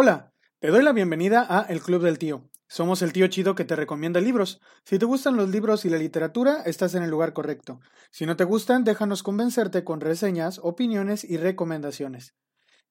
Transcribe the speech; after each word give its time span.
Hola, 0.00 0.32
te 0.60 0.68
doy 0.68 0.84
la 0.84 0.92
bienvenida 0.92 1.44
a 1.50 1.62
El 1.62 1.80
Club 1.80 2.04
del 2.04 2.20
Tío. 2.20 2.48
Somos 2.68 3.02
el 3.02 3.12
tío 3.12 3.26
chido 3.26 3.56
que 3.56 3.64
te 3.64 3.74
recomienda 3.74 4.20
libros. 4.20 4.60
Si 4.84 4.96
te 4.96 5.06
gustan 5.06 5.36
los 5.36 5.48
libros 5.48 5.84
y 5.84 5.90
la 5.90 5.98
literatura, 5.98 6.62
estás 6.66 6.94
en 6.94 7.02
el 7.02 7.10
lugar 7.10 7.32
correcto. 7.32 7.80
Si 8.12 8.24
no 8.24 8.36
te 8.36 8.44
gustan, 8.44 8.84
déjanos 8.84 9.24
convencerte 9.24 9.82
con 9.82 10.00
reseñas, 10.00 10.60
opiniones 10.62 11.24
y 11.24 11.36
recomendaciones. 11.36 12.36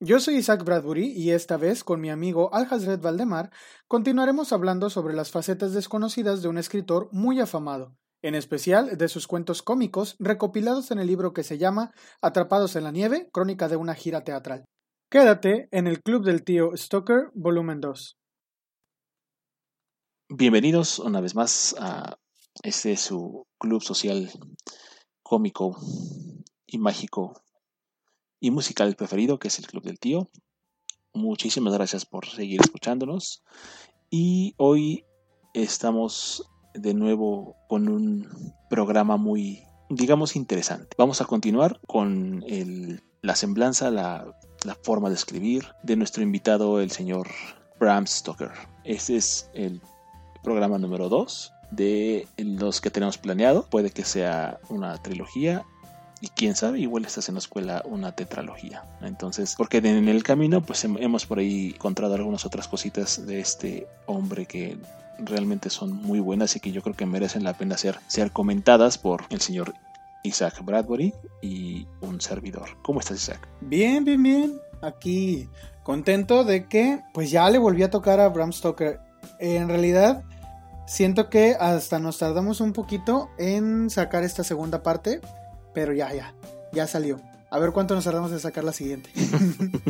Yo 0.02 0.20
soy 0.20 0.36
Isaac 0.36 0.66
Bradbury 0.66 1.14
y 1.14 1.32
esta 1.32 1.56
vez, 1.56 1.86
con 1.86 2.02
mi 2.02 2.10
amigo 2.10 2.54
Alhazred 2.54 3.00
Valdemar, 3.00 3.52
continuaremos 3.88 4.52
hablando 4.52 4.90
sobre 4.90 5.16
las 5.16 5.32
facetas 5.32 5.72
desconocidas 5.72 6.42
de 6.42 6.50
un 6.50 6.58
escritor 6.58 7.08
muy 7.14 7.40
afamado, 7.40 7.96
en 8.22 8.36
especial 8.36 8.98
de 8.98 9.08
sus 9.08 9.28
cuentos 9.28 9.64
cómicos 9.64 10.18
recopilados 10.20 10.92
en 10.92 11.00
el 11.00 11.08
libro 11.08 11.32
que 11.32 11.44
se 11.44 11.58
llama 11.58 11.94
Atrapados 12.22 12.76
en 12.76 12.84
la 12.84 12.92
Nieve, 12.92 13.30
crónica 13.32 13.70
de 13.70 13.78
una 13.78 13.96
gira 13.96 14.26
teatral. 14.26 14.66
Quédate 15.10 15.70
en 15.72 15.88
el 15.88 16.04
Club 16.04 16.26
del 16.26 16.44
Tío 16.44 16.76
Stoker, 16.76 17.32
volumen 17.34 17.80
2. 17.80 18.18
Bienvenidos 20.28 21.00
una 21.00 21.22
vez 21.22 21.34
más 21.34 21.78
a 21.80 22.18
este 22.62 22.98
su 22.98 23.48
club 23.58 23.82
social 23.82 24.30
cómico 25.24 25.78
y 26.66 26.78
mágico 26.78 27.42
y 28.42 28.52
musical 28.52 28.98
preferido, 28.98 29.40
que 29.40 29.48
es 29.48 29.60
el 29.60 29.68
Club 29.68 29.84
del 29.84 29.98
Tío. 29.98 30.30
Muchísimas 31.14 31.74
gracias 31.74 32.06
por 32.06 32.26
seguir 32.26 32.60
escuchándonos. 32.60 33.46
Y 34.10 34.56
hoy 34.58 35.06
estamos 35.54 36.44
de 36.74 36.94
nuevo 36.94 37.56
con 37.70 37.88
un 37.88 38.28
programa 38.70 39.16
muy, 39.16 39.64
digamos, 39.90 40.36
interesante. 40.36 40.90
Vamos 40.98 41.22
a 41.22 41.26
continuar 41.26 41.80
con 41.88 42.44
la 43.22 43.36
semblanza, 43.38 43.90
la 43.90 44.38
la 44.64 44.76
forma 44.76 45.10
de 45.10 45.16
escribir 45.16 45.66
de 45.84 45.96
nuestro 45.96 46.24
invitado, 46.24 46.82
el 46.82 46.92
señor 46.92 47.28
Bram 47.80 48.08
Stoker. 48.08 48.52
Este 48.84 49.18
es 49.18 49.50
el 49.54 49.82
programa 50.44 50.78
número 50.78 51.10
2 51.10 51.54
de 51.72 52.28
los 52.38 52.82
que 52.82 52.90
tenemos 52.90 53.18
planeado. 53.18 53.64
Puede 53.64 53.92
que 53.92 54.06
sea 54.06 54.60
una 54.70 54.98
trilogía 55.02 55.66
y 56.22 56.30
quién 56.30 56.56
sabe, 56.56 56.80
igual 56.80 57.06
estás 57.06 57.30
en 57.30 57.36
la 57.36 57.40
escuela 57.40 57.84
una 57.86 58.14
tetralogía. 58.14 58.84
Entonces, 59.02 59.56
porque 59.58 59.78
en 59.78 60.08
el 60.08 60.24
camino, 60.24 60.62
pues 60.62 60.84
hemos 60.84 61.26
por 61.26 61.40
ahí 61.40 61.74
encontrado 61.76 62.16
algunas 62.16 62.46
otras 62.46 62.68
cositas 62.68 63.26
de 63.26 63.40
este 63.40 63.88
hombre 64.08 64.46
que 64.46 64.78
realmente 65.20 65.70
son 65.70 65.94
muy 65.94 66.20
buenas 66.20 66.56
y 66.56 66.60
que 66.60 66.72
yo 66.72 66.82
creo 66.82 66.96
que 66.96 67.06
merecen 67.06 67.44
la 67.44 67.54
pena 67.54 67.78
ser, 67.78 68.00
ser 68.08 68.32
comentadas 68.32 68.98
por 68.98 69.26
el 69.30 69.42
señor 69.42 69.74
Isaac 70.28 70.64
Bradbury 70.64 71.14
y 71.42 71.88
un 72.02 72.22
servidor. 72.22 72.70
¿Cómo 72.84 73.00
estás, 73.00 73.18
Isaac? 73.18 73.48
Bien, 73.62 74.04
bien, 74.04 74.22
bien. 74.22 74.62
Aquí 74.82 75.50
contento 75.84 76.44
de 76.44 76.68
que 76.68 77.02
pues 77.14 77.32
ya 77.32 77.50
le 77.50 77.58
volví 77.58 77.84
a 77.84 77.90
tocar 77.90 78.20
a 78.20 78.30
Bram 78.30 78.52
Stoker. 78.52 79.00
En 79.40 79.70
realidad 79.70 80.24
siento 80.86 81.30
que 81.30 81.56
hasta 81.60 82.00
nos 82.00 82.18
tardamos 82.18 82.62
un 82.62 82.74
poquito 82.74 83.30
en 83.38 83.90
sacar 83.90 84.24
esta 84.24 84.44
segunda 84.44 84.84
parte, 84.84 85.22
pero 85.74 85.94
ya, 85.94 86.14
ya, 86.14 86.34
ya 86.74 86.88
salió. 86.88 87.20
A 87.50 87.60
ver 87.60 87.72
cuánto 87.72 87.96
nos 87.96 88.04
tardamos 88.04 88.32
en 88.32 88.40
sacar 88.40 88.64
la 88.66 88.74
siguiente. 88.74 89.10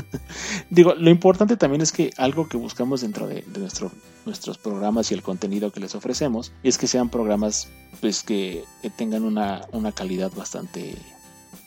Digo, 0.70 0.94
lo 0.94 1.10
importante 1.10 1.58
también 1.58 1.82
es 1.82 1.92
que 1.92 2.12
algo 2.18 2.48
que 2.48 2.58
buscamos 2.58 3.02
dentro 3.02 3.28
de, 3.28 3.44
nuestro, 3.58 3.92
nuestros 4.26 4.60
programas 4.60 5.12
y 5.12 5.16
el 5.16 5.24
contenido 5.24 5.72
que 5.72 5.80
les 5.80 5.96
ofrecemos 5.96 6.52
es 6.62 6.78
que 6.78 6.88
sean 6.88 7.10
programas 7.10 7.70
pues 8.00 8.22
que, 8.22 8.64
tengan 8.96 9.24
una, 9.24 9.62
una 9.72 9.92
calidad 9.92 10.32
bastante 10.36 10.96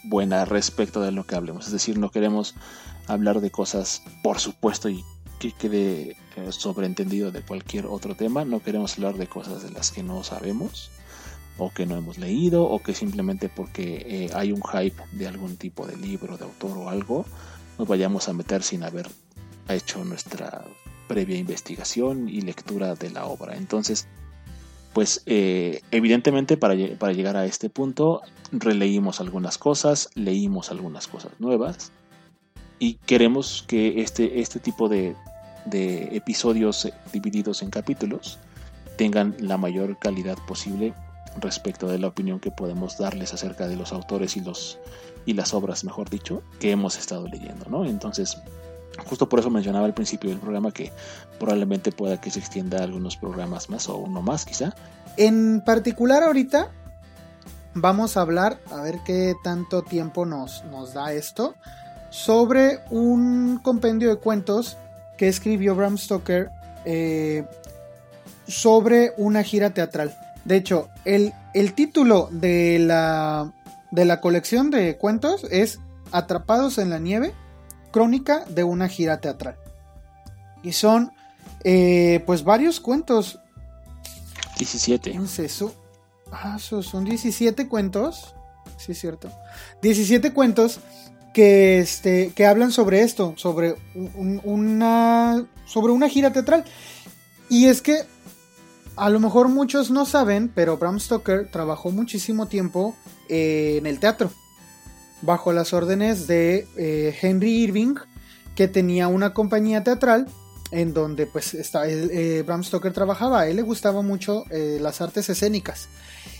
buena 0.04 0.44
respecto 0.44 1.00
de 1.00 1.10
lo 1.10 1.26
que 1.26 1.34
hablemos. 1.34 1.66
Es 1.66 1.72
decir, 1.72 1.98
no 1.98 2.10
queremos 2.10 2.54
hablar 3.08 3.40
de 3.40 3.50
cosas, 3.50 4.02
por 4.22 4.38
supuesto, 4.38 4.88
y 4.88 5.04
que 5.40 5.50
quede 5.52 6.16
eh, 6.36 6.52
sobreentendido 6.52 7.32
de 7.32 7.42
cualquier 7.42 7.86
otro 7.86 8.14
tema. 8.14 8.44
No 8.44 8.60
queremos 8.60 8.94
hablar 8.94 9.16
de 9.16 9.26
cosas 9.26 9.64
de 9.64 9.70
las 9.70 9.90
que 9.90 10.04
no 10.04 10.22
sabemos 10.22 10.90
o 11.60 11.70
que 11.70 11.86
no 11.86 11.96
hemos 11.96 12.18
leído 12.18 12.64
o 12.64 12.82
que 12.82 12.94
simplemente 12.94 13.48
porque 13.48 14.04
eh, 14.06 14.30
hay 14.34 14.50
un 14.50 14.62
hype 14.62 15.00
de 15.12 15.28
algún 15.28 15.56
tipo 15.56 15.86
de 15.86 15.96
libro, 15.96 16.38
de 16.38 16.44
autor 16.44 16.76
o 16.78 16.88
algo, 16.88 17.26
nos 17.78 17.86
vayamos 17.86 18.28
a 18.28 18.32
meter 18.32 18.62
sin 18.62 18.82
haber 18.82 19.08
hecho 19.68 20.02
nuestra 20.04 20.64
previa 21.06 21.36
investigación 21.36 22.28
y 22.28 22.40
lectura 22.40 22.94
de 22.94 23.10
la 23.10 23.26
obra. 23.26 23.56
Entonces, 23.56 24.06
pues 24.94 25.22
eh, 25.26 25.82
evidentemente 25.90 26.56
para, 26.56 26.74
para, 26.98 27.12
llegar 27.12 27.36
a 27.36 27.44
este 27.44 27.68
punto 27.68 28.22
releímos 28.52 29.20
algunas 29.20 29.58
cosas, 29.58 30.08
leímos 30.14 30.70
algunas 30.70 31.06
cosas 31.08 31.32
nuevas 31.38 31.92
y 32.78 32.94
queremos 32.94 33.64
que 33.68 34.00
este, 34.00 34.40
este 34.40 34.60
tipo 34.60 34.88
de, 34.88 35.14
de 35.66 36.16
episodios 36.16 36.88
divididos 37.12 37.62
en 37.62 37.70
capítulos 37.70 38.38
tengan 38.96 39.36
la 39.38 39.58
mayor 39.58 39.98
calidad 39.98 40.38
posible 40.46 40.94
respecto 41.38 41.86
de 41.86 41.98
la 41.98 42.08
opinión 42.08 42.40
que 42.40 42.50
podemos 42.50 42.98
darles 42.98 43.32
acerca 43.32 43.68
de 43.68 43.76
los 43.76 43.92
autores 43.92 44.36
y 44.36 44.40
los 44.40 44.78
y 45.26 45.34
las 45.34 45.52
obras, 45.54 45.84
mejor 45.84 46.08
dicho, 46.08 46.42
que 46.58 46.70
hemos 46.70 46.98
estado 46.98 47.28
leyendo, 47.28 47.66
¿no? 47.68 47.84
Entonces, 47.84 48.38
justo 49.06 49.28
por 49.28 49.38
eso 49.38 49.50
mencionaba 49.50 49.86
al 49.86 49.94
principio 49.94 50.30
del 50.30 50.38
programa 50.38 50.72
que 50.72 50.92
probablemente 51.38 51.92
pueda 51.92 52.20
que 52.20 52.30
se 52.30 52.38
extienda 52.38 52.82
algunos 52.82 53.16
programas 53.16 53.68
más 53.68 53.88
o 53.88 53.96
uno 53.96 54.22
más, 54.22 54.44
quizá. 54.44 54.74
En 55.16 55.62
particular 55.64 56.22
ahorita 56.22 56.70
vamos 57.74 58.16
a 58.16 58.22
hablar, 58.22 58.58
a 58.70 58.82
ver 58.82 59.00
qué 59.04 59.34
tanto 59.44 59.82
tiempo 59.82 60.26
nos, 60.26 60.64
nos 60.64 60.94
da 60.94 61.12
esto, 61.12 61.54
sobre 62.10 62.80
un 62.90 63.60
compendio 63.62 64.08
de 64.08 64.16
cuentos 64.16 64.76
que 65.16 65.28
escribió 65.28 65.74
Bram 65.74 65.96
Stoker 65.98 66.50
eh, 66.84 67.44
sobre 68.46 69.12
una 69.16 69.42
gira 69.42 69.70
teatral. 69.70 70.16
De 70.44 70.56
hecho, 70.56 70.88
el, 71.04 71.32
el 71.54 71.74
título 71.74 72.28
de 72.30 72.78
la, 72.78 73.52
de 73.90 74.04
la 74.04 74.20
colección 74.20 74.70
de 74.70 74.96
cuentos 74.96 75.44
es 75.50 75.80
Atrapados 76.12 76.78
en 76.78 76.90
la 76.90 76.98
nieve, 76.98 77.32
crónica 77.92 78.44
de 78.46 78.64
una 78.64 78.88
gira 78.88 79.20
teatral. 79.20 79.56
Y 80.62 80.72
son, 80.72 81.12
eh, 81.64 82.22
pues, 82.26 82.42
varios 82.42 82.80
cuentos. 82.80 83.38
17. 84.58 85.18
eso? 85.38 85.74
Ah, 86.32 86.58
son 86.58 87.04
17 87.04 87.68
cuentos. 87.68 88.34
Sí, 88.76 88.92
es 88.92 89.00
cierto. 89.00 89.30
17 89.82 90.32
cuentos 90.32 90.80
que, 91.32 91.78
este, 91.78 92.32
que 92.34 92.46
hablan 92.46 92.72
sobre 92.72 93.02
esto, 93.02 93.34
sobre 93.36 93.76
una, 93.94 95.46
sobre 95.66 95.92
una 95.92 96.08
gira 96.08 96.32
teatral. 96.32 96.64
Y 97.48 97.66
es 97.66 97.82
que 97.82 98.04
a 99.00 99.08
lo 99.08 99.18
mejor 99.18 99.48
muchos 99.48 99.90
no 99.90 100.04
saben, 100.04 100.52
pero 100.54 100.76
Bram 100.76 101.00
Stoker 101.00 101.50
trabajó 101.50 101.90
muchísimo 101.90 102.48
tiempo 102.48 102.94
eh, 103.30 103.76
en 103.78 103.86
el 103.86 103.98
teatro, 103.98 104.30
bajo 105.22 105.54
las 105.54 105.72
órdenes 105.72 106.26
de 106.26 106.68
eh, 106.76 107.16
Henry 107.22 107.62
Irving, 107.62 107.94
que 108.54 108.68
tenía 108.68 109.08
una 109.08 109.32
compañía 109.32 109.82
teatral 109.82 110.26
en 110.70 110.92
donde 110.92 111.24
pues 111.24 111.54
está, 111.54 111.88
eh, 111.88 112.42
Bram 112.46 112.62
Stoker 112.62 112.92
trabajaba. 112.92 113.40
A 113.40 113.48
él 113.48 113.56
le 113.56 113.62
gustaba 113.62 114.02
mucho 114.02 114.44
las 114.50 115.00
artes 115.00 115.30
escénicas. 115.30 115.88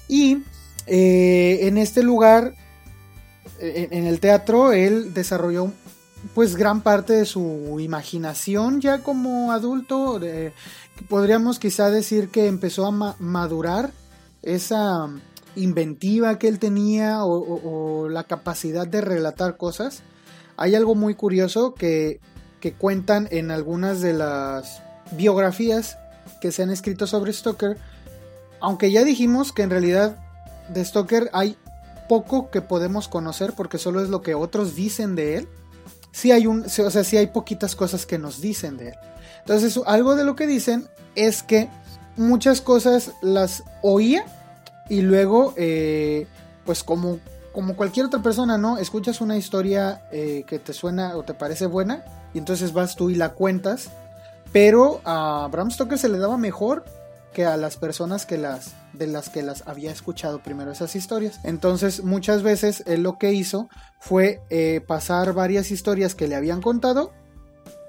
Y 0.06 0.42
en 0.86 1.78
este 1.78 2.02
lugar, 2.02 2.54
en 3.58 4.06
el 4.06 4.20
teatro, 4.20 4.72
él 4.72 5.14
desarrolló 5.14 5.72
pues 6.34 6.56
gran 6.56 6.80
parte 6.82 7.14
de 7.14 7.26
su 7.26 7.78
imaginación 7.80 8.80
ya 8.80 9.02
como 9.02 9.52
adulto. 9.52 10.20
podríamos 11.08 11.58
quizá 11.58 11.90
decir 11.90 12.28
que 12.28 12.46
empezó 12.46 12.86
a 12.86 13.16
madurar 13.18 13.90
esa 14.42 15.08
inventiva 15.56 16.38
que 16.38 16.48
él 16.48 16.58
tenía 16.58 17.24
o, 17.24 18.08
la 18.08 18.24
capacidad 18.24 18.86
de 18.86 19.00
relatar 19.00 19.56
cosas. 19.56 20.02
Hay 20.56 20.74
algo 20.74 20.94
muy 20.94 21.14
curioso 21.14 21.74
que, 21.74 22.20
que 22.60 22.74
cuentan 22.74 23.28
en 23.30 23.50
algunas 23.50 24.00
de 24.00 24.12
las 24.12 24.82
biografías 25.12 25.98
que 26.40 26.52
se 26.52 26.62
han 26.62 26.70
escrito 26.70 27.06
sobre 27.06 27.32
Stoker. 27.32 27.78
Aunque 28.60 28.92
ya 28.92 29.04
dijimos 29.04 29.52
que 29.52 29.62
en 29.62 29.70
realidad 29.70 30.16
de 30.68 30.84
Stoker 30.84 31.30
hay 31.32 31.56
poco 32.08 32.50
que 32.50 32.60
podemos 32.60 33.08
conocer 33.08 33.54
porque 33.56 33.78
solo 33.78 34.02
es 34.02 34.10
lo 34.10 34.20
que 34.22 34.34
otros 34.34 34.74
dicen 34.74 35.14
de 35.14 35.38
él 35.38 35.48
sí 36.12 36.32
hay 36.32 36.46
un, 36.46 36.64
o 36.64 36.90
sea, 36.90 37.04
sí 37.04 37.16
hay 37.16 37.28
poquitas 37.28 37.76
cosas 37.76 38.06
que 38.06 38.18
nos 38.18 38.40
dicen 38.40 38.76
de 38.76 38.88
él. 38.88 38.94
Entonces, 39.40 39.78
algo 39.86 40.16
de 40.16 40.24
lo 40.24 40.36
que 40.36 40.46
dicen 40.46 40.88
es 41.14 41.42
que 41.42 41.68
muchas 42.16 42.60
cosas 42.60 43.12
las 43.22 43.64
oía 43.82 44.24
y 44.88 45.02
luego, 45.02 45.54
eh, 45.56 46.26
pues 46.64 46.84
como, 46.84 47.18
como 47.52 47.76
cualquier 47.76 48.06
otra 48.06 48.22
persona, 48.22 48.58
¿no? 48.58 48.78
Escuchas 48.78 49.20
una 49.20 49.36
historia 49.36 50.02
eh, 50.12 50.44
que 50.46 50.58
te 50.58 50.72
suena 50.72 51.16
o 51.16 51.22
te 51.22 51.34
parece 51.34 51.66
buena 51.66 52.04
y 52.34 52.38
entonces 52.38 52.72
vas 52.72 52.96
tú 52.96 53.10
y 53.10 53.14
la 53.14 53.30
cuentas. 53.30 53.90
Pero 54.52 55.00
a 55.04 55.48
Bram 55.50 55.70
Stoker 55.70 55.98
se 55.98 56.08
le 56.08 56.18
daba 56.18 56.36
mejor 56.36 56.84
que 57.32 57.46
a 57.46 57.56
las 57.56 57.76
personas 57.76 58.26
que 58.26 58.36
las 58.36 58.72
de 59.00 59.06
las 59.06 59.30
que 59.30 59.42
las 59.42 59.66
había 59.66 59.90
escuchado 59.90 60.42
primero 60.42 60.70
esas 60.70 60.94
historias. 60.94 61.40
Entonces 61.42 62.04
muchas 62.04 62.42
veces 62.42 62.84
él 62.86 63.02
lo 63.02 63.18
que 63.18 63.32
hizo 63.32 63.68
fue 63.98 64.42
eh, 64.50 64.82
pasar 64.86 65.32
varias 65.32 65.70
historias 65.70 66.14
que 66.14 66.28
le 66.28 66.36
habían 66.36 66.60
contado 66.60 67.10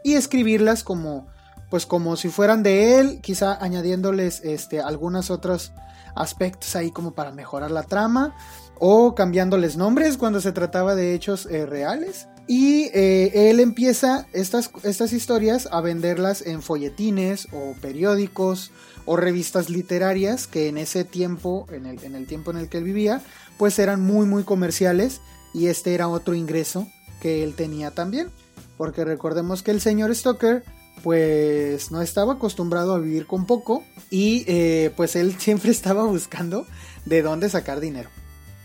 y 0.04 0.14
escribirlas 0.14 0.84
como 0.84 1.28
pues 1.70 1.86
como 1.86 2.18
si 2.18 2.30
fueran 2.30 2.64
de 2.64 3.00
él, 3.00 3.22
quizá 3.22 3.62
añadiéndoles 3.64 4.42
este 4.44 4.82
algunos 4.82 5.30
otros 5.30 5.74
aspectos 6.16 6.76
ahí 6.76 6.92
como 6.92 7.12
para 7.12 7.32
mejorar 7.32 7.72
la 7.72 7.84
trama 7.84 8.36
o 8.80 9.14
cambiándoles 9.14 9.78
nombres 9.78 10.18
cuando 10.18 10.42
se 10.42 10.54
trataba 10.54 10.96
de 10.96 11.14
hechos 11.14 11.46
eh, 11.46 11.66
reales. 11.66 12.28
Y 12.48 12.90
eh, 12.94 13.50
él 13.50 13.60
empieza 13.60 14.28
estas, 14.34 14.72
estas 14.84 15.14
historias 15.14 15.70
a 15.72 15.82
venderlas 15.82 16.42
en 16.42 16.62
folletines 16.62 17.48
o 17.54 17.76
periódicos 17.82 18.72
o 19.06 19.18
revistas 19.18 19.70
literarias 19.70 20.48
que 20.48 20.68
en 20.68 20.78
ese 20.78 21.04
tiempo, 21.04 21.68
en 21.72 21.86
el, 21.86 22.04
en 22.04 22.16
el 22.16 22.28
tiempo 22.28 22.52
en 22.52 22.58
el 22.58 22.70
que 22.70 22.78
él 22.78 22.84
vivía, 22.84 23.22
pues 23.58 23.78
eran 23.80 24.02
muy 24.02 24.26
muy 24.26 24.44
comerciales 24.44 25.22
y 25.54 25.68
este 25.68 25.94
era 25.94 26.08
otro 26.08 26.34
ingreso 26.34 26.88
que 27.22 27.44
él 27.44 27.56
tenía 27.56 27.92
también. 27.92 28.30
Porque 28.78 29.06
recordemos 29.06 29.64
que 29.64 29.72
el 29.72 29.82
señor 29.82 30.16
Stoker 30.16 30.64
pues 31.04 31.92
no 31.92 32.02
estaba 32.02 32.34
acostumbrado 32.34 32.94
a 32.94 33.00
vivir 33.00 33.26
con 33.26 33.46
poco 33.46 33.84
y 34.10 34.44
eh, 34.48 34.92
pues 34.96 35.16
él 35.16 35.36
siempre 35.40 35.72
estaba 35.72 36.04
buscando 36.04 36.66
de 37.06 37.22
dónde 37.22 37.50
sacar 37.50 37.80
dinero. 37.80 38.10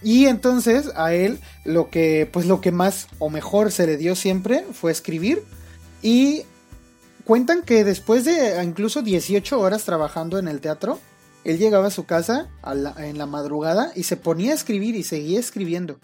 Y 0.02 0.26
entonces 0.26 0.90
a 0.94 1.14
él 1.14 1.40
lo 1.64 1.90
que 1.90 2.28
pues 2.30 2.46
lo 2.46 2.60
que 2.60 2.70
más 2.70 3.08
o 3.18 3.30
mejor 3.30 3.72
se 3.72 3.86
le 3.86 3.96
dio 3.96 4.14
siempre 4.14 4.64
fue 4.72 4.92
escribir 4.92 5.42
y 6.02 6.44
cuentan 7.26 7.62
que 7.62 7.82
después 7.84 8.24
de 8.24 8.62
incluso 8.62 9.02
18 9.02 9.58
horas 9.58 9.84
trabajando 9.84 10.38
en 10.38 10.46
el 10.46 10.60
teatro, 10.60 11.00
él 11.44 11.58
llegaba 11.58 11.88
a 11.88 11.90
su 11.90 12.06
casa 12.06 12.48
en 12.98 13.18
la 13.18 13.26
madrugada 13.26 13.92
y 13.94 14.04
se 14.04 14.16
ponía 14.16 14.52
a 14.52 14.54
escribir 14.54 14.94
y 14.94 15.02
seguía 15.02 15.40
escribiendo. 15.40 15.98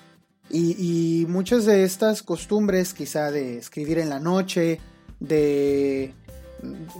Y, 0.50 1.24
muchas 1.28 1.64
de 1.64 1.84
estas 1.84 2.22
costumbres, 2.22 2.92
quizá 2.92 3.30
de 3.30 3.56
escribir 3.56 3.98
en 3.98 4.10
la 4.10 4.20
noche, 4.20 4.80
de 5.18 6.12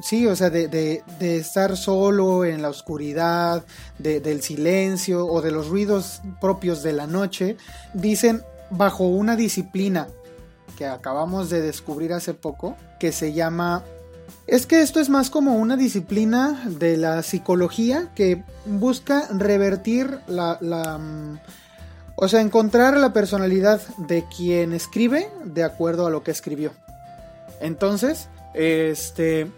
sí, 0.02 0.26
o 0.26 0.34
sea, 0.34 0.48
de, 0.48 1.02
estar 1.20 1.76
solo 1.76 2.44
en 2.44 2.62
la 2.62 2.70
oscuridad, 2.70 3.66
del 3.98 4.42
silencio 4.42 5.26
o 5.26 5.42
de 5.42 5.50
los 5.50 5.68
ruidos 5.68 6.22
propios 6.40 6.82
de 6.82 6.92
la 6.94 7.06
noche, 7.06 7.56
dicen 7.92 8.42
bajo 8.70 9.04
una 9.04 9.36
disciplina 9.36 10.08
que 10.78 10.86
acabamos 10.86 11.50
de 11.50 11.60
descubrir 11.60 12.12
hace 12.12 12.34
poco, 12.34 12.76
que 13.00 13.10
se 13.10 13.32
llama... 13.32 13.84
Es 14.46 14.66
que 14.66 14.82
esto 14.82 15.00
es 15.00 15.08
más 15.08 15.30
como 15.30 15.56
una 15.56 15.76
disciplina 15.76 16.62
de 16.66 16.96
la 16.96 17.22
psicología 17.22 18.10
que 18.14 18.44
busca 18.66 19.28
revertir 19.30 20.18
la, 20.26 20.58
la 20.60 20.98
mm, 20.98 21.38
o 22.16 22.28
sea, 22.28 22.40
encontrar 22.40 22.96
la 22.96 23.12
personalidad 23.12 23.80
de 23.96 24.24
quien 24.24 24.72
escribe 24.72 25.28
de 25.44 25.64
acuerdo 25.64 26.06
a 26.06 26.10
lo 26.10 26.22
que 26.22 26.30
escribió. 26.30 26.72
Entonces, 27.60 28.28
este, 28.54 29.50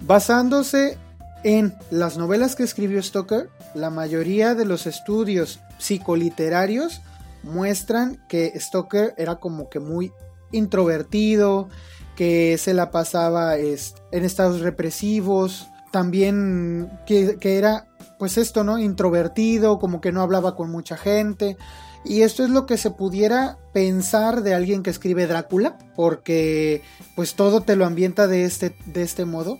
basándose 0.00 0.98
en 1.42 1.74
las 1.90 2.16
novelas 2.16 2.56
que 2.56 2.62
escribió 2.62 3.02
Stoker, 3.02 3.48
la 3.74 3.90
mayoría 3.90 4.54
de 4.54 4.64
los 4.64 4.86
estudios 4.86 5.60
psicoliterarios 5.78 7.00
muestran 7.42 8.18
que 8.28 8.52
Stoker 8.58 9.14
era 9.16 9.36
como 9.36 9.68
que 9.68 9.80
muy 9.80 10.12
introvertido, 10.52 11.68
que 12.16 12.58
se 12.58 12.74
la 12.74 12.90
pasaba 12.90 13.56
en 13.58 14.24
estados 14.24 14.60
represivos, 14.60 15.68
también 15.90 16.90
que, 17.06 17.38
que, 17.38 17.58
era 17.58 17.86
pues 18.18 18.38
esto, 18.38 18.64
¿no? 18.64 18.78
Introvertido, 18.78 19.78
como 19.78 20.00
que 20.00 20.12
no 20.12 20.22
hablaba 20.22 20.56
con 20.56 20.70
mucha 20.70 20.96
gente. 20.96 21.56
Y 22.04 22.22
esto 22.22 22.44
es 22.44 22.50
lo 22.50 22.66
que 22.66 22.76
se 22.76 22.90
pudiera 22.90 23.58
pensar 23.72 24.42
de 24.42 24.54
alguien 24.54 24.82
que 24.82 24.90
escribe 24.90 25.26
Drácula, 25.26 25.78
porque 25.96 26.82
pues 27.16 27.34
todo 27.34 27.62
te 27.62 27.76
lo 27.76 27.86
ambienta 27.86 28.26
de 28.26 28.44
este, 28.44 28.76
de 28.86 29.02
este 29.02 29.24
modo. 29.24 29.58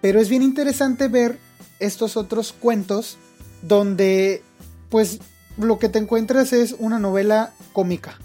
Pero 0.00 0.20
es 0.20 0.28
bien 0.28 0.42
interesante 0.42 1.08
ver 1.08 1.38
estos 1.80 2.16
otros 2.16 2.52
cuentos 2.52 3.18
donde 3.62 4.42
pues 4.88 5.18
lo 5.56 5.78
que 5.78 5.88
te 5.88 5.98
encuentras 5.98 6.52
es 6.52 6.74
una 6.78 6.98
novela 6.98 7.52
cómica 7.72 8.18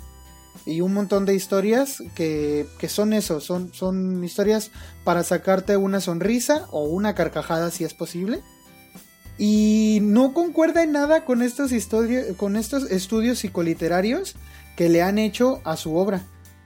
y 0.70 0.82
un 0.82 0.94
montón 0.94 1.26
de 1.26 1.36
historias 1.36 2.04
que, 2.16 2.68
que 2.78 2.90
son 2.90 3.14
eso, 3.14 3.42
son, 3.42 3.74
son 3.74 4.24
historias 4.24 4.72
para 5.04 5.24
sacarte 5.24 5.78
una 5.78 6.02
sonrisa 6.02 6.68
o 6.72 6.84
una 6.84 7.16
carcajada 7.16 7.72
si 7.72 7.84
es 7.84 7.94
posible 7.94 8.42
y 9.40 10.00
no 10.02 10.34
concuerda 10.34 10.84
en 10.84 10.92
nada 10.92 11.24
con 11.24 11.42
estos, 11.42 11.72
con 12.36 12.58
estos 12.58 12.92
estudios 12.92 13.40
psicoliterarios 13.40 14.36
que 14.76 14.90
le 14.90 15.02
han 15.02 15.18
hecho 15.18 15.62
a 15.64 15.78
su 15.78 15.96
obra. 15.96 16.22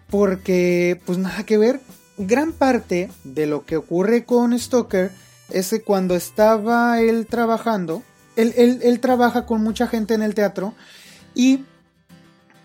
Porque, 0.10 1.00
pues 1.06 1.20
nada 1.20 1.46
que 1.46 1.60
ver. 1.60 1.80
Gran 2.18 2.52
parte 2.52 3.12
de 3.24 3.46
lo 3.46 3.66
que 3.66 3.78
ocurre 3.78 4.26
con 4.26 4.58
Stoker 4.58 5.12
es 5.50 5.70
que 5.70 5.82
cuando 5.82 6.16
estaba 6.16 7.00
él 7.00 7.28
trabajando, 7.28 8.02
él, 8.36 8.54
él, 8.58 9.00
trabaja 9.00 9.46
con 9.46 9.62
mucha 9.62 9.88
gente 9.88 10.16
en 10.16 10.24
el 10.24 10.34
teatro 10.34 10.74
y 11.36 11.66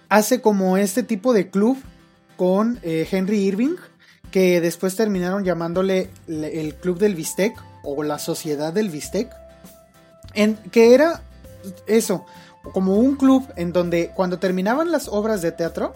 hace 0.08 0.40
como 0.40 0.76
este 0.76 1.02
tipo 1.02 1.32
de 1.32 1.50
club 1.50 1.78
con 2.36 2.78
eh, 2.82 3.06
Henry 3.10 3.38
Irving, 3.38 3.76
que 4.30 4.60
después 4.60 4.94
terminaron 4.96 5.44
llamándole 5.44 6.10
el 6.28 6.74
Club 6.74 6.98
del 6.98 7.14
Bistec 7.14 7.56
o 7.82 8.02
la 8.02 8.18
Sociedad 8.18 8.72
del 8.72 8.90
Bistec 8.90 9.30
en, 10.34 10.56
que 10.70 10.94
era 10.94 11.22
eso, 11.86 12.24
como 12.72 12.96
un 12.96 13.16
club 13.16 13.46
en 13.56 13.72
donde 13.72 14.10
cuando 14.14 14.38
terminaban 14.38 14.92
las 14.92 15.08
obras 15.08 15.42
de 15.42 15.52
teatro, 15.52 15.94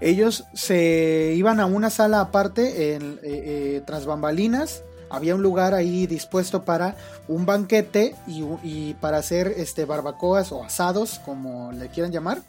ellos 0.00 0.44
se 0.54 1.34
iban 1.36 1.60
a 1.60 1.66
una 1.66 1.90
sala 1.90 2.20
aparte 2.20 2.94
en, 2.94 3.18
eh, 3.22 3.76
eh, 3.76 3.82
tras 3.86 4.06
bambalinas. 4.06 4.82
Había 5.08 5.34
un 5.36 5.42
lugar 5.42 5.72
ahí 5.72 6.06
dispuesto 6.06 6.64
para 6.64 6.96
un 7.28 7.46
banquete 7.46 8.16
y, 8.26 8.94
para 8.94 9.18
hacer 9.18 9.54
este, 9.56 9.84
barbacoas 9.84 10.50
o 10.50 10.64
asados, 10.64 11.20
como 11.24 11.70
le 11.72 11.88
quieran 11.88 12.12
llamar. 12.12 12.42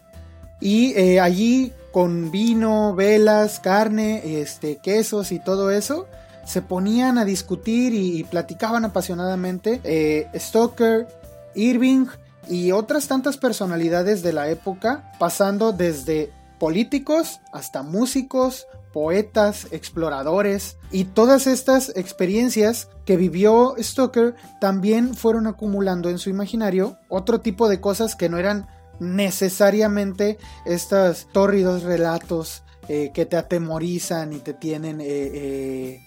Y 0.59 0.94
eh, 0.94 1.19
allí 1.19 1.74
con 1.92 2.31
vino, 2.31 2.95
velas, 2.95 3.59
carne, 3.59 4.42
este, 4.42 4.77
quesos 4.77 5.31
y 5.31 5.39
todo 5.39 5.71
eso, 5.71 6.07
se 6.45 6.62
ponían 6.62 7.18
a 7.18 7.25
discutir 7.25 7.94
y, 7.94 8.24
platicaban 8.24 8.86
apasionadamente. 8.86 9.81
Eh, 9.83 10.27
Stoker, 10.36 11.07
Irving 11.56 12.07
y 12.50 12.71
otras 12.71 13.07
tantas 13.07 13.38
personalidades 13.38 14.21
de 14.24 14.33
la 14.33 14.50
época, 14.50 15.12
pasando 15.19 15.74
desde 15.74 16.31
políticos 16.60 17.42
hasta 17.51 17.83
músicos, 17.83 18.68
poetas, 18.94 19.68
exploradores 19.71 20.77
y 20.92 21.03
todas 21.03 21.45
estas 21.45 21.89
experiencias 21.95 22.88
que 23.06 23.18
vivió 23.18 23.75
Stoker 23.79 24.36
también 24.60 25.13
fueron 25.13 25.46
acumulando 25.46 26.10
en 26.10 26.17
su 26.17 26.29
imaginario 26.29 26.98
otro 27.10 27.41
tipo 27.41 27.70
de 27.70 27.79
cosas 27.79 28.15
que 28.15 28.29
no 28.29 28.38
eran 28.38 28.67
necesariamente 29.00 30.38
estos 30.66 31.27
tórridos 31.32 31.84
relatos 31.84 32.63
eh, 32.89 33.12
que 33.13 33.25
te 33.25 33.36
atemorizan 33.36 34.34
y 34.34 34.39
te 34.39 34.54
tienen 34.54 35.01
eh, 35.01 35.06
eh, 35.08 36.01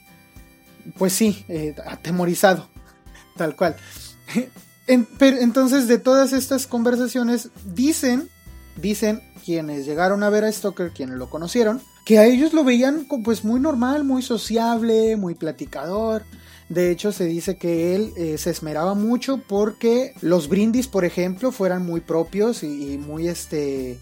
pues 0.97 1.13
sí, 1.13 1.45
atemorizado, 1.87 2.69
tal 3.37 3.55
cual. 3.55 3.77
entonces, 4.87 5.89
de 5.89 5.99
todas 5.99 6.33
estas 6.33 6.67
conversaciones, 6.67 7.51
dicen, 7.65 8.29
dicen 8.77 9.23
quienes 9.45 9.85
llegaron 9.85 10.23
a 10.23 10.31
ver 10.31 10.45
a 10.45 10.53
Stoker, 10.53 10.93
quienes 10.93 11.17
lo 11.17 11.29
conocieron, 11.29 11.83
que 12.07 12.19
a 12.19 12.25
ellos 12.25 12.53
lo 12.53 12.65
veían 12.65 13.07
pues 13.25 13.45
muy 13.45 13.61
normal, 13.61 14.05
muy 14.05 14.23
sociable, 14.23 15.17
muy 15.17 15.35
platicador. 15.35 16.25
De 16.71 16.93
hecho, 16.93 17.11
se 17.11 17.27
dice 17.27 17.57
que 17.57 17.97
él 17.97 18.12
eh, 18.17 18.39
se 18.39 18.50
esmeraba 18.50 18.95
mucho 18.95 19.39
porque 19.39 20.15
los 20.21 20.49
brindis, 20.49 20.87
por 20.87 21.05
ejemplo, 21.05 21.50
fueran 21.50 21.85
muy 21.85 22.00
propios 22.00 22.62
y, 22.62 22.97
muy 22.97 23.27
este 23.27 23.99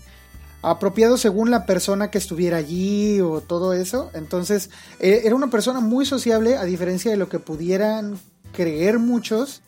apropiado 0.60 1.16
según 1.16 1.50
la 1.50 1.64
persona 1.64 2.10
que 2.10 2.18
estuviera 2.18 2.58
allí 2.58 3.22
o 3.22 3.40
todo 3.40 3.72
eso. 3.72 4.10
Entonces, 4.12 4.68
eh, 5.00 5.22
era 5.24 5.34
una 5.34 5.48
persona 5.48 5.80
muy 5.80 6.04
sociable, 6.04 6.58
a 6.58 6.64
diferencia 6.64 7.10
de 7.10 7.16
lo 7.16 7.30
que 7.30 7.38
pudieran 7.38 8.20
creer 8.52 8.98
muchos 8.98 9.62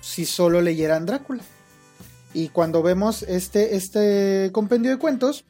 si 0.00 0.26
solo 0.26 0.60
leyeran 0.60 1.06
Drácula. 1.06 1.44
Y 2.32 2.48
cuando 2.48 2.82
vemos 2.82 3.22
este, 3.22 3.76
este 3.76 4.50
compendio 4.52 4.90
de 4.90 4.98
cuentos, 4.98 5.44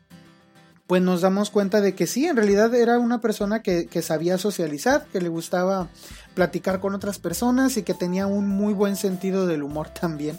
pues 0.87 1.01
nos 1.01 1.23
damos 1.23 1.51
cuenta 1.51 1.81
de 1.81 1.95
que 1.95 2.07
sí, 2.07 2.27
en 2.27 2.37
realidad 2.37 2.75
era 2.75 2.99
una 2.99 3.21
persona 3.21 3.63
que, 3.63 3.89
sabía 4.03 4.37
socializar, 4.39 5.07
que 5.13 5.21
le 5.21 5.29
gustaba 5.29 5.89
platicar 6.35 6.81
con 6.81 6.95
otras 6.95 7.19
personas 7.19 7.77
y 7.77 7.83
que 7.83 7.95
tenía 7.95 8.27
un 8.27 8.49
muy 8.49 8.75
buen 8.75 8.97
sentido 8.97 9.47
del 9.47 9.63
humor 9.63 9.89
también. 9.89 10.39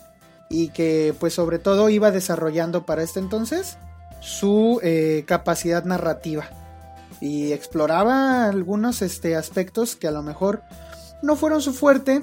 Y 0.50 0.70
que 0.70 1.16
pues 1.20 1.34
sobre 1.34 1.60
todo 1.60 1.90
iba 1.90 2.12
desarrollando 2.12 2.86
para 2.86 3.02
este 3.02 3.20
entonces 3.20 3.78
su 4.20 4.80
eh, 4.84 5.24
capacidad 5.28 5.84
narrativa 5.86 6.46
y 7.22 7.54
exploraba 7.54 8.46
algunos 8.46 9.02
este, 9.02 9.36
aspectos 9.36 9.96
que 9.96 10.08
a 10.08 10.12
lo 10.12 10.22
mejor 10.22 10.64
no 11.22 11.36
fueron 11.36 11.62
su 11.62 11.74
fuerte 11.74 12.22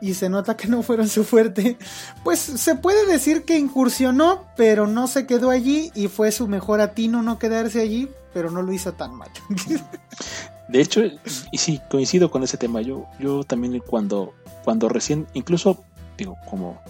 y 0.00 0.14
se 0.14 0.28
nota 0.28 0.56
que 0.56 0.66
no 0.66 0.82
fueron 0.82 1.08
su 1.08 1.24
fuerte, 1.24 1.76
pues 2.24 2.38
se 2.38 2.74
puede 2.74 3.06
decir 3.06 3.44
que 3.44 3.58
incursionó, 3.58 4.46
pero 4.56 4.86
no 4.86 5.06
se 5.06 5.26
quedó 5.26 5.50
allí 5.50 5.92
y 5.94 6.08
fue 6.08 6.32
su 6.32 6.48
mejor 6.48 6.80
atino 6.80 7.22
no 7.22 7.38
quedarse 7.38 7.80
allí, 7.80 8.08
pero 8.32 8.50
no 8.50 8.62
lo 8.62 8.72
hizo 8.72 8.92
tan 8.92 9.14
mal. 9.14 9.30
De 10.70 10.80
hecho, 10.80 11.02
y 11.50 11.58
sí, 11.58 11.80
coincido 11.90 12.30
con 12.30 12.44
ese 12.44 12.56
tema. 12.56 12.80
Yo, 12.80 13.06
yo 13.18 13.42
también 13.42 13.80
cuando, 13.80 14.34
cuando 14.64 14.88
recién, 14.88 15.26
incluso, 15.34 15.82
digo, 16.16 16.36
como 16.48 16.80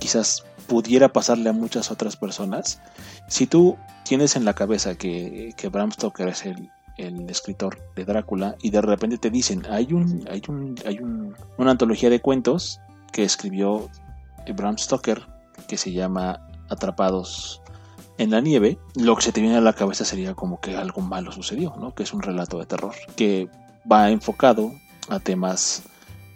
quizás 0.00 0.44
pudiera 0.66 1.12
pasarle 1.12 1.50
a 1.50 1.52
muchas 1.52 1.90
otras 1.92 2.16
personas, 2.16 2.80
si 3.28 3.46
tú 3.46 3.76
tienes 4.04 4.34
en 4.34 4.44
la 4.44 4.54
cabeza 4.54 4.96
que, 4.96 5.54
que 5.56 5.68
Bram 5.68 5.92
Stoker 5.92 6.28
es 6.28 6.44
el, 6.46 6.70
el 6.96 7.30
escritor 7.30 7.78
de 7.94 8.04
Drácula 8.04 8.56
y 8.60 8.70
de 8.70 8.82
repente 8.82 9.18
te 9.18 9.30
dicen 9.30 9.64
hay 9.70 9.92
un 9.92 10.24
hay 10.30 10.42
un 10.48 10.74
hay 10.84 10.98
un, 10.98 11.34
una 11.58 11.70
antología 11.70 12.10
de 12.10 12.20
cuentos 12.20 12.80
que 13.12 13.22
escribió 13.22 13.88
Bram 14.54 14.78
Stoker 14.78 15.22
que 15.68 15.76
se 15.76 15.92
llama 15.92 16.48
Atrapados 16.68 17.61
en 18.18 18.30
la 18.30 18.40
nieve, 18.40 18.78
lo 18.94 19.16
que 19.16 19.22
se 19.22 19.32
te 19.32 19.40
viene 19.40 19.56
a 19.56 19.60
la 19.60 19.72
cabeza 19.72 20.04
sería 20.04 20.34
como 20.34 20.60
que 20.60 20.76
algo 20.76 21.00
malo 21.00 21.32
sucedió, 21.32 21.74
¿no? 21.78 21.94
Que 21.94 22.02
es 22.02 22.12
un 22.12 22.22
relato 22.22 22.58
de 22.58 22.66
terror 22.66 22.94
que 23.16 23.48
va 23.90 24.10
enfocado 24.10 24.72
a 25.08 25.18
temas 25.20 25.82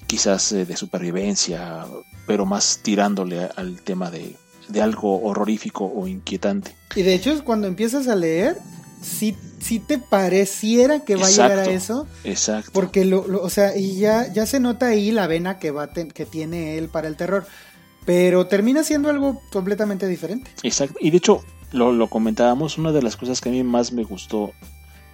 quizás 0.06 0.52
eh, 0.52 0.64
de 0.64 0.76
supervivencia, 0.76 1.84
pero 2.26 2.46
más 2.46 2.80
tirándole 2.82 3.48
al 3.56 3.82
tema 3.82 4.10
de, 4.10 4.36
de 4.68 4.82
algo 4.82 5.22
horrorífico 5.22 5.84
o 5.84 6.06
inquietante. 6.06 6.74
Y 6.94 7.02
de 7.02 7.14
hecho, 7.14 7.44
cuando 7.44 7.66
empiezas 7.66 8.08
a 8.08 8.14
leer, 8.14 8.56
sí, 9.00 9.36
sí 9.60 9.78
te 9.78 9.98
pareciera 9.98 11.00
que 11.00 11.16
va 11.16 11.26
a 11.26 11.30
llegar 11.30 11.58
a 11.58 11.66
eso. 11.66 12.06
Exacto. 12.24 12.70
Porque, 12.72 13.04
lo, 13.04 13.20
o 13.42 13.50
sea, 13.50 13.76
y 13.76 13.98
ya, 13.98 14.32
ya 14.32 14.46
se 14.46 14.60
nota 14.60 14.86
ahí 14.86 15.10
la 15.10 15.26
vena 15.26 15.58
que, 15.58 15.70
va 15.70 15.88
que 15.88 16.26
tiene 16.26 16.78
él 16.78 16.88
para 16.88 17.08
el 17.08 17.16
terror. 17.16 17.46
Pero 18.04 18.46
termina 18.46 18.84
siendo 18.84 19.10
algo 19.10 19.40
completamente 19.50 20.06
diferente. 20.06 20.50
Exacto. 20.62 20.96
Y 21.00 21.10
de 21.10 21.16
hecho, 21.16 21.42
lo, 21.76 22.08
comentábamos, 22.08 22.78
una 22.78 22.92
de 22.92 23.02
las 23.02 23.16
cosas 23.16 23.40
que 23.40 23.48
a 23.48 23.52
mí 23.52 23.62
más 23.62 23.92
me 23.92 24.04
gustó 24.04 24.52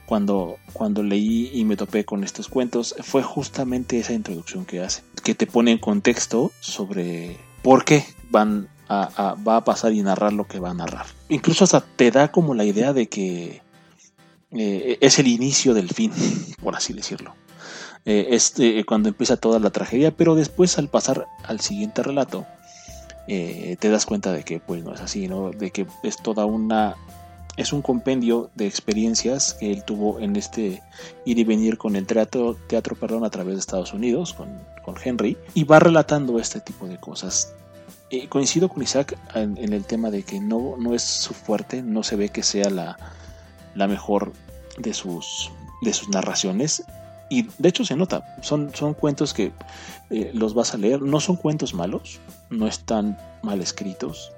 cuando, 0.07 0.57
cuando 0.73 1.03
leí 1.03 1.51
y 1.53 1.65
me 1.65 1.77
topé 1.77 2.05
con 2.05 2.25
estos 2.25 2.49
cuentos 2.49 2.95
fue 3.03 3.23
justamente 3.23 3.99
esa 3.99 4.13
introducción 4.13 4.65
que 4.65 4.81
hace, 4.81 5.03
que 5.23 5.35
te 5.35 5.47
pone 5.47 5.73
en 5.73 5.79
contexto 5.79 6.53
sobre 6.61 7.37
por 7.63 7.85
qué 7.85 8.05
van 8.31 8.69
a, 8.89 9.35
va 9.47 9.57
a 9.57 9.65
pasar 9.65 9.93
y 9.93 10.03
narrar 10.03 10.33
lo 10.33 10.47
que 10.47 10.61
va 10.61 10.71
a 10.71 10.75
narrar. 10.75 11.07
Incluso 11.29 11.65
hasta 11.65 11.81
te 11.81 12.11
da 12.11 12.31
como 12.31 12.55
la 12.55 12.65
idea 12.65 12.93
de 12.93 13.09
que 13.09 13.63
eh, 14.51 14.99
es 15.01 15.19
el 15.19 15.29
inicio 15.29 15.73
del 15.73 15.89
fin, 15.89 16.13
por 16.63 16.77
así 16.77 16.93
decirlo. 16.93 17.35
Eh, 18.05 18.29
este, 18.31 18.85
cuando 18.85 19.09
empieza 19.09 19.37
toda 19.37 19.61
la 19.61 19.71
tragedia, 19.71 20.11
pero 20.11 20.35
después 20.35 20.77
al 20.79 20.89
pasar 20.89 21.27
al 21.45 21.61
siguiente 21.61 22.03
relato, 22.03 22.47
eh, 23.29 23.77
te 23.79 23.89
das 23.89 24.07
cuenta 24.07 24.33
de 24.33 24.43
que 24.43 24.61
pues 24.61 24.83
no 24.85 24.95
es 24.95 25.01
así, 25.01 25.29
¿no? 25.29 25.51
De 25.51 25.71
que 25.71 25.87
es 26.03 26.17
toda 26.17 26.45
una 26.45 26.97
es 27.57 27.73
un 27.73 27.83
compendio 27.83 28.51
de 28.55 28.67
experiencias 28.67 29.55
que 29.55 29.73
él 29.73 29.85
tuvo 29.85 30.21
en 30.21 30.37
este 30.37 30.83
ir 31.25 31.39
y 31.39 31.45
venir 31.45 31.77
con 31.77 31.97
el 31.97 32.07
teatro, 32.07 32.57
teatro 32.67 32.97
perdón, 32.97 33.25
a 33.25 33.31
través 33.31 33.55
de 33.55 33.61
Estados 33.61 33.93
Unidos, 33.93 34.33
con, 34.33 34.49
con 34.83 34.95
Henry, 35.03 35.37
y 35.55 35.65
va 35.65 35.79
relatando 35.79 36.39
este 36.39 36.61
tipo 36.61 36.87
de 36.87 36.99
cosas. 36.99 37.55
coincido 38.29 38.69
con 38.69 38.83
Isaac 38.83 39.19
en, 39.35 39.73
el 39.73 39.85
tema 39.85 40.11
de 40.11 40.23
que 40.23 40.41
no, 40.41 40.77
no 40.79 40.95
es 40.95 41.03
su 41.03 41.35
fuerte, 41.35 41.83
no 41.83 42.03
se 42.03 42.17
ve 42.17 42.31
que 42.31 42.43
sea 42.43 42.71
la, 42.71 42.97
la 43.75 43.87
mejor 43.87 44.33
de 44.79 44.95
sus, 44.95 45.51
de 45.83 45.93
sus 45.93 46.09
narraciones. 46.09 46.85
Y 47.33 47.49
de 47.57 47.71
hecho 47.71 47.83
se 47.83 47.97
nota, 47.97 48.37
son, 48.43 48.75
son 48.75 48.93
cuentos 48.93 49.33
que 49.33 49.53
eh, 50.11 50.31
los 50.35 50.53
vas 50.53 50.75
a 50.75 50.77
leer, 50.77 51.01
no 51.01 51.19
son 51.19 51.37
cuentos 51.37 51.73
malos, 51.73 52.21
no 52.51 52.67
están 52.67 53.17
mal 53.43 53.63
escritos. 53.63 54.33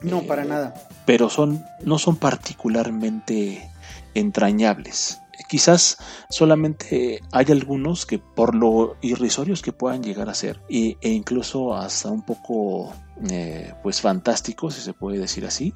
No, 0.00 0.22
para 0.22 0.42
eh, 0.42 0.48
nada. 0.48 0.74
Pero 1.06 1.30
son, 1.30 1.64
no 1.84 1.96
son 1.96 2.16
particularmente 2.16 3.70
entrañables. 4.14 5.20
Quizás 5.48 5.96
solamente 6.28 7.20
hay 7.30 7.46
algunos 7.50 8.04
que 8.04 8.18
por 8.18 8.56
lo 8.56 8.96
irrisorios 9.00 9.62
que 9.62 9.72
puedan 9.72 10.02
llegar 10.02 10.28
a 10.28 10.34
ser 10.34 10.60
e, 10.68 10.96
incluso 11.02 11.76
hasta 11.76 12.10
un 12.10 12.22
poco 12.22 12.92
eh, 13.30 13.74
pues 13.84 14.00
fantásticos 14.00 14.74
si 14.74 14.80
se 14.80 14.92
puede 14.92 15.18
decir 15.18 15.46
así 15.46 15.72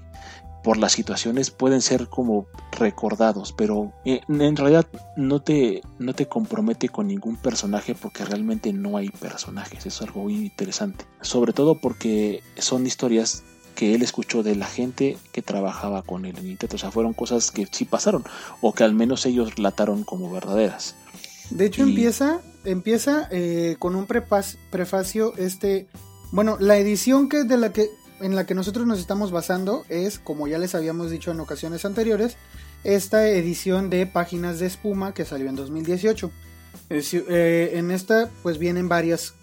por 0.63 0.77
las 0.77 0.93
situaciones 0.93 1.51
pueden 1.51 1.81
ser 1.81 2.09
como 2.09 2.47
recordados, 2.73 3.53
pero 3.53 3.93
eh, 4.05 4.21
en 4.29 4.57
realidad 4.57 4.87
no 5.17 5.41
te, 5.41 5.83
no 5.99 6.15
te 6.15 6.27
compromete 6.27 6.89
con 6.89 7.07
ningún 7.07 7.37
personaje 7.37 7.95
porque 7.95 8.25
realmente 8.25 8.73
no 8.73 8.97
hay 8.97 9.09
personajes, 9.09 9.87
eso 9.87 10.05
es 10.05 10.09
algo 10.09 10.23
muy 10.25 10.35
interesante. 10.35 11.05
Sobre 11.21 11.53
todo 11.53 11.81
porque 11.81 12.43
son 12.57 12.87
historias 12.87 13.43
que 13.75 13.95
él 13.95 14.03
escuchó 14.03 14.43
de 14.43 14.57
la 14.57 14.67
gente 14.67 15.17
que 15.33 15.41
trabajaba 15.41 16.03
con 16.03 16.25
él 16.25 16.37
en 16.37 16.47
Nintendo, 16.47 16.75
o 16.75 16.79
sea, 16.79 16.91
fueron 16.91 17.13
cosas 17.13 17.53
que 17.53 17.67
sí 17.71 17.85
pasaron 17.85 18.25
o 18.61 18.73
que 18.73 18.83
al 18.83 18.93
menos 18.93 19.25
ellos 19.25 19.55
relataron 19.55 20.03
como 20.03 20.31
verdaderas. 20.33 20.97
De 21.51 21.67
hecho 21.67 21.83
empieza, 21.83 22.41
empieza 22.65 23.29
eh, 23.31 23.77
con 23.79 23.95
un 23.95 24.07
prefacio 24.07 25.35
este, 25.37 25.87
bueno, 26.33 26.57
la 26.59 26.77
edición 26.77 27.29
que 27.29 27.45
de 27.45 27.57
la 27.57 27.73
que 27.73 27.89
en 28.21 28.35
la 28.35 28.47
que 28.47 28.55
nosotros 28.55 28.87
nos 28.87 28.99
estamos 28.99 29.31
basando 29.31 29.85
es, 29.89 30.19
como 30.19 30.49
ya 30.49 30.59
les 30.59 30.75
habíamos 30.75 31.11
dicho 31.11 31.31
en 31.31 31.41
ocasiones 31.41 31.85
anteriores, 31.85 32.37
esta 32.85 33.29
edición 33.29 33.91
de 33.91 34.07
Páginas 34.07 34.59
de 34.59 34.67
Espuma 34.67 35.15
que 35.15 35.25
salió 35.25 35.49
en 35.49 35.57
2018. 35.57 36.31
Eh, 36.91 37.73
en 37.75 37.91
esta 37.91 38.31
pues 38.43 38.59
vienen 38.59 38.89
varios 38.89 39.35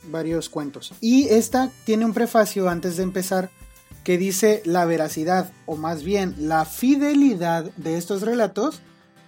cuentos. 0.50 0.94
Y 1.02 1.28
esta 1.30 1.72
tiene 1.86 2.06
un 2.06 2.14
prefacio 2.14 2.70
antes 2.70 2.98
de 2.98 3.04
empezar 3.04 3.50
que 4.04 4.18
dice 4.18 4.62
la 4.66 4.86
veracidad 4.86 5.52
o 5.66 5.76
más 5.76 6.04
bien 6.04 6.36
la 6.38 6.66
fidelidad 6.66 7.66
de 7.76 7.98
estos 7.98 8.22
relatos 8.22 8.82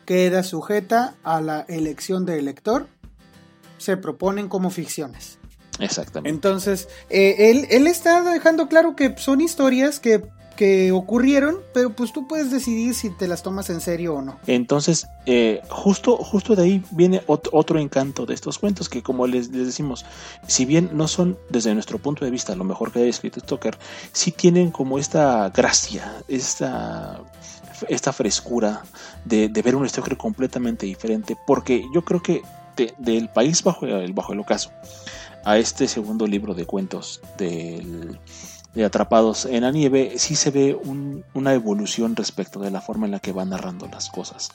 queda 0.05 0.43
sujeta 0.43 1.15
a 1.23 1.41
la 1.41 1.61
elección 1.67 2.25
del 2.25 2.45
lector. 2.45 2.87
Se 3.77 3.97
proponen 3.97 4.47
como 4.49 4.69
ficciones. 4.69 5.36
Exactamente. 5.79 6.29
Entonces, 6.29 6.87
eh, 7.09 7.51
él, 7.51 7.67
él 7.69 7.87
está 7.87 8.21
dejando 8.23 8.67
claro 8.67 8.95
que 8.95 9.15
son 9.17 9.41
historias 9.41 9.99
que, 9.99 10.23
que, 10.55 10.91
ocurrieron, 10.91 11.57
pero 11.73 11.91
pues 11.91 12.11
tú 12.11 12.27
puedes 12.27 12.51
decidir 12.51 12.95
si 12.95 13.09
te 13.11 13.27
las 13.27 13.43
tomas 13.43 13.69
en 13.69 13.79
serio 13.79 14.15
o 14.15 14.21
no. 14.21 14.39
Entonces, 14.47 15.07
eh, 15.25 15.61
justo, 15.69 16.17
justo 16.17 16.55
de 16.55 16.63
ahí 16.63 16.83
viene 16.91 17.21
otro, 17.27 17.79
encanto 17.79 18.25
de 18.25 18.33
estos 18.33 18.57
cuentos, 18.57 18.89
que 18.89 19.03
como 19.03 19.27
les, 19.27 19.49
les, 19.49 19.67
decimos, 19.67 20.05
si 20.47 20.65
bien 20.65 20.89
no 20.93 21.07
son 21.07 21.37
desde 21.49 21.73
nuestro 21.73 21.99
punto 21.99 22.25
de 22.25 22.31
vista 22.31 22.55
lo 22.55 22.63
mejor 22.63 22.91
que 22.91 22.99
haya 22.99 23.09
escrito 23.09 23.39
Stoker, 23.39 23.77
sí 24.11 24.31
tienen 24.31 24.71
como 24.71 24.97
esta 24.97 25.49
gracia, 25.49 26.23
esta 26.27 27.21
esta 27.89 28.11
frescura 28.11 28.81
de, 29.23 29.49
de 29.49 29.61
ver 29.61 29.75
un 29.75 29.87
Stoker 29.87 30.17
completamente 30.17 30.87
diferente, 30.87 31.37
porque 31.45 31.85
yo 31.93 32.03
creo 32.03 32.23
que 32.23 32.41
del 32.97 33.29
país 33.29 33.63
bajo 33.63 33.85
el, 33.85 34.13
bajo 34.13 34.33
el 34.33 34.39
ocaso 34.39 34.71
a 35.47 35.57
este 35.57 35.87
segundo 35.87 36.27
libro 36.27 36.53
de 36.53 36.65
cuentos 36.65 37.21
de 37.37 38.17
Atrapados 38.85 39.45
en 39.45 39.63
la 39.63 39.71
Nieve, 39.71 40.13
sí 40.17 40.35
se 40.35 40.51
ve 40.51 40.77
una 41.33 41.53
evolución 41.53 42.17
respecto 42.17 42.59
de 42.59 42.69
la 42.69 42.81
forma 42.81 43.05
en 43.05 43.13
la 43.13 43.19
que 43.19 43.31
va 43.31 43.45
narrando 43.45 43.87
las 43.87 44.09
cosas. 44.09 44.51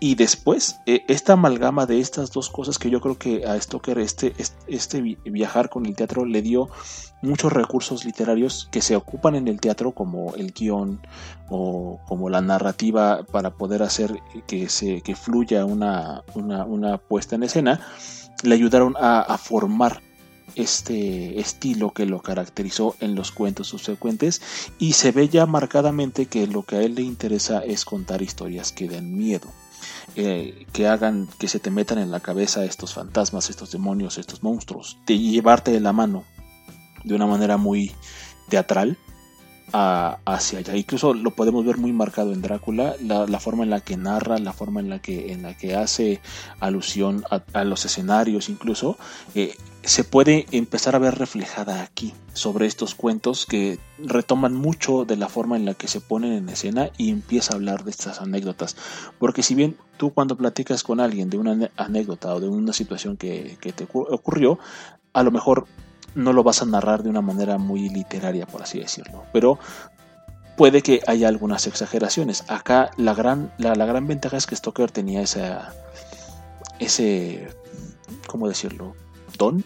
Y 0.00 0.14
después, 0.16 0.78
eh, 0.86 1.04
esta 1.08 1.34
amalgama 1.34 1.84
de 1.86 2.00
estas 2.00 2.32
dos 2.32 2.48
cosas 2.48 2.78
que 2.78 2.90
yo 2.90 3.00
creo 3.00 3.18
que 3.18 3.44
a 3.46 3.60
Stoker 3.60 3.98
este, 3.98 4.34
este 4.66 5.16
viajar 5.24 5.68
con 5.68 5.84
el 5.86 5.94
teatro 5.94 6.24
le 6.24 6.42
dio 6.42 6.70
muchos 7.20 7.52
recursos 7.52 8.04
literarios 8.04 8.68
que 8.72 8.80
se 8.80 8.96
ocupan 8.96 9.36
en 9.36 9.46
el 9.46 9.60
teatro 9.60 9.92
como 9.92 10.34
el 10.34 10.52
guion 10.52 11.00
o 11.50 12.00
como 12.08 12.30
la 12.30 12.40
narrativa 12.40 13.24
para 13.30 13.50
poder 13.50 13.84
hacer 13.84 14.18
que, 14.48 14.68
se, 14.68 15.02
que 15.02 15.14
fluya 15.14 15.66
una, 15.66 16.24
una, 16.34 16.64
una 16.64 16.98
puesta 16.98 17.36
en 17.36 17.44
escena 17.44 17.80
le 18.42 18.54
ayudaron 18.54 18.94
a, 18.98 19.38
formar 19.38 20.02
este 20.54 21.40
estilo 21.40 21.92
que 21.92 22.04
lo 22.04 22.20
caracterizó 22.20 22.94
en 23.00 23.14
los 23.14 23.32
cuentos 23.32 23.68
subsecuentes 23.68 24.42
y 24.78 24.92
se 24.92 25.12
ve 25.12 25.28
ya 25.28 25.46
marcadamente 25.46 26.26
que 26.26 26.46
lo 26.46 26.62
que 26.62 26.76
a 26.76 26.82
él 26.82 26.94
le 26.94 27.02
interesa 27.02 27.64
es 27.64 27.84
contar 27.84 28.20
historias 28.20 28.72
que 28.72 28.88
den 28.88 29.16
miedo. 29.16 29.48
Eh, 30.14 30.66
que 30.72 30.88
hagan 30.88 31.28
que 31.38 31.48
se 31.48 31.58
te 31.58 31.70
metan 31.70 31.98
en 31.98 32.10
la 32.10 32.20
cabeza 32.20 32.64
estos 32.64 32.92
fantasmas, 32.94 33.50
estos 33.50 33.72
demonios, 33.72 34.18
estos 34.18 34.42
monstruos, 34.42 34.98
de 35.06 35.18
llevarte 35.18 35.70
de 35.70 35.80
la 35.80 35.92
mano 35.92 36.24
de 37.04 37.14
una 37.14 37.26
manera 37.26 37.56
muy 37.56 37.92
teatral 38.48 38.98
hacia 39.72 40.58
allá. 40.58 40.76
Incluso 40.76 41.14
lo 41.14 41.30
podemos 41.30 41.64
ver 41.64 41.78
muy 41.78 41.92
marcado 41.92 42.32
en 42.32 42.42
Drácula, 42.42 42.94
la, 43.00 43.40
forma 43.40 43.64
en 43.64 43.70
la 43.70 43.80
que 43.80 43.96
narra, 43.96 44.38
la 44.38 44.52
forma 44.52 44.80
en 44.80 44.90
la 44.90 45.00
que, 45.00 45.32
en 45.32 45.42
la 45.42 45.56
que 45.56 45.74
hace 45.74 46.20
alusión 46.60 47.24
a, 47.30 47.64
los 47.64 47.84
escenarios, 47.84 48.48
incluso 48.48 48.98
eh, 49.34 49.56
se 49.82 50.04
puede 50.04 50.46
empezar 50.52 50.94
a 50.94 50.98
ver 50.98 51.18
reflejada 51.18 51.82
aquí 51.82 52.12
sobre 52.34 52.66
estos 52.66 52.94
cuentos 52.94 53.46
que 53.46 53.78
retoman 53.98 54.54
mucho 54.54 55.04
de 55.04 55.16
la 55.16 55.28
forma 55.28 55.56
en 55.56 55.64
la 55.64 55.74
que 55.74 55.88
se 55.88 56.00
ponen 56.00 56.32
en 56.32 56.48
escena 56.48 56.90
y 56.98 57.10
empieza 57.10 57.52
a 57.52 57.56
hablar 57.56 57.84
de 57.84 57.90
estas 57.90 58.20
anécdotas. 58.20 58.76
Porque 59.18 59.42
si 59.42 59.54
bien 59.54 59.76
tú 59.96 60.12
cuando 60.12 60.36
platicas 60.36 60.82
con 60.82 61.00
alguien 61.00 61.30
de 61.30 61.38
una 61.38 61.70
anécdota 61.76 62.34
o 62.34 62.40
de 62.40 62.48
una 62.48 62.72
situación 62.72 63.16
que, 63.16 63.56
que 63.60 63.72
te 63.72 63.86
ocurrió, 63.92 64.58
a 65.12 65.22
lo 65.22 65.30
mejor 65.30 65.66
no 66.14 66.32
lo 66.32 66.42
vas 66.42 66.62
a 66.62 66.66
narrar 66.66 67.02
de 67.02 67.10
una 67.10 67.20
manera 67.20 67.58
muy 67.58 67.88
literaria, 67.88 68.46
por 68.46 68.62
así 68.62 68.78
decirlo. 68.78 69.24
Pero 69.32 69.58
puede 70.56 70.82
que 70.82 71.00
haya 71.06 71.28
algunas 71.28 71.66
exageraciones. 71.66 72.44
Acá 72.48 72.90
la 72.96 73.14
gran, 73.14 73.52
la, 73.58 73.74
gran 73.74 74.06
ventaja 74.06 74.36
es 74.36 74.46
que 74.46 74.56
Stoker 74.56 74.90
tenía 74.90 75.22
esa, 75.22 75.72
ese, 76.78 77.48
¿cómo 78.26 78.48
decirlo? 78.48 78.94
Don 79.38 79.64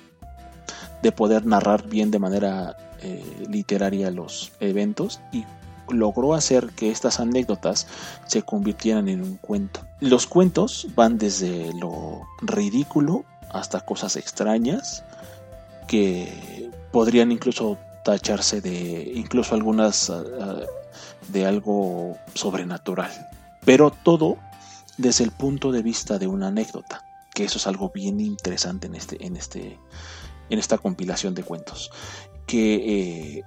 de 1.02 1.12
poder 1.12 1.44
narrar 1.46 1.86
bien 1.86 2.10
de 2.10 2.18
manera 2.18 2.76
eh, 3.02 3.46
literaria 3.48 4.10
los 4.10 4.52
eventos 4.60 5.20
y 5.32 5.44
logró 5.88 6.34
hacer 6.34 6.70
que 6.70 6.90
estas 6.90 7.20
anécdotas 7.20 7.86
se 8.26 8.42
convirtieran 8.42 9.08
en 9.08 9.22
un 9.22 9.36
cuento. 9.36 9.80
Los 10.00 10.26
cuentos 10.26 10.88
van 10.96 11.18
desde 11.18 11.72
lo 11.74 12.22
ridículo 12.40 13.24
hasta 13.52 13.80
cosas 13.80 14.16
extrañas 14.16 15.04
que 15.86 16.70
podrían 16.92 17.32
incluso 17.32 17.78
tacharse 18.04 18.60
de 18.60 19.12
incluso 19.14 19.54
algunas 19.54 20.10
ah, 20.10 20.22
ah, 20.40 20.60
de 21.28 21.46
algo 21.46 22.16
sobrenatural. 22.34 23.10
Pero 23.64 23.90
todo 23.90 24.36
desde 24.96 25.24
el 25.24 25.30
punto 25.30 25.72
de 25.72 25.82
vista 25.82 26.18
de 26.18 26.26
una 26.26 26.48
anécdota, 26.48 27.04
que 27.34 27.44
eso 27.44 27.58
es 27.58 27.66
algo 27.66 27.90
bien 27.94 28.20
interesante 28.20 28.86
en 28.86 28.94
este 28.94 29.24
en 29.26 29.36
este 29.36 29.78
en 30.48 30.58
esta 30.58 30.78
compilación 30.78 31.34
de 31.34 31.42
cuentos 31.42 31.90
que, 32.46 32.74
eh, 33.38 33.44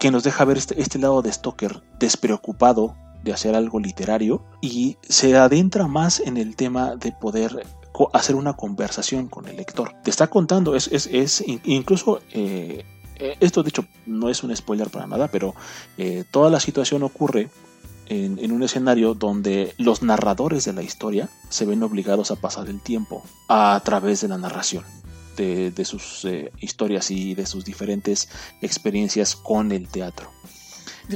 que 0.00 0.10
nos 0.10 0.24
deja 0.24 0.44
ver 0.44 0.58
este, 0.58 0.80
este 0.80 0.98
lado 0.98 1.22
de 1.22 1.32
Stoker 1.32 1.82
despreocupado 1.98 2.96
de 3.22 3.32
hacer 3.32 3.54
algo 3.54 3.80
literario 3.80 4.44
y 4.60 4.96
se 5.02 5.36
adentra 5.36 5.86
más 5.86 6.20
en 6.20 6.36
el 6.36 6.56
tema 6.56 6.96
de 6.96 7.12
poder 7.12 7.66
hacer 8.12 8.36
una 8.36 8.54
conversación 8.54 9.28
con 9.28 9.48
el 9.48 9.56
lector. 9.56 9.94
Te 10.02 10.10
está 10.10 10.28
contando, 10.28 10.74
es, 10.74 10.88
es, 10.88 11.06
es 11.06 11.44
incluso, 11.64 12.20
eh, 12.32 12.84
eh, 13.16 13.36
esto 13.40 13.62
de 13.62 13.70
hecho 13.70 13.84
no 14.06 14.28
es 14.28 14.42
un 14.42 14.54
spoiler 14.54 14.90
para 14.90 15.06
nada, 15.06 15.28
pero 15.28 15.54
toda 16.30 16.50
la 16.50 16.60
situación 16.60 17.02
ocurre 17.02 17.48
en, 18.06 18.38
en, 18.38 18.52
un 18.52 18.62
escenario 18.62 19.14
donde 19.14 19.74
los 19.76 20.02
narradores 20.02 20.64
de 20.64 20.72
la 20.72 20.82
historia 20.82 21.28
se 21.48 21.66
ven 21.66 21.82
obligados 21.82 22.30
a 22.30 22.36
pasar 22.36 22.68
el 22.68 22.80
tiempo 22.80 23.22
a 23.48 23.80
través 23.84 24.20
de 24.20 24.28
la 24.28 24.38
narración 24.38 24.84
de, 25.38 25.84
sus 25.84 26.24
eh, 26.24 26.52
historias 26.60 27.10
y 27.10 27.34
de 27.34 27.46
sus 27.46 27.64
diferentes 27.64 28.28
experiencias 28.60 29.36
con 29.36 29.72
el 29.72 29.88
teatro. 29.88 30.30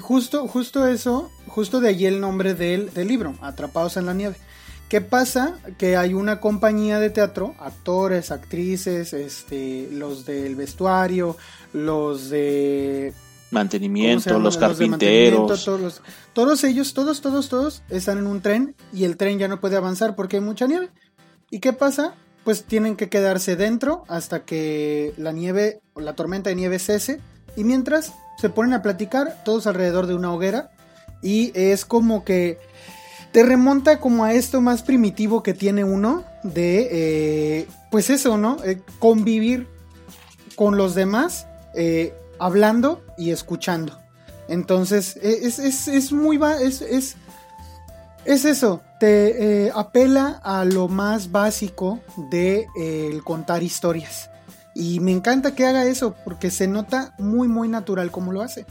Justo, 0.01 0.49
justo 0.49 0.87
eso, 0.87 1.31
justo 1.49 1.81
de 1.81 1.89
allí 1.89 2.07
el 2.07 2.21
nombre 2.21 2.55
del, 2.55 2.93
del 2.95 3.09
libro, 3.09 3.35
Atrapados 3.43 3.97
en 3.97 4.07
la 4.07 4.15
Nieve. 4.15 4.37
¿Qué 4.93 5.01
pasa? 5.01 5.59
Que 5.79 5.97
hay 5.97 6.13
una 6.13 6.39
compañía 6.39 7.01
de 7.01 7.09
teatro, 7.09 7.55
actores, 7.59 8.31
actrices, 8.31 9.15
este, 9.15 9.89
los 9.91 10.27
del 10.27 10.55
vestuario, 10.55 11.39
los 11.73 12.29
de 12.29 13.15
mantenimiento, 13.51 14.39
los 14.39 14.59
carpinteros. 14.59 15.65
todos, 15.65 16.03
todos, 16.35 16.65
ellos, 16.65 16.93
todos, 16.93 17.23
todos, 17.23 17.49
todos 17.49 17.83
están 17.89 18.19
en 18.19 18.27
un 18.27 18.43
tren 18.43 18.75
y 18.93 19.05
el 19.05 19.17
tren 19.17 19.39
ya 19.39 19.49
no 19.49 19.61
puede 19.61 19.79
avanzar 19.79 20.15
porque 20.15 20.37
hay 20.37 20.43
mucha 20.43 20.67
nieve. 20.67 20.91
¿Y 21.49 21.61
qué 21.61 21.73
pasa? 21.73 22.13
pues 22.45 22.65
tienen 22.65 22.97
que 22.97 23.09
quedarse 23.09 23.57
dentro 23.57 24.05
hasta 24.09 24.45
que 24.45 25.15
la 25.17 25.33
nieve 25.33 25.81
la 25.97 26.15
tormenta 26.15 26.51
de 26.51 26.57
nieve 26.57 26.79
cese 26.79 27.19
y 27.57 27.65
mientras 27.65 28.13
se 28.37 28.51
ponen 28.51 28.75
a 28.75 28.83
platicar 28.83 29.43
todos 29.43 29.67
alrededor 29.67 30.07
de 30.07 30.17
una 30.17 30.35
hoguera 30.35 30.71
y 31.23 31.53
es 31.55 31.85
como 31.85 32.25
que 32.25 32.59
te 33.33 33.43
remonta 33.43 33.99
como 33.99 34.25
a 34.25 34.35
esto 34.35 34.61
más 34.61 34.83
primitivo 34.83 35.43
que 35.43 35.55
tiene 35.55 35.85
uno 35.85 36.25
de 36.43 36.89
eh, 36.91 37.69
pues 37.91 38.11
eso, 38.11 38.37
¿no? 38.37 38.63
Eh, 38.65 38.83
convivir 38.99 39.69
con 40.55 40.77
los 40.77 40.95
demás 40.95 41.47
eh, 41.75 42.15
hablando 42.39 43.03
y 43.17 43.31
escuchando. 43.31 43.99
Entonces 44.49 45.17
e, 45.17 45.47
es, 45.47 45.59
es, 45.59 45.89
es 45.89 46.13
muy... 46.13 46.39
Es, 46.61 46.83
es, 46.83 47.17
es 48.25 48.45
eso, 48.45 48.83
te 49.01 49.73
apela 49.75 50.41
a 50.45 50.65
lo 50.65 50.87
más 50.87 51.33
básico 51.33 51.99
de 52.31 52.69
contar 53.25 53.65
historias. 53.65 54.31
Y 54.77 55.01
me 55.01 55.11
encanta 55.11 55.57
que 55.57 55.67
haga 55.67 55.85
eso 55.87 56.15
porque 56.25 56.53
se 56.53 56.69
nota 56.69 57.13
muy 57.19 57.49
muy 57.49 57.67
natural 57.67 58.13
como 58.13 58.31
lo 58.31 58.43
hace. 58.43 58.65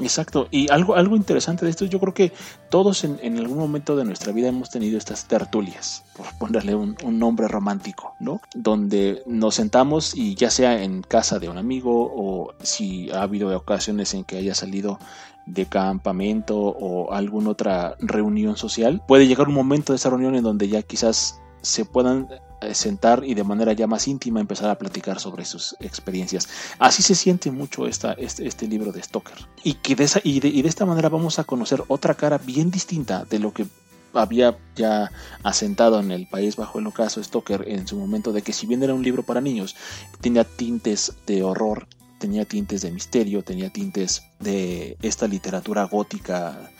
Exacto, 0.00 0.48
y 0.50 0.70
algo, 0.70 0.96
algo 0.96 1.16
interesante 1.16 1.64
de 1.64 1.70
esto, 1.70 1.84
yo 1.84 2.00
creo 2.00 2.14
que 2.14 2.32
todos 2.68 3.04
en, 3.04 3.38
algún 3.38 3.58
momento 3.58 3.96
de 3.96 4.04
nuestra 4.04 4.32
vida 4.32 4.48
hemos 4.48 4.70
tenido 4.70 4.98
estas 4.98 5.26
tertulias, 5.26 6.04
por 6.16 6.26
ponerle 6.38 6.74
un, 6.74 6.96
un, 7.04 7.18
nombre 7.18 7.46
romántico, 7.48 8.14
¿no? 8.18 8.40
Donde 8.54 9.22
nos 9.26 9.54
sentamos 9.54 10.16
y 10.16 10.34
ya 10.34 10.50
sea 10.50 10.82
en 10.82 11.02
casa 11.02 11.38
de 11.38 11.48
un 11.48 11.58
amigo 11.58 12.12
o 12.14 12.54
si 12.62 13.10
ha 13.12 13.22
habido 13.22 13.56
ocasiones 13.56 14.14
en 14.14 14.24
que 14.24 14.36
haya 14.36 14.54
salido 14.54 14.98
de 15.46 15.66
campamento 15.66 16.58
o 16.58 17.12
alguna 17.12 17.50
otra 17.50 17.96
reunión 18.00 18.56
social, 18.56 19.02
puede 19.06 19.26
llegar 19.26 19.48
un 19.48 19.54
momento 19.54 19.92
de 19.92 19.96
esa 19.96 20.10
reunión 20.10 20.34
en 20.34 20.42
donde 20.42 20.68
ya 20.68 20.82
quizás 20.82 21.40
se 21.62 21.84
puedan 21.84 22.28
sentar 22.72 23.22
y 23.24 23.34
de 23.34 23.44
manera 23.44 23.72
ya 23.72 23.86
más 23.86 24.08
íntima 24.08 24.40
empezar 24.40 24.70
a 24.70 24.78
platicar 24.78 25.20
sobre 25.20 25.44
sus 25.44 25.76
experiencias. 25.80 26.48
Así 26.78 27.02
se 27.02 27.14
siente 27.14 27.50
mucho 27.50 27.86
esta, 27.86 28.12
este, 28.12 28.46
este 28.46 28.66
libro 28.66 28.92
de 28.92 29.02
Stoker. 29.02 29.36
Y, 29.62 29.74
que 29.74 29.96
de 29.96 30.04
esa, 30.04 30.20
y, 30.24 30.40
de, 30.40 30.48
y 30.48 30.62
de 30.62 30.68
esta 30.68 30.86
manera 30.86 31.08
vamos 31.08 31.38
a 31.38 31.44
conocer 31.44 31.82
otra 31.88 32.14
cara 32.14 32.38
bien 32.38 32.70
distinta 32.70 33.24
de 33.24 33.38
lo 33.38 33.52
que 33.52 33.66
había 34.14 34.56
ya 34.76 35.10
asentado 35.42 35.98
en 36.00 36.12
el 36.12 36.28
país 36.28 36.56
bajo 36.56 36.78
el 36.78 36.86
ocaso 36.86 37.22
Stoker 37.22 37.64
en 37.66 37.86
su 37.86 37.96
momento 37.96 38.32
de 38.32 38.42
que 38.42 38.52
si 38.52 38.66
bien 38.66 38.82
era 38.82 38.94
un 38.94 39.02
libro 39.02 39.24
para 39.24 39.40
niños, 39.40 39.74
tenía 40.20 40.44
tintes 40.44 41.12
de 41.26 41.42
horror 41.42 41.88
tenía 42.24 42.46
tintes 42.46 42.80
de 42.80 42.90
misterio, 42.90 43.42
tenía 43.42 43.68
tintes 43.68 44.22
de 44.40 44.96
esta 45.02 45.28
literatura 45.28 45.84
gótica 45.84 46.70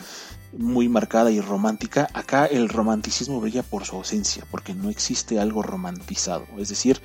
muy 0.59 0.89
marcada 0.89 1.31
y 1.31 1.41
romántica, 1.41 2.09
acá 2.15 2.47
el 2.47 2.69
romanticismo 2.69 3.41
brilla 3.41 3.63
por 3.63 3.85
su 3.85 3.97
ausencia, 3.97 4.47
porque 4.51 4.75
no 4.75 4.91
existe 4.91 5.39
algo 5.39 5.63
romantizado. 5.63 6.47
Es 6.59 6.69
decir, 6.69 7.01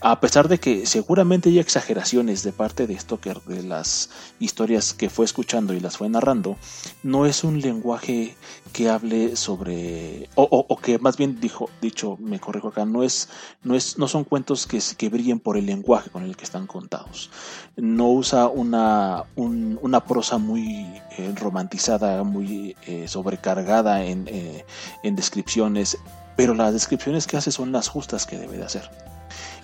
a 0.00 0.20
pesar 0.20 0.48
de 0.48 0.58
que 0.58 0.86
seguramente 0.86 1.48
hay 1.48 1.58
exageraciones 1.58 2.42
de 2.42 2.52
parte 2.52 2.86
de 2.86 2.98
Stoker 2.98 3.40
de 3.42 3.62
las 3.62 4.10
historias 4.38 4.94
que 4.94 5.10
fue 5.10 5.24
escuchando 5.24 5.74
y 5.74 5.80
las 5.80 5.96
fue 5.96 6.08
narrando, 6.08 6.56
no 7.02 7.26
es 7.26 7.44
un 7.44 7.60
lenguaje 7.60 8.36
que 8.72 8.88
hable 8.88 9.36
sobre, 9.36 10.28
o, 10.34 10.78
que 10.80 10.98
más 10.98 11.16
bien 11.16 11.40
dijo, 11.40 11.70
dicho, 11.80 12.16
me 12.20 12.40
corrijo 12.40 12.68
acá, 12.68 12.84
no 12.84 13.02
es, 13.02 13.28
no 13.62 13.74
es, 13.74 13.98
no 13.98 14.08
son 14.08 14.24
cuentos 14.24 14.66
que, 14.66 14.80
que 14.96 15.08
brillen 15.08 15.40
por 15.40 15.56
el 15.56 15.66
lenguaje 15.66 16.10
con 16.10 16.24
el 16.24 16.36
que 16.36 16.44
están 16.44 16.66
contados. 16.66 17.30
No 17.76 18.10
usa 18.10 18.48
una, 18.48 19.24
una 19.36 20.04
prosa 20.04 20.38
muy 20.38 20.86
eh, 21.20 21.32
romantizada, 21.36 22.22
muy 22.22 22.76
eh, 22.86 23.06
sobrecargada 23.08 24.04
en, 24.04 24.26
eh, 24.28 24.64
en, 25.02 25.16
descripciones, 25.16 25.98
pero 26.36 26.54
las 26.54 26.72
descripciones 26.72 27.26
que 27.26 27.36
hace 27.36 27.52
son 27.52 27.72
las 27.72 27.88
justas 27.88 28.26
que 28.26 28.38
debe 28.38 28.56
de 28.56 28.64
hacer. 28.64 28.90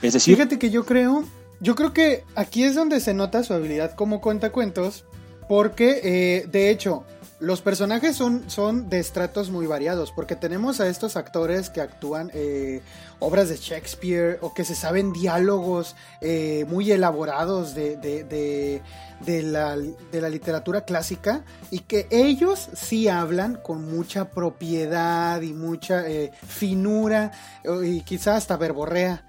Es 0.03 0.12
decir, 0.12 0.37
fíjate 0.37 0.59
que 0.59 0.71
yo 0.71 0.85
creo, 0.85 1.25
yo 1.61 1.75
creo 1.75 1.92
que 1.92 2.25
aquí 2.35 2.64
es 2.64 2.75
donde 2.75 3.01
se 3.01 3.14
nota 3.14 3.42
su 3.42 3.55
habilidad 3.55 3.95
como 3.95 4.21
cuentacuentos, 4.21 5.05
porque 5.49 6.45
de 6.51 6.71
hecho 6.71 7.05
los 7.38 7.61
personajes 7.61 8.16
son, 8.16 8.49
son 8.49 8.88
de 8.88 8.99
estratos 8.99 9.51
muy 9.51 9.66
variados, 9.66 10.11
porque 10.11 10.37
tenemos 10.37 10.81
a 10.81 10.88
estos 10.88 11.16
actores 11.16 11.68
que 11.68 11.83
actúan 11.83 12.31
eh, 12.33 12.81
obras 13.18 13.51
de 13.51 13.57
Shakespeare 13.57 14.38
o 14.40 14.55
que 14.55 14.64
se 14.64 14.75
saben 14.75 15.12
diálogos 15.12 15.96
eh, 16.22 16.64
muy 16.68 16.90
elaborados 16.90 17.75
de, 17.75 17.96
de, 17.99 18.25
de, 18.25 19.42
la, 19.42 19.77
de, 19.77 20.20
la, 20.20 20.29
literatura 20.31 20.83
clásica 20.87 21.44
y 21.70 21.81
que 21.81 22.07
ellos 22.11 22.70
sí 22.75 23.09
hablan 23.09 23.57
con 23.57 23.90
mucha 23.90 24.31
propiedad 24.31 25.42
y 25.42 25.53
mucha 25.53 26.09
eh, 26.09 26.33
finura 26.46 27.33
y 27.85 28.01
quizás 28.01 28.38
hasta 28.38 28.57
verborrea 28.57 29.25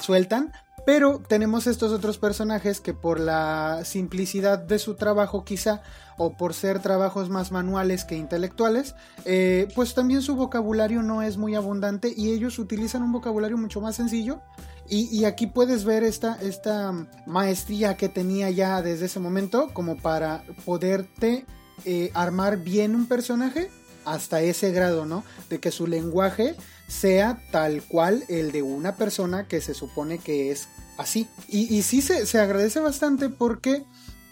sueltan, 0.00 0.52
pero 0.84 1.22
tenemos 1.26 1.66
estos 1.66 1.92
otros 1.92 2.18
personajes 2.18 2.80
que 2.80 2.94
por 2.94 3.20
la 3.20 3.82
simplicidad 3.84 4.58
de 4.58 4.78
su 4.78 4.94
trabajo 4.94 5.44
quizá, 5.44 5.82
o 6.18 6.36
por 6.36 6.54
ser 6.54 6.80
trabajos 6.80 7.30
más 7.30 7.52
manuales 7.52 8.04
que 8.04 8.16
intelectuales, 8.16 8.94
eh, 9.24 9.68
pues 9.74 9.94
también 9.94 10.22
su 10.22 10.36
vocabulario 10.36 11.02
no 11.02 11.22
es 11.22 11.36
muy 11.36 11.54
abundante 11.54 12.12
y 12.14 12.30
ellos 12.30 12.58
utilizan 12.58 13.02
un 13.02 13.12
vocabulario 13.12 13.56
mucho 13.56 13.80
más 13.80 13.96
sencillo. 13.96 14.40
Y, 14.88 15.24
aquí 15.24 15.46
puedes 15.46 15.86
ver 15.86 16.02
esta, 16.02 16.36
esta 16.42 16.92
maestría 17.24 17.96
que 17.96 18.10
tenía 18.10 18.50
ya 18.50 18.82
desde 18.82 19.06
ese 19.06 19.20
momento 19.20 19.70
como 19.72 19.96
para 19.96 20.42
poderte 20.66 21.46
eh, 21.86 22.10
armar 22.12 22.58
bien 22.58 22.94
un 22.94 23.06
personaje 23.06 23.70
hasta 24.04 24.40
ese 24.42 24.72
grado, 24.72 25.06
¿no? 25.06 25.24
De 25.48 25.60
que 25.60 25.70
su 25.70 25.86
lenguaje 25.86 26.56
sea 26.88 27.42
tal 27.50 27.82
cual 27.82 28.24
el 28.28 28.52
de 28.52 28.62
una 28.62 28.96
persona 28.96 29.48
que 29.48 29.60
se 29.60 29.74
supone 29.74 30.18
que 30.18 30.50
es 30.50 30.68
así. 30.98 31.26
Y, 31.48 31.74
y 31.74 31.82
sí 31.82 32.02
se, 32.02 32.38
agradece 32.38 32.80
bastante 32.80 33.28
porque 33.28 33.82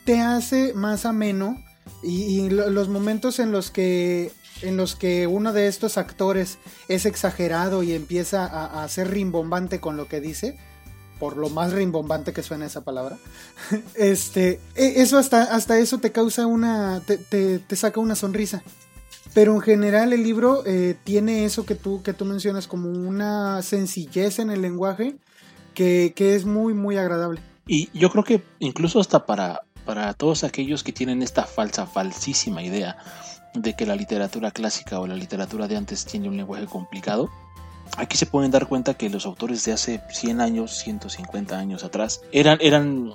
te 0.05 0.21
hace 0.21 0.75
más 0.75 1.07
ameno 1.07 1.63
y, 2.03 2.49
los 2.51 2.89
momentos 2.89 3.39
en 3.39 3.53
los 3.53 3.71
que 3.71 4.33
en 4.63 4.77
los 4.77 4.95
que 4.95 5.27
uno 5.27 5.55
de 5.55 5.69
estos 5.69 5.97
actores 5.97 6.59
es 6.89 7.07
exagerado 7.07 7.83
y 7.83 7.95
empieza 7.95 8.45
a, 8.83 8.87
ser 8.89 9.11
rimbombante 9.11 9.81
con 9.81 9.97
lo 9.97 10.07
que 10.07 10.21
dice, 10.21 10.59
por 11.19 11.39
lo 11.39 11.49
más 11.49 11.73
rimbombante 11.73 12.35
que 12.35 12.43
suena 12.43 12.67
esa 12.67 12.83
palabra, 12.83 13.17
este, 13.95 14.61
e, 14.75 15.01
eso 15.01 15.17
hasta, 15.17 15.45
hasta 15.45 15.79
eso 15.79 15.99
te 15.99 16.13
causa 16.13 16.47
una, 16.47 17.01
te, 17.07 17.17
te 17.59 17.77
saca 17.77 18.01
una 18.01 18.15
sonrisa. 18.15 18.63
Pero 19.35 19.55
en 19.55 19.61
general 19.61 20.13
el 20.13 20.23
libro 20.23 20.65
eh, 20.67 20.97
tiene 21.05 21.45
eso 21.45 21.65
que 21.65 21.75
tú, 21.75 22.03
que 22.03 22.13
tú 22.13 22.25
mencionas 22.25 22.67
como 22.67 22.91
una 22.91 23.63
sencillez 23.63 24.39
en 24.39 24.51
el 24.51 24.63
lenguaje 24.63 25.17
que, 25.75 26.13
que 26.17 26.35
es 26.35 26.45
muy, 26.45 26.75
muy 26.75 26.97
agradable. 26.97 27.41
Y 27.67 27.89
yo 27.97 28.11
creo 28.11 28.25
que 28.25 28.43
incluso 28.59 28.99
hasta 28.99 29.27
para, 29.27 29.63
para 29.85 30.13
todos 30.15 30.45
aquellos 30.45 30.83
que 30.83 30.93
tienen 30.93 31.23
esta 31.23 31.45
falsa, 31.45 31.87
falsísima 31.87 32.63
idea 32.63 32.97
de 33.55 33.75
que 33.75 33.87
la 33.87 33.97
literatura 33.97 34.51
clásica 34.51 34.99
o 35.01 35.07
la 35.07 35.15
literatura 35.15 35.69
de 35.69 35.77
antes 35.77 36.05
tiene 36.05 36.29
un 36.29 36.37
lenguaje 36.37 36.67
complicado, 36.67 37.31
aquí 37.97 38.17
se 38.17 38.27
pueden 38.27 38.51
dar 38.51 38.67
cuenta 38.67 38.95
que 38.95 39.11
los 39.11 39.27
autores 39.27 39.65
de 39.65 39.73
hace 39.73 40.01
100 40.11 40.41
años, 40.41 40.79
150 40.79 41.59
años 41.59 41.85
atrás, 41.85 42.21
eran, 42.33 42.59
eran 42.61 43.13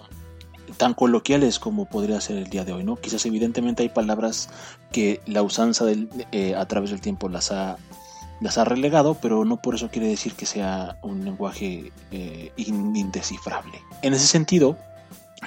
tan 0.76 0.94
coloquiales 0.94 1.60
como 1.60 1.86
podría 1.86 2.22
ser 2.22 2.38
el 2.38 2.50
día 2.50 2.66
de 2.66 2.74
hoy, 2.74 2.84
¿no? 2.84 2.96
Quizás 2.96 3.26
evidentemente 3.26 3.84
hay 3.84 3.90
palabras 3.90 4.50
que 4.92 5.22
la 5.26 5.42
usanza 5.42 5.86
del, 5.86 6.10
eh, 6.32 6.56
a 6.56 6.66
través 6.68 6.90
del 6.92 7.02
tiempo 7.02 7.30
las 7.30 7.52
ha, 7.52 7.78
las 8.42 8.58
ha 8.58 8.66
relegado, 8.66 9.16
pero 9.16 9.46
no 9.46 9.62
por 9.62 9.76
eso 9.76 9.90
quiere 9.90 10.08
decir 10.08 10.34
que 10.34 10.46
sea 10.46 10.98
un 11.02 11.26
lenguaje 11.26 11.92
eh, 12.12 12.52
indescifrable. 12.58 13.80
En 14.02 14.14
ese 14.14 14.28
sentido, 14.28 14.78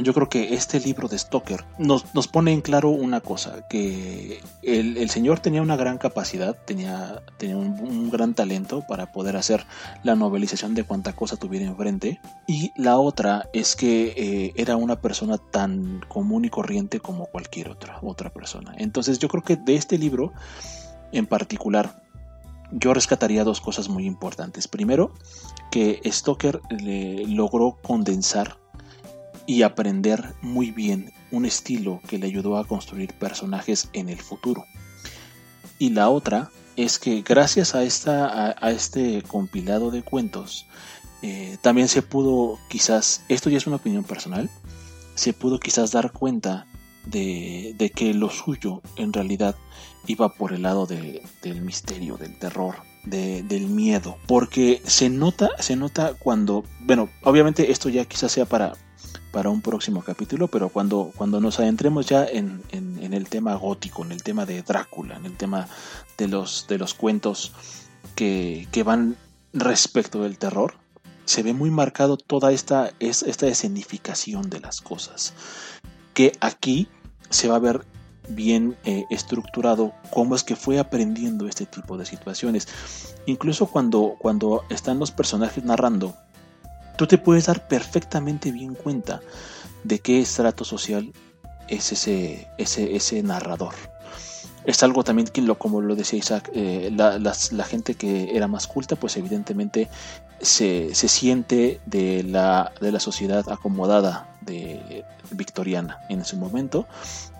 yo 0.02 0.14
creo 0.14 0.28
que 0.28 0.54
este 0.54 0.80
libro 0.80 1.08
de 1.08 1.18
Stoker 1.18 1.64
nos, 1.78 2.04
pone 2.28 2.52
en 2.52 2.60
claro 2.60 2.90
una 2.90 3.20
cosa, 3.20 3.66
que 3.68 4.40
el, 4.62 5.10
señor 5.10 5.40
tenía 5.40 5.62
una 5.62 5.76
gran 5.76 5.98
capacidad, 5.98 6.56
tenía, 6.64 7.22
tenía 7.36 7.56
un, 7.56 8.10
gran 8.10 8.34
talento 8.34 8.84
para 8.88 9.12
poder 9.12 9.36
hacer 9.36 9.66
la 10.02 10.14
novelización 10.14 10.74
de 10.74 10.84
cuanta 10.84 11.14
cosa 11.14 11.36
tuviera 11.36 11.66
enfrente, 11.66 12.20
y 12.46 12.72
la 12.76 12.98
otra 12.98 13.48
es 13.52 13.76
que 13.76 14.14
eh, 14.16 14.52
era 14.56 14.76
una 14.76 15.00
persona 15.00 15.38
tan 15.38 16.00
común 16.08 16.44
y 16.44 16.50
corriente 16.50 17.00
como 17.00 17.26
cualquier 17.26 17.68
otra, 17.70 17.98
otra 18.02 18.30
persona. 18.30 18.74
Entonces 18.78 19.18
yo 19.18 19.28
creo 19.28 19.42
que 19.42 19.56
de 19.56 19.76
este 19.76 19.98
libro 19.98 20.32
en 21.12 21.26
particular, 21.26 22.02
yo 22.70 22.92
rescataría 22.92 23.44
dos 23.44 23.60
cosas 23.60 23.88
muy 23.88 24.04
importantes. 24.04 24.68
Primero, 24.68 25.12
que 25.70 26.00
Stoker 26.04 26.60
le 26.70 27.26
logró 27.26 27.78
condensar 27.82 28.58
y 29.48 29.62
aprender 29.62 30.34
muy 30.42 30.72
bien 30.72 31.10
un 31.30 31.46
estilo 31.46 32.02
que 32.06 32.18
le 32.18 32.26
ayudó 32.26 32.58
a 32.58 32.66
construir 32.66 33.14
personajes 33.14 33.88
en 33.94 34.10
el 34.10 34.20
futuro. 34.20 34.66
Y 35.78 35.88
la 35.88 36.10
otra 36.10 36.50
es 36.76 36.98
que 36.98 37.22
gracias 37.22 37.74
a, 37.74 37.82
esta, 37.82 38.54
a, 38.60 38.70
este 38.70 39.22
compilado 39.22 39.90
de 39.90 40.02
cuentos, 40.02 40.66
eh, 41.22 41.56
también 41.62 41.88
se 41.88 42.02
pudo 42.02 42.58
quizás, 42.68 43.22
esto 43.30 43.48
ya 43.48 43.56
es 43.56 43.66
una 43.66 43.76
opinión 43.76 44.04
personal, 44.04 44.50
se 45.14 45.32
pudo 45.32 45.58
quizás 45.58 45.92
dar 45.92 46.12
cuenta 46.12 46.66
de, 47.06 47.74
de 47.78 47.88
que 47.88 48.12
lo 48.12 48.28
suyo 48.28 48.82
en 48.96 49.14
realidad 49.14 49.56
iba 50.06 50.28
por 50.34 50.52
el 50.52 50.62
lado 50.62 50.84
del 50.84 51.22
misterio, 51.62 52.18
del 52.18 52.38
terror, 52.38 52.76
del 53.06 53.66
miedo. 53.66 54.18
Porque 54.26 54.82
se 54.84 55.08
nota, 55.08 55.50
se 55.58 55.74
nota 55.74 56.12
cuando, 56.18 56.64
bueno, 56.80 57.08
obviamente 57.22 57.72
esto 57.72 57.88
ya 57.88 58.04
quizás 58.04 58.32
sea 58.32 58.44
para, 58.44 58.74
para 59.30 59.50
un 59.50 59.60
próximo 59.60 60.02
capítulo, 60.02 60.48
pero 60.48 60.68
cuando, 60.68 61.12
cuando 61.16 61.40
nos 61.40 61.60
adentremos 61.60 62.06
ya 62.06 62.24
en, 62.24 62.62
el 62.72 63.28
tema 63.28 63.54
gótico, 63.54 64.04
en 64.04 64.12
el 64.12 64.22
tema 64.22 64.46
de 64.46 64.62
Drácula, 64.62 65.16
en 65.16 65.26
el 65.26 65.36
tema 65.36 65.68
de 66.16 66.28
los, 66.28 66.66
de 66.68 66.78
los 66.78 66.94
cuentos 66.94 67.52
que, 68.14 68.66
van 68.84 69.16
respecto 69.52 70.22
del 70.22 70.38
terror, 70.38 70.74
se 71.24 71.42
ve 71.42 71.52
muy 71.52 71.70
marcado 71.70 72.16
toda 72.16 72.52
esta, 72.52 72.92
esta 73.00 73.46
escenificación 73.46 74.48
de 74.48 74.60
las 74.60 74.80
cosas. 74.80 75.34
Que 76.14 76.32
aquí 76.40 76.88
se 77.30 77.48
va 77.48 77.56
a 77.56 77.60
ver 77.60 77.84
bien 78.28 78.76
eh, 78.84 79.04
estructurado 79.10 79.92
cómo 80.10 80.34
es 80.34 80.44
que 80.44 80.56
fue 80.56 80.78
aprendiendo 80.78 81.46
este 81.46 81.66
tipo 81.66 81.96
de 81.96 82.06
situaciones. 82.06 82.68
Incluso 83.26 83.66
cuando, 83.66 84.16
cuando 84.18 84.64
están 84.68 84.98
los 84.98 85.10
personajes 85.10 85.64
narrando 85.64 86.16
tú 86.98 87.06
te 87.06 87.16
puedes 87.16 87.46
dar 87.46 87.66
perfectamente 87.68 88.50
bien 88.50 88.74
cuenta 88.74 89.22
de 89.84 90.00
qué 90.00 90.20
estrato 90.20 90.64
social 90.64 91.12
es 91.68 91.92
ese, 91.92 92.48
ese, 92.58 92.96
ese 92.96 93.22
narrador. 93.22 93.74
Es 94.64 94.82
algo 94.82 95.04
también 95.04 95.28
que, 95.28 95.40
lo, 95.40 95.56
como 95.56 95.80
lo 95.80 95.94
decía 95.94 96.18
Isaac, 96.18 96.50
eh, 96.54 96.90
la, 96.92 97.64
gente 97.64 97.94
que 97.94 98.36
era 98.36 98.48
más 98.48 98.66
culta, 98.66 98.96
pues 98.96 99.16
evidentemente 99.16 99.88
se, 100.40 100.92
siente 100.94 101.80
de 101.86 102.24
la, 102.24 102.72
de 102.80 102.92
la 102.92 103.00
sociedad 103.00 103.48
acomodada 103.48 104.36
de 104.40 105.04
victoriana 105.30 106.00
en 106.08 106.24
su 106.24 106.36
momento 106.36 106.86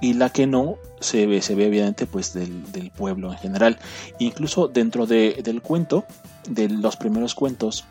y 0.01 0.15
la 0.15 0.31
que 0.31 0.47
no 0.47 0.77
se 1.01 1.27
ve, 1.27 1.43
se 1.43 1.55
ve 1.55 1.67
evidente 1.67 2.07
pues 2.07 2.33
del, 2.33 2.93
pueblo 2.97 3.33
en 3.33 3.39
general. 3.39 3.79
Incluso 4.19 4.69
dentro 4.69 5.07
del 5.07 5.63
cuento, 5.63 6.05
de 6.49 6.69
los 6.69 6.97
primeros 6.97 7.35
cuentos, 7.35 7.85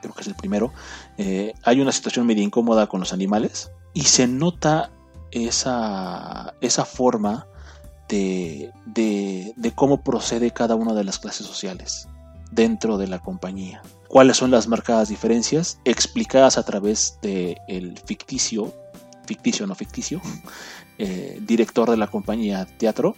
creo 0.00 0.14
que 0.14 0.22
es 0.22 0.26
el 0.26 0.34
primero, 0.34 0.72
eh, 1.16 1.54
hay 1.62 1.80
una 1.80 1.92
situación 1.92 2.26
medio 2.26 2.42
incómoda 2.42 2.86
con 2.86 3.00
los 3.00 3.12
animales 3.12 3.70
y 3.94 4.02
se 4.02 4.26
nota 4.26 4.90
esa, 5.30 6.54
esa 6.60 6.84
forma 6.84 7.46
de, 8.08 8.72
de, 8.86 9.72
cómo 9.74 10.02
procede 10.02 10.50
cada 10.50 10.74
una 10.74 10.94
de 10.94 11.04
las 11.04 11.18
clases 11.18 11.46
sociales 11.46 12.08
dentro 12.50 12.96
de 12.96 13.06
la 13.06 13.18
compañía. 13.18 13.82
¿Cuáles 14.08 14.38
son 14.38 14.50
las 14.50 14.68
marcadas 14.68 15.10
diferencias 15.10 15.78
explicadas 15.84 16.56
a 16.56 16.62
través 16.62 17.18
del 17.20 17.58
el 17.68 17.98
ficticio, 17.98 18.72
ficticio 19.26 19.66
no 19.66 19.74
ficticio, 19.74 20.22
eh, 20.98 21.38
director 21.42 21.90
de 21.90 21.98
la 21.98 22.06
compañía 22.06 22.66
teatro 22.78 23.14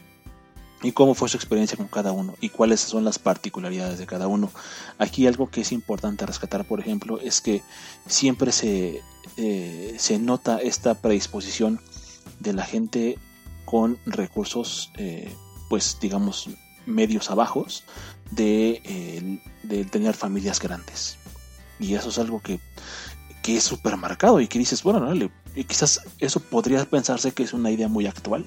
y 0.82 0.92
cómo 0.92 1.14
fue 1.14 1.28
su 1.28 1.36
experiencia 1.36 1.76
con 1.76 1.88
cada 1.88 2.12
uno 2.12 2.34
y 2.40 2.48
cuáles 2.48 2.80
son 2.80 3.04
las 3.04 3.18
particularidades 3.18 3.98
de 3.98 4.06
cada 4.06 4.26
uno. 4.26 4.50
Aquí 4.98 5.26
algo 5.26 5.50
que 5.50 5.60
es 5.60 5.72
importante 5.72 6.26
rescatar, 6.26 6.64
por 6.64 6.80
ejemplo, 6.80 7.20
es 7.20 7.40
que 7.40 7.62
siempre 8.06 8.52
se, 8.52 9.02
eh, 9.36 9.94
se 9.98 10.18
nota 10.18 10.58
esta 10.58 10.94
predisposición 10.94 11.80
de 12.38 12.52
la 12.52 12.64
gente 12.64 13.18
con 13.64 13.98
recursos, 14.06 14.90
eh, 14.96 15.32
pues 15.68 15.98
digamos, 16.00 16.48
medios 16.86 17.30
abajos, 17.30 17.84
de, 18.30 18.80
eh, 18.84 19.40
de, 19.62 19.84
tener 19.84 20.14
familias 20.14 20.60
grandes. 20.60 21.18
Y 21.78 21.94
eso 21.94 22.08
es 22.08 22.18
algo 22.18 22.40
que, 22.40 22.58
que 23.42 23.56
es 23.56 23.64
súper 23.64 23.96
marcado 23.96 24.40
y 24.40 24.48
que 24.48 24.58
dices, 24.58 24.82
bueno, 24.82 25.00
¿no? 25.00 25.30
quizás 25.66 26.00
eso 26.18 26.40
podría 26.40 26.84
pensarse 26.84 27.32
que 27.32 27.42
es 27.42 27.52
una 27.52 27.70
idea 27.70 27.88
muy 27.88 28.06
actual 28.06 28.44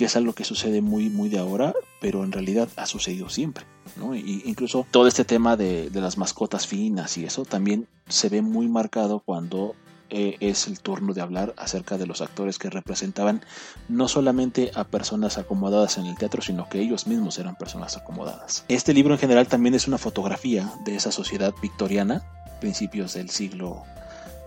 que 0.00 0.06
es 0.06 0.16
algo 0.16 0.32
que 0.32 0.44
sucede 0.44 0.80
muy, 0.80 1.10
muy 1.10 1.28
de 1.28 1.38
ahora, 1.38 1.74
pero 2.00 2.24
en 2.24 2.32
realidad 2.32 2.70
ha 2.76 2.86
sucedido 2.86 3.28
siempre. 3.28 3.66
¿no? 3.96 4.14
Y 4.14 4.40
incluso 4.46 4.86
todo 4.90 5.06
este 5.06 5.26
tema 5.26 5.58
de, 5.58 5.90
las 5.92 6.16
mascotas 6.16 6.66
finas 6.66 7.18
y 7.18 7.26
eso 7.26 7.44
también 7.44 7.86
se 8.08 8.30
ve 8.30 8.40
muy 8.40 8.66
marcado 8.66 9.20
cuando 9.20 9.74
eh, 10.08 10.38
es 10.40 10.68
el 10.68 10.80
turno 10.80 11.12
de 11.12 11.20
hablar 11.20 11.52
acerca 11.58 11.98
de 11.98 12.06
los 12.06 12.22
actores 12.22 12.58
que 12.58 12.70
representaban 12.70 13.42
no 13.90 14.08
solamente 14.08 14.70
a 14.74 14.84
personas 14.84 15.36
acomodadas 15.36 15.98
en 15.98 16.06
el 16.06 16.16
teatro, 16.16 16.40
sino 16.40 16.66
que 16.70 16.80
ellos 16.80 17.06
mismos 17.06 17.38
eran 17.38 17.56
personas 17.56 17.98
acomodadas. 17.98 18.64
Este 18.68 18.94
libro 18.94 19.12
en 19.12 19.20
general 19.20 19.48
también 19.48 19.74
es 19.74 19.86
una 19.86 19.98
fotografía 19.98 20.72
de 20.82 20.96
esa 20.96 21.12
sociedad 21.12 21.52
victoriana, 21.60 22.22
principios 22.58 23.12
del 23.12 23.28
siglo 23.28 23.82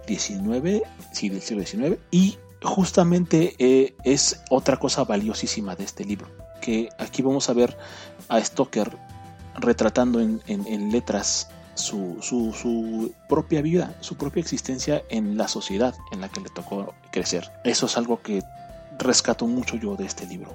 XIX, 0.07 0.81
del 1.21 1.41
siglo 1.43 1.63
XIX, 1.63 1.99
y 2.09 2.37
justamente 2.63 3.55
eh, 3.59 3.95
es 4.03 4.41
otra 4.49 4.77
cosa 4.77 5.03
valiosísima 5.03 5.75
de 5.75 5.83
este 5.83 6.05
libro, 6.05 6.27
que 6.61 6.89
aquí 6.97 7.21
vamos 7.21 7.49
a 7.49 7.53
ver 7.53 7.77
a 8.29 8.43
Stoker 8.43 8.97
retratando 9.55 10.19
en, 10.19 10.91
letras 10.91 11.49
su, 11.75 12.17
su, 12.21 13.13
propia 13.29 13.61
vida, 13.61 13.95
su 13.99 14.15
propia 14.15 14.41
existencia 14.41 15.03
en 15.09 15.37
la 15.37 15.47
sociedad 15.47 15.93
en 16.11 16.21
la 16.21 16.29
que 16.29 16.41
le 16.41 16.49
tocó 16.49 16.93
crecer. 17.11 17.51
Eso 17.63 17.85
es 17.85 17.97
algo 17.97 18.21
que 18.21 18.41
rescato 18.97 19.45
mucho 19.45 19.75
yo 19.75 19.95
de 19.95 20.05
este 20.05 20.25
libro. 20.25 20.53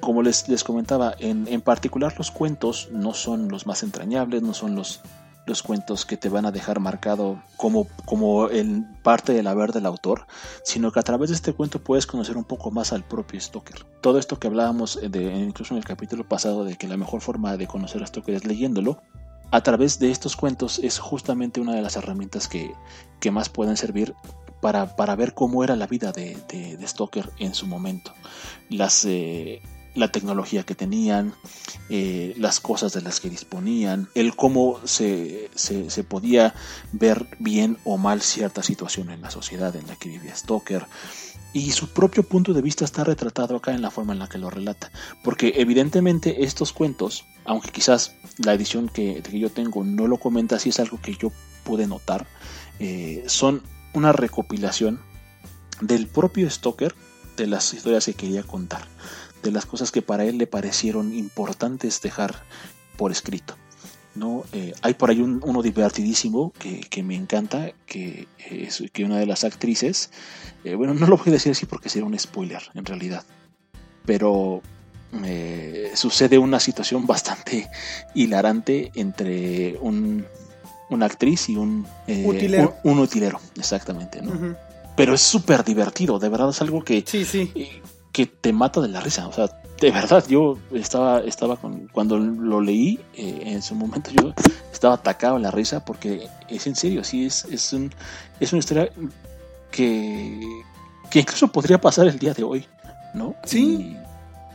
Como 0.00 0.22
les, 0.22 0.48
les 0.48 0.62
comentaba, 0.62 1.14
en, 1.18 1.48
en 1.48 1.60
particular 1.60 2.14
los 2.16 2.30
cuentos 2.30 2.88
no 2.92 3.14
son 3.14 3.48
los 3.48 3.66
más 3.66 3.82
entrañables, 3.82 4.42
no 4.42 4.54
son 4.54 4.76
los 4.76 5.00
los 5.48 5.62
cuentos 5.62 6.04
que 6.04 6.16
te 6.16 6.28
van 6.28 6.46
a 6.46 6.52
dejar 6.52 6.78
marcado 6.78 7.42
como, 7.56 7.86
como 8.04 8.50
en 8.50 8.84
parte 9.02 9.32
del 9.32 9.46
haber 9.46 9.72
del 9.72 9.86
autor, 9.86 10.26
sino 10.62 10.92
que 10.92 11.00
a 11.00 11.02
través 11.02 11.30
de 11.30 11.36
este 11.36 11.52
cuento 11.52 11.82
puedes 11.82 12.06
conocer 12.06 12.36
un 12.36 12.44
poco 12.44 12.70
más 12.70 12.92
al 12.92 13.02
propio 13.02 13.40
Stoker. 13.40 13.84
Todo 14.00 14.18
esto 14.18 14.38
que 14.38 14.46
hablábamos 14.46 15.00
de, 15.02 15.34
incluso 15.34 15.74
en 15.74 15.78
el 15.78 15.84
capítulo 15.84 16.28
pasado 16.28 16.64
de 16.64 16.76
que 16.76 16.86
la 16.86 16.96
mejor 16.96 17.20
forma 17.20 17.56
de 17.56 17.66
conocer 17.66 18.02
a 18.02 18.06
Stoker 18.06 18.34
es 18.34 18.44
leyéndolo, 18.44 19.00
a 19.50 19.62
través 19.62 19.98
de 19.98 20.10
estos 20.10 20.36
cuentos 20.36 20.78
es 20.78 20.98
justamente 20.98 21.60
una 21.60 21.74
de 21.74 21.82
las 21.82 21.96
herramientas 21.96 22.48
que, 22.48 22.72
que 23.18 23.30
más 23.30 23.48
pueden 23.48 23.76
servir 23.76 24.14
para, 24.60 24.96
para, 24.96 25.16
ver 25.16 25.34
cómo 25.34 25.64
era 25.64 25.76
la 25.76 25.86
vida 25.86 26.12
de, 26.12 26.36
de, 26.48 26.86
Stoker 26.86 27.30
en 27.38 27.54
su 27.54 27.66
momento. 27.66 28.12
Las, 28.68 29.04
eh, 29.04 29.62
la 29.94 30.12
tecnología 30.12 30.64
que 30.64 30.74
tenían, 30.74 31.34
eh, 31.88 32.34
las 32.36 32.60
cosas 32.60 32.92
de 32.92 33.02
las 33.02 33.20
que 33.20 33.30
disponían, 33.30 34.08
el 34.14 34.36
cómo 34.36 34.80
se, 34.84 35.50
se, 35.54 36.04
podía 36.04 36.54
ver 36.92 37.26
bien 37.38 37.78
o 37.84 37.96
mal 37.98 38.22
cierta 38.22 38.62
situación 38.62 39.10
en 39.10 39.20
la 39.20 39.30
sociedad 39.30 39.74
en 39.76 39.86
la 39.86 39.96
que 39.96 40.08
vivía 40.08 40.34
Stoker. 40.34 40.86
Y 41.52 41.72
su 41.72 41.88
propio 41.88 42.22
punto 42.22 42.52
de 42.52 42.60
vista 42.60 42.84
está 42.84 43.04
retratado 43.04 43.56
acá 43.56 43.72
en 43.72 43.80
la 43.80 43.90
forma 43.90 44.12
en 44.12 44.18
la 44.18 44.28
que 44.28 44.38
lo 44.38 44.50
relata. 44.50 44.92
Porque 45.24 45.54
evidentemente 45.56 46.44
estos 46.44 46.72
cuentos, 46.72 47.24
aunque 47.46 47.70
quizás 47.70 48.14
la 48.36 48.52
edición 48.52 48.88
que, 48.88 49.22
yo 49.32 49.50
tengo 49.50 49.82
no 49.82 50.06
lo 50.06 50.18
comenta, 50.18 50.58
si 50.58 50.68
es 50.68 50.78
algo 50.78 51.00
que 51.00 51.16
yo 51.16 51.32
pude 51.64 51.86
notar, 51.86 52.26
eh, 52.78 53.24
son 53.26 53.62
una 53.94 54.12
recopilación 54.12 55.00
del 55.80 56.06
propio 56.06 56.50
Stoker 56.50 56.94
de 57.36 57.46
las 57.46 57.72
historias 57.72 58.04
que 58.04 58.14
quería 58.14 58.42
contar 58.42 58.86
de 59.42 59.50
las 59.50 59.66
cosas 59.66 59.90
que 59.90 60.02
para 60.02 60.24
él 60.24 60.38
le 60.38 60.46
parecieron 60.46 61.14
importantes 61.14 62.00
dejar 62.00 62.42
por 62.96 63.12
escrito. 63.12 63.54
¿no? 64.14 64.44
Eh, 64.52 64.74
hay 64.82 64.94
por 64.94 65.10
ahí 65.10 65.20
uno 65.20 65.62
divertidísimo 65.62 66.52
que, 66.58 67.02
me 67.02 67.14
encanta, 67.14 67.72
que 67.86 68.26
es 68.50 68.82
que 68.92 69.04
una 69.04 69.18
de 69.18 69.26
las 69.26 69.44
actrices, 69.44 70.10
eh, 70.64 70.74
bueno, 70.74 70.94
no 70.94 71.06
lo 71.06 71.16
voy 71.16 71.28
a 71.28 71.32
decir 71.32 71.52
así 71.52 71.66
porque 71.66 71.88
sería 71.88 72.06
un 72.06 72.18
spoiler 72.18 72.62
en 72.74 72.84
realidad, 72.84 73.24
pero 74.04 74.60
eh, 75.24 75.92
sucede 75.94 76.38
una 76.38 76.58
situación 76.60 77.06
bastante 77.06 77.68
hilarante 78.14 78.90
entre 78.94 79.78
un, 79.80 80.26
una 80.90 81.06
actriz 81.06 81.48
y 81.48 81.56
un 81.56 81.86
utilero. 82.24 82.76
Un, 82.82 82.98
utilero, 82.98 83.40
exactamente, 83.56 84.20
¿no? 84.20 84.56
Pero 84.96 85.14
es 85.14 85.20
súper 85.20 85.62
divertido, 85.62 86.18
de 86.18 86.28
verdad 86.28 86.50
es 86.50 86.60
algo 86.60 86.82
que... 86.82 87.04
Sí, 87.06 87.24
sí 87.24 87.52
que 88.18 88.26
te 88.26 88.52
mata 88.52 88.80
de 88.80 88.88
la 88.88 89.00
risa. 89.00 89.28
O 89.28 89.32
sea, 89.32 89.48
de 89.80 89.92
verdad, 89.92 90.26
yo 90.26 90.58
estaba, 90.72 91.20
estaba 91.20 91.56
con, 91.56 91.86
cuando 91.86 92.18
lo 92.18 92.60
leí 92.60 92.98
eh, 93.14 93.42
en 93.46 93.62
su 93.62 93.76
momento, 93.76 94.10
yo 94.10 94.34
estaba 94.72 94.94
atacado 94.94 95.36
en 95.36 95.44
la 95.44 95.52
risa 95.52 95.84
porque 95.84 96.26
es 96.48 96.66
en 96.66 96.74
serio, 96.74 97.04
sí, 97.04 97.26
es, 97.26 97.44
es, 97.44 97.72
un, 97.72 97.94
es 98.40 98.52
una 98.52 98.58
historia 98.58 98.90
que, 99.70 100.40
que 101.12 101.20
incluso 101.20 101.46
podría 101.46 101.80
pasar 101.80 102.08
el 102.08 102.18
día 102.18 102.34
de 102.34 102.42
hoy, 102.42 102.66
¿no? 103.14 103.36
Sí. 103.44 103.96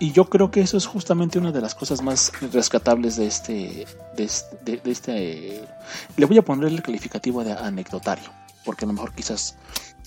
Y, 0.01 0.11
yo 0.11 0.25
creo 0.25 0.51
que 0.51 0.59
eso 0.59 0.75
es 0.75 0.85
justamente 0.85 1.39
una 1.39 1.53
de 1.53 1.61
las 1.61 1.73
cosas 1.73 2.01
más 2.01 2.33
rescatables 2.51 3.15
de 3.15 3.27
este, 3.27 3.87
de 4.17 4.23
este, 4.25 4.75
de, 4.75 4.91
este 4.91 5.63
le 6.17 6.25
voy 6.25 6.37
a 6.37 6.41
poner 6.41 6.67
el 6.67 6.81
calificativo 6.81 7.45
de 7.45 7.53
anecdotario, 7.53 8.29
porque 8.65 8.83
a 8.83 8.87
lo 8.89 8.93
mejor 8.93 9.13
quizás 9.13 9.55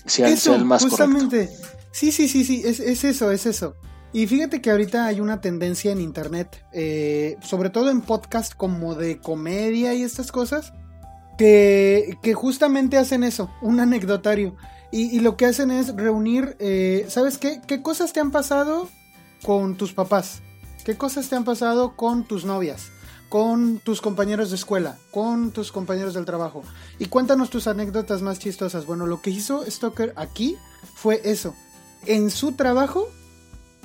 sea, 0.05 0.27
el 0.27 0.65
más 0.65 0.83
justamente, 0.83 1.49
Sí, 1.91 2.11
sí, 2.11 2.27
sí, 2.27 2.43
sí, 2.43 2.61
es, 2.63 2.79
eso, 2.79 3.31
es 3.31 3.45
eso. 3.45 3.75
Y 4.13 4.27
fíjate 4.27 4.61
que 4.61 4.69
ahorita 4.69 5.05
hay 5.05 5.19
una 5.19 5.41
tendencia 5.41 5.91
en 5.91 5.99
internet, 5.99 6.63
eh, 6.71 7.37
sobre 7.41 7.69
todo 7.69 7.89
en 7.89 8.01
podcast 8.01 8.53
como 8.53 8.93
de 8.93 9.19
comedia 9.19 9.93
y 9.95 10.03
estas 10.03 10.31
cosas, 10.31 10.73
que, 11.37 12.17
que 12.21 12.33
justamente 12.33 12.97
hacen 12.97 13.23
eso, 13.23 13.49
un 13.61 13.79
anecdotario. 13.79 14.55
Y, 14.91 15.19
lo 15.19 15.35
que 15.35 15.45
hacen 15.45 15.69
es 15.71 15.95
reunir, 15.95 16.55
eh, 16.59 17.05
¿sabes 17.09 17.37
qué? 17.37 17.61
¿Qué 17.67 17.81
cosas 17.81 18.13
te 18.13 18.19
han 18.21 18.31
pasado 18.31 18.87
con 19.43 19.75
tus 19.75 19.93
papás? 19.93 20.41
¿Qué 20.85 20.95
cosas 20.95 21.27
te 21.27 21.35
han 21.35 21.43
pasado 21.43 21.97
con 21.97 22.25
tus 22.25 22.45
novias? 22.45 22.91
Con 23.29 23.79
tus 23.79 24.01
compañeros 24.01 24.49
de 24.49 24.55
escuela, 24.55 24.97
con 25.11 25.51
tus 25.51 25.71
compañeros 25.71 26.13
del 26.13 26.25
trabajo. 26.25 26.63
Y 26.99 27.05
cuéntanos 27.05 27.49
tus 27.49 27.67
anécdotas 27.67 28.21
más 28.21 28.39
chistosas. 28.39 28.85
Bueno, 28.85 29.05
lo 29.05 29.21
que 29.21 29.29
hizo 29.29 29.63
Stoker 29.69 30.13
aquí 30.15 30.57
fue 30.95 31.21
eso, 31.23 31.53
en 32.05 32.29
su 32.29 32.53
trabajo 32.53 33.07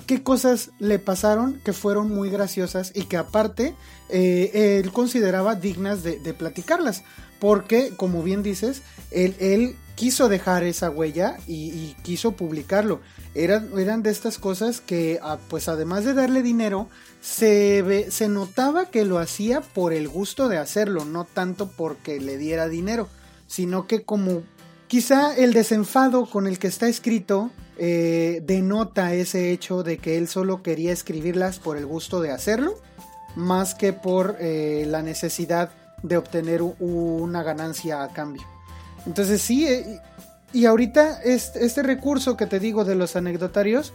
qué 0.06 0.22
cosas 0.22 0.70
le 0.78 0.98
pasaron 0.98 1.60
que 1.64 1.72
fueron 1.72 2.08
muy 2.08 2.30
graciosas 2.30 2.92
y 2.94 3.04
que 3.04 3.16
aparte 3.16 3.74
eh, 4.08 4.80
él 4.82 4.92
consideraba 4.92 5.54
dignas 5.54 6.02
de, 6.02 6.34
platicarlas. 6.34 7.02
Porque, 7.40 7.92
como 7.96 8.22
bien 8.22 8.42
dices, 8.42 8.82
él, 9.10 9.76
quiso 9.96 10.28
dejar 10.28 10.62
esa 10.62 10.90
huella 10.90 11.38
y, 11.46 11.94
quiso 12.02 12.32
publicarlo. 12.32 13.00
Eran, 13.34 13.70
eran, 13.78 14.02
de 14.02 14.10
estas 14.10 14.38
cosas 14.38 14.80
que, 14.80 15.18
ah, 15.22 15.38
pues 15.48 15.68
además 15.68 16.04
de 16.04 16.14
darle 16.14 16.42
dinero, 16.42 16.88
se, 17.20 18.10
se 18.10 18.28
notaba 18.28 18.86
que 18.90 19.04
lo 19.04 19.18
hacía 19.18 19.60
por 19.60 19.92
el 19.92 20.08
gusto 20.08 20.48
de 20.48 20.58
hacerlo, 20.58 21.04
no 21.04 21.24
tanto 21.24 21.70
porque 21.70 22.20
le 22.20 22.36
diera 22.36 22.68
dinero, 22.68 23.08
sino 23.46 23.86
que 23.86 24.02
como 24.02 24.42
quizá 24.86 25.34
el 25.34 25.54
desenfado 25.54 26.26
con 26.26 26.46
el 26.46 26.58
que 26.58 26.66
está 26.66 26.88
escrito 26.88 27.50
eh, 27.78 28.42
denota 28.44 29.14
ese 29.14 29.50
hecho 29.50 29.82
de 29.82 29.98
que 29.98 30.18
él 30.18 30.28
solo 30.28 30.62
quería 30.62 30.92
escribirlas 30.92 31.58
por 31.58 31.76
el 31.78 31.86
gusto 31.86 32.20
de 32.20 32.30
hacerlo, 32.30 32.78
más 33.34 33.74
que 33.74 33.92
por 33.92 34.36
eh, 34.40 34.84
la 34.86 35.02
necesidad 35.02 35.70
de 36.02 36.16
obtener 36.16 36.60
una 36.60 37.42
ganancia 37.42 38.02
a 38.02 38.12
cambio. 38.12 38.42
Entonces 39.06 39.40
sí, 39.40 39.66
eh, 39.66 40.00
y 40.52 40.66
ahorita 40.66 41.22
este, 41.22 41.82
recurso 41.82 42.36
que 42.36 42.46
te 42.46 42.60
digo 42.60 42.84
de 42.84 42.94
los 42.94 43.16
anecdotarios, 43.16 43.92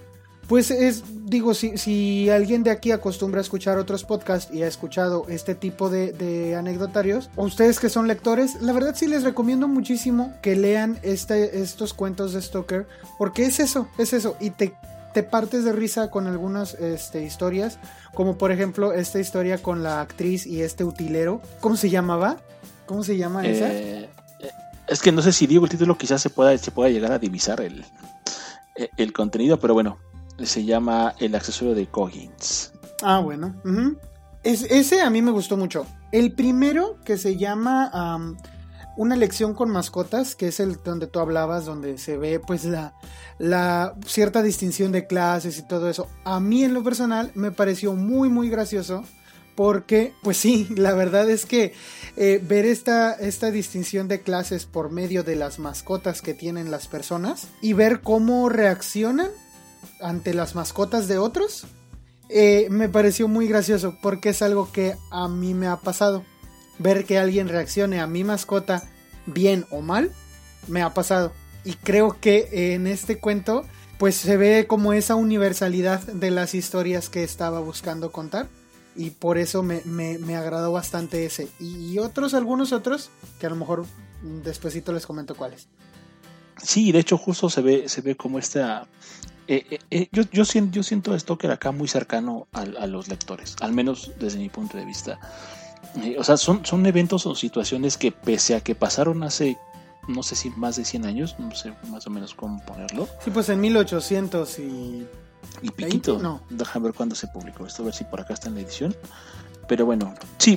pues 0.48 0.72
es, 0.72 1.04
digo, 1.26 1.54
si, 1.54 2.30
alguien 2.30 2.64
de 2.64 2.72
aquí 2.72 2.92
acostumbra 2.92 3.40
a 3.40 3.44
escuchar 3.44 3.78
otros 3.78 4.06
podcasts 4.06 4.54
y 4.54 4.64
ha 4.64 4.68
escuchado 4.68 5.26
este 5.28 5.56
tipo 5.56 5.90
de, 5.90 6.56
anecdotarios, 6.58 7.30
o 7.36 7.44
ustedes 7.44 7.80
que 7.80 7.90
son 7.90 8.08
lectores, 8.08 8.62
la 8.62 8.72
verdad 8.72 8.96
sí 8.96 9.08
les 9.08 9.24
recomiendo 9.24 9.68
muchísimo 9.68 10.34
que 10.42 10.56
lean 10.56 11.00
este, 11.04 11.62
estos 11.62 11.94
cuentos 11.94 12.34
de 12.34 12.42
Stoker, 12.42 12.88
porque 13.18 13.46
es 13.46 13.60
eso, 13.60 13.90
es 13.98 14.14
eso, 14.14 14.38
y 14.40 14.52
te, 14.52 14.74
te 15.14 15.24
partes 15.24 15.66
de 15.66 15.74
risa 15.74 16.10
con 16.10 16.28
algunas 16.28 16.76
este, 16.76 17.24
historias, 17.24 17.78
como 18.14 18.38
por 18.38 18.52
ejemplo 18.52 18.94
esta 18.94 19.20
historia 19.20 19.58
con 19.62 19.84
la 19.84 20.00
actriz 20.00 20.48
y 20.48 20.62
este 20.62 20.86
utilero, 20.86 21.42
¿cómo 21.60 21.76
se 21.76 21.90
llamaba? 21.90 22.38
¿Cómo 22.86 23.04
se 23.04 23.18
llama 23.18 23.46
esa? 23.46 23.68
Eh, 23.74 24.04
eh, 24.04 24.10
es 24.88 25.02
que 25.02 25.12
no 25.12 25.22
sé 25.22 25.32
si 25.32 25.48
digo 25.48 25.66
el 25.66 25.72
título, 25.72 25.98
quizás 25.98 26.22
se 26.22 26.30
pueda, 26.30 26.58
se 26.58 26.72
pueda 26.72 26.90
llegar 26.90 27.12
a 27.12 27.20
divisar 27.20 27.62
el, 27.62 27.86
el 28.98 29.14
contenido, 29.14 29.60
pero 29.60 29.74
bueno, 29.74 29.98
se 30.44 30.66
llama 30.66 31.14
El 31.20 31.36
accesorio 31.36 31.76
de 31.76 31.88
Coggins. 31.88 32.72
Ah, 33.02 33.20
bueno. 33.20 33.56
es, 34.44 34.64
ese 34.64 35.02
a 35.02 35.10
mí 35.10 35.22
me 35.22 35.32
gustó 35.32 35.58
mucho. 35.58 35.86
El 36.12 36.34
primero 36.34 36.98
que 37.04 37.18
se 37.18 37.38
llama 37.38 38.36
Una 38.96 39.16
lección 39.16 39.54
con 39.54 39.70
mascotas, 39.70 40.36
que 40.36 40.48
es 40.48 40.60
el 40.60 40.78
donde 40.84 41.08
tú 41.08 41.20
hablabas, 41.20 41.66
donde 41.66 41.98
se 41.98 42.18
ve 42.18 42.40
pues 42.40 42.64
la, 42.66 42.94
la 43.40 43.94
cierta 44.06 44.42
distinción 44.42 44.92
de 44.92 45.06
clases 45.06 45.58
y 45.60 45.68
todo 45.68 45.90
eso. 45.90 46.08
A 46.24 46.40
mí 46.40 46.64
en 46.64 46.74
lo 46.74 46.84
personal 46.84 47.32
me 47.36 47.52
pareció 47.52 47.94
muy 47.94 48.30
muy 48.30 48.50
gracioso 48.50 49.04
porque, 49.58 50.14
pues 50.22 50.38
sí, 50.38 50.68
la 50.78 50.94
verdad 50.94 51.30
es 51.30 51.46
que 51.46 51.74
eh, 52.16 52.40
ver 52.42 52.66
esta, 52.66 53.14
esta 53.14 53.52
distinción 53.52 54.08
de 54.08 54.22
clases 54.22 54.66
por 54.66 54.92
medio 54.92 55.24
de 55.24 55.36
las 55.36 55.60
mascotas 55.60 56.22
que 56.22 56.36
tienen 56.36 56.72
las 56.72 56.88
personas 56.88 57.48
y 57.60 57.74
ver 57.74 58.02
cómo 58.02 58.48
reaccionan 58.50 59.30
ante 60.00 60.36
las 60.36 60.54
mascotas 60.54 61.08
de 61.08 61.18
otros, 61.18 61.66
eh, 62.30 62.68
me 62.70 62.88
pareció 62.88 63.28
muy 63.28 63.48
gracioso 63.48 63.98
porque 64.02 64.30
es 64.30 64.44
algo 64.44 64.72
que 64.72 64.96
a 65.10 65.28
mí 65.28 65.56
me 65.56 65.68
ha 65.68 65.78
pasado. 65.78 66.24
Ver 66.78 67.06
que 67.06 67.18
alguien 67.18 67.50
reaccione 67.50 68.00
a 68.00 68.06
mi 68.06 68.24
mascota 68.24 68.84
bien 69.26 69.66
o 69.72 69.82
mal, 69.82 70.12
me 70.68 70.84
ha 70.84 70.94
pasado. 70.94 71.34
Y 71.66 71.74
creo 71.74 72.16
que 72.22 72.76
en 72.76 72.86
este 72.86 73.18
cuento, 73.18 73.66
pues 73.98 74.14
se 74.16 74.38
ve 74.38 74.68
como 74.68 74.94
esa 74.94 75.16
universalidad 75.16 76.02
de 76.02 76.30
las 76.30 76.54
historias 76.54 77.10
que 77.10 77.24
estaba 77.24 77.60
buscando 77.60 78.12
contar. 78.12 78.48
Y 78.98 79.12
por 79.12 79.38
eso 79.38 79.62
me, 79.64 79.82
me, 79.86 80.36
agradó 80.36 80.72
bastante 80.72 81.26
ese. 81.26 81.48
Y, 81.60 82.00
otros, 82.00 82.34
algunos 82.34 82.74
otros, 82.74 83.10
que 83.40 83.46
a 83.46 83.50
lo 83.50 83.56
mejor 83.56 83.86
despuesito 84.44 84.92
les 84.92 85.06
comento 85.06 85.36
cuáles. 85.36 85.68
Sí, 86.62 86.92
de 86.92 87.00
hecho 87.00 87.18
justo 87.18 87.50
se 87.50 87.62
ve, 87.62 87.88
se 87.88 88.02
ve 88.02 88.16
como 88.16 88.40
esta 88.40 88.88
eh, 89.48 89.66
eh, 89.72 89.80
eh, 89.92 90.10
yo, 90.12 90.24
yo, 90.32 90.44
siento, 90.44 90.76
yo 90.76 90.84
siento 90.84 91.18
Stoker 91.18 91.52
acá 91.52 91.72
muy 91.72 91.88
cercano 91.88 92.48
a, 92.52 92.66
los 92.86 93.08
lectores, 93.08 93.56
al 93.62 93.72
menos 93.72 94.12
desde 94.20 94.40
mi 94.40 94.50
punto 94.50 94.78
de 94.78 94.86
vista. 94.86 95.20
o 96.18 96.24
sea, 96.24 96.36
son, 96.36 96.66
son 96.66 96.86
eventos 96.86 97.26
o 97.26 97.34
situaciones 97.34 97.98
que 97.98 98.12
pese 98.12 98.56
a 98.56 98.62
que 98.62 98.76
pasaron 98.76 99.24
hace, 99.24 99.58
no 100.08 100.22
sé 100.22 100.36
si 100.36 100.50
más 100.50 100.76
de 100.76 100.84
100 100.84 101.06
años, 101.06 101.36
no 101.40 101.56
sé 101.56 101.74
más 101.90 102.06
o 102.08 102.10
menos 102.10 102.34
cómo 102.36 102.64
ponerlo. 102.66 103.08
Sí, 103.24 103.32
pues 103.32 103.48
en 103.50 103.62
1800 103.62 104.60
y... 104.60 105.08
Y 105.62 105.72
piquito. 105.72 106.20
no. 106.20 106.42
Déjame 106.50 106.86
ver 106.86 106.94
cuándo 106.94 107.16
se 107.16 107.28
publicó 107.28 107.66
esto, 107.66 107.84
a 107.84 107.86
ver 107.86 107.94
si 107.94 108.04
por 108.04 108.22
acá 108.22 108.34
está 108.34 108.50
en 108.50 108.56
la 108.56 108.62
edición. 108.62 108.96
Pero 109.68 109.86
bueno, 109.86 110.14
sí. 110.38 110.56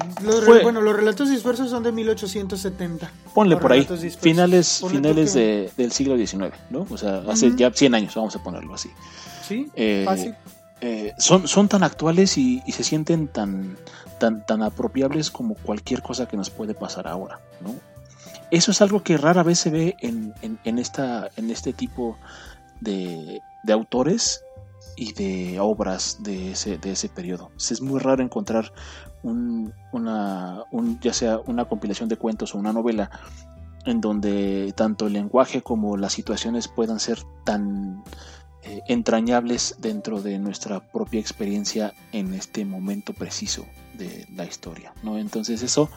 Bueno, 0.63 0.81
los 0.81 0.95
relatos 0.95 1.31
dispersos 1.31 1.69
son 1.71 1.83
de 1.83 1.91
1870. 1.91 3.11
Ponle 3.35 3.57
por 3.57 3.73
ahí. 3.73 3.87
Finales, 4.21 4.83
finales 4.89 5.35
del 5.35 5.93
siglo 5.93 6.17
XIX, 6.17 6.55
¿no? 6.71 6.87
O 6.89 6.97
sea, 6.97 7.23
hace 7.29 7.55
ya 7.57 7.73
100 7.73 7.95
años, 7.95 8.15
vamos 8.15 8.37
a 8.37 8.43
ponerlo 8.43 8.75
así. 8.75 8.91
Sí, 9.47 9.69
eh, 9.75 10.05
fácil. 10.07 10.35
Eh, 10.81 11.13
son, 11.19 11.47
son 11.47 11.69
tan 11.69 11.83
actuales 11.83 12.39
y, 12.39 12.63
se 12.69 12.85
sienten 12.85 13.29
tan, 13.29 13.77
tan, 14.19 14.47
tan 14.47 14.63
apropiables 14.63 15.31
como 15.31 15.55
cualquier 15.55 16.03
cosa 16.03 16.27
que 16.27 16.37
nos 16.37 16.49
puede 16.49 16.75
pasar 16.75 17.07
ahora, 17.07 17.41
¿no? 17.61 17.75
Eso 18.51 18.71
es 18.71 18.81
algo 18.81 19.03
que 19.03 19.17
rara 19.17 19.43
vez 19.43 19.59
se 19.59 19.71
ve 19.71 19.97
en, 20.01 20.35
en, 20.43 20.79
esta, 20.79 21.31
en 21.37 21.51
este 21.51 21.73
tipo 21.73 22.17
de, 22.81 23.41
de 23.63 23.73
autores 23.73 24.43
y 25.01 25.15
de 25.15 25.59
obras 25.61 26.19
de 26.21 26.53
ese, 26.53 26.77
de 26.77 26.93
ese 26.93 27.09
periodo. 27.09 27.51
Es 27.57 27.81
muy 27.81 27.99
raro 27.99 28.23
encontrar 28.23 28.71
una, 29.23 30.65
ya 31.01 31.15
sea 31.15 31.39
una 31.47 31.65
compilación 31.65 32.11
de 32.11 32.19
cuentos 32.19 32.55
o 32.55 32.59
una 32.59 32.75
novela 32.75 33.11
en 33.87 34.03
donde 34.03 34.75
tanto 34.77 35.07
el 35.07 35.15
lenguaje 35.15 35.63
como 35.63 35.97
las 35.97 36.13
situaciones 36.13 36.69
puedan 36.69 37.01
ser 37.01 37.19
tan 37.47 38.05
eh, 38.63 38.83
entrañables 38.89 39.77
dentro 39.79 40.21
de 40.21 40.39
nuestra 40.39 40.81
propia 40.81 41.19
experiencia 41.19 41.95
en 42.13 42.35
este 42.35 42.67
momento 42.67 43.15
preciso 43.15 43.65
de 43.95 44.27
la 44.37 44.45
historia. 44.45 44.93
¿no? 45.03 45.17
Entonces 45.17 45.63
eso 45.63 45.89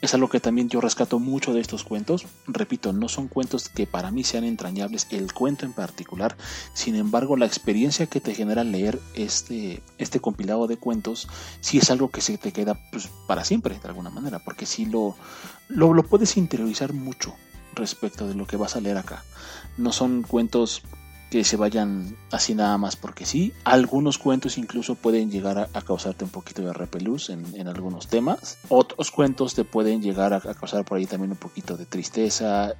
es 0.00 0.14
algo 0.14 0.28
que 0.28 0.40
también 0.40 0.68
yo 0.68 0.80
rescato 0.80 1.18
mucho 1.18 1.52
de 1.52 1.60
estos 1.60 1.84
cuentos. 1.84 2.26
Repito, 2.46 2.92
no 2.92 3.08
son 3.08 3.28
cuentos 3.28 3.68
que 3.68 3.86
para 3.86 4.10
mí 4.10 4.22
sean 4.24 4.44
entrañables, 4.44 5.08
el 5.10 5.32
cuento 5.32 5.66
en 5.66 5.72
particular. 5.72 6.36
Sin 6.72 6.94
embargo, 6.94 7.36
la 7.36 7.46
experiencia 7.46 8.06
que 8.06 8.20
te 8.20 8.34
genera 8.34 8.64
leer 8.64 9.00
este, 9.14 9.82
este 9.98 10.20
compilado 10.20 10.66
de 10.66 10.76
cuentos, 10.76 11.28
sí 11.60 11.78
es 11.78 11.90
algo 11.90 12.10
que 12.10 12.20
se 12.20 12.38
te 12.38 12.52
queda 12.52 12.78
pues, 12.92 13.08
para 13.26 13.44
siempre, 13.44 13.78
de 13.78 13.88
alguna 13.88 14.10
manera, 14.10 14.38
porque 14.38 14.66
sí 14.66 14.86
lo, 14.86 15.16
lo, 15.68 15.94
lo 15.94 16.02
puedes 16.04 16.36
interiorizar 16.36 16.92
mucho 16.92 17.34
respecto 17.74 18.26
de 18.28 18.34
lo 18.34 18.46
que 18.46 18.56
vas 18.56 18.76
a 18.76 18.80
leer 18.80 18.98
acá. 18.98 19.24
No 19.76 19.92
son 19.92 20.22
cuentos 20.22 20.82
que 21.30 21.44
se 21.44 21.56
vayan 21.56 22.16
así 22.30 22.54
nada 22.54 22.78
más 22.78 22.96
porque 22.96 23.26
sí. 23.26 23.52
Algunos 23.64 24.18
cuentos 24.18 24.58
incluso 24.58 24.94
pueden 24.94 25.30
llegar 25.30 25.58
a, 25.72 25.80
causarte 25.82 26.24
un 26.24 26.30
poquito 26.30 26.62
de 26.62 26.72
repelús 26.72 27.30
en, 27.30 27.68
algunos 27.68 28.08
temas. 28.08 28.58
Otros 28.68 29.10
cuentos 29.10 29.54
te 29.54 29.64
pueden 29.64 30.02
llegar 30.02 30.32
a, 30.32 30.40
causar 30.40 30.84
por 30.84 30.98
ahí 30.98 31.06
también 31.06 31.32
un 31.32 31.36
poquito 31.36 31.76
de 31.76 31.86
tristeza. 31.86 32.74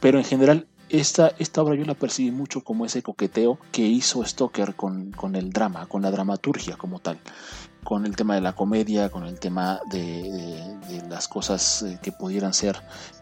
Pero 0.00 0.18
en 0.18 0.24
general 0.24 0.66
esta, 0.88 1.32
esta, 1.38 1.62
obra 1.62 1.74
yo 1.74 1.84
la 1.84 1.94
percibí 1.94 2.30
mucho 2.30 2.62
como 2.62 2.86
ese 2.86 3.02
coqueteo 3.02 3.58
que 3.72 3.82
hizo 3.82 4.24
Stoker 4.24 4.74
con, 4.74 5.10
con, 5.12 5.34
el 5.34 5.50
drama, 5.50 5.86
con 5.86 6.02
la 6.02 6.10
dramaturgia 6.10 6.76
como 6.76 7.00
tal 7.00 7.18
con 7.86 8.04
el 8.04 8.16
tema 8.16 8.34
de 8.34 8.40
la 8.40 8.52
comedia, 8.52 9.10
con 9.10 9.24
el 9.24 9.38
tema 9.38 9.80
de, 9.86 10.76
las 11.08 11.28
cosas 11.28 11.82
eh, 11.82 12.00
que 12.02 12.10
pudieran 12.10 12.52
ser 12.52 12.76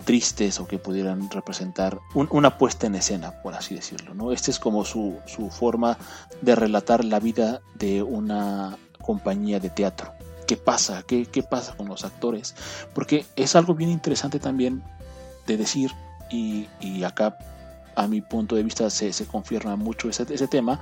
tristes 0.04 0.58
o 0.58 0.66
que 0.66 0.78
pudieran 0.78 1.28
representar 1.30 2.00
una 2.14 2.56
puesta 2.56 2.86
en 2.86 2.94
escena, 2.94 3.42
por 3.42 3.54
así 3.54 3.74
decirlo. 3.74 4.14
¿no? 4.14 4.32
Esta 4.32 4.50
es 4.50 4.58
como 4.58 4.86
su, 4.86 5.20
forma 5.50 5.98
de 6.40 6.54
relatar 6.54 7.04
la 7.04 7.20
vida 7.20 7.60
de 7.74 8.02
una 8.02 8.78
compañía 9.02 9.60
de 9.60 9.68
teatro. 9.68 10.14
¿Qué 10.46 10.56
pasa? 10.56 11.02
¿Qué, 11.06 11.26
qué 11.26 11.42
pasa 11.42 11.76
con 11.76 11.86
los 11.88 12.02
actores? 12.02 12.54
Porque 12.94 13.26
es 13.36 13.56
algo 13.56 13.74
bien 13.74 13.90
interesante 13.90 14.38
también 14.38 14.82
de 15.46 15.58
decir, 15.58 15.92
y, 16.30 16.68
acá 17.04 17.36
a 17.96 18.08
mi 18.08 18.22
punto 18.22 18.56
de 18.56 18.62
vista 18.62 18.88
se, 18.88 19.12
se 19.12 19.26
confirma 19.26 19.76
mucho 19.76 20.08
ese, 20.08 20.24
ese 20.32 20.48
tema, 20.48 20.80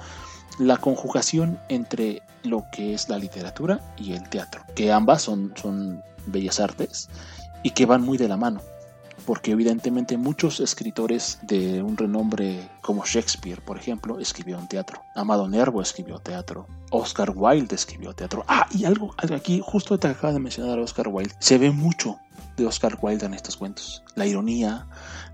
la 0.59 0.77
conjugación 0.77 1.59
entre 1.69 2.23
lo 2.45 2.65
que 2.73 2.95
es 2.95 3.09
la 3.09 3.19
literatura 3.19 3.81
y 3.97 4.13
el 4.13 4.29
teatro, 4.29 4.63
que 4.75 4.93
ambas 4.93 5.23
son, 5.23 5.53
son 5.61 6.03
bellas 6.27 6.61
artes 6.61 7.09
y 7.63 7.71
que 7.71 7.87
van 7.87 8.03
muy 8.03 8.19
de 8.19 8.29
la 8.29 8.37
mano, 8.37 8.61
porque 9.27 9.53
evidentemente 9.53 10.17
muchos 10.17 10.61
escritores 10.61 11.39
de 11.43 11.83
un 11.83 11.97
renombre 11.97 12.69
como 12.81 13.05
Shakespeare, 13.05 13.61
por 13.61 13.79
ejemplo, 13.79 14.19
escribieron 14.19 14.69
teatro. 14.69 15.03
Amado 15.15 15.49
Nervo 15.49 15.81
escribió 15.81 16.19
teatro. 16.19 16.67
Oscar 16.91 17.33
Wilde 17.35 17.75
escribió 17.75 18.13
teatro. 18.13 18.45
Ah, 18.49 18.67
y 18.73 18.85
algo, 18.85 19.15
aquí, 19.35 19.63
justo 19.65 19.99
te 19.99 20.09
acaba 20.09 20.33
de 20.33 20.41
mencionar 20.41 20.79
a 20.79 20.83
Oscar 20.83 21.09
Wilde, 21.09 21.35
se 21.39 21.59
ve 21.59 21.71
mucho 21.71 22.19
de 22.57 22.67
Oscar 22.67 22.99
Wilde 23.01 23.27
en 23.27 23.35
estos 23.35 23.57
cuentos. 23.57 24.03
La 24.15 24.27
ironía, 24.27 24.87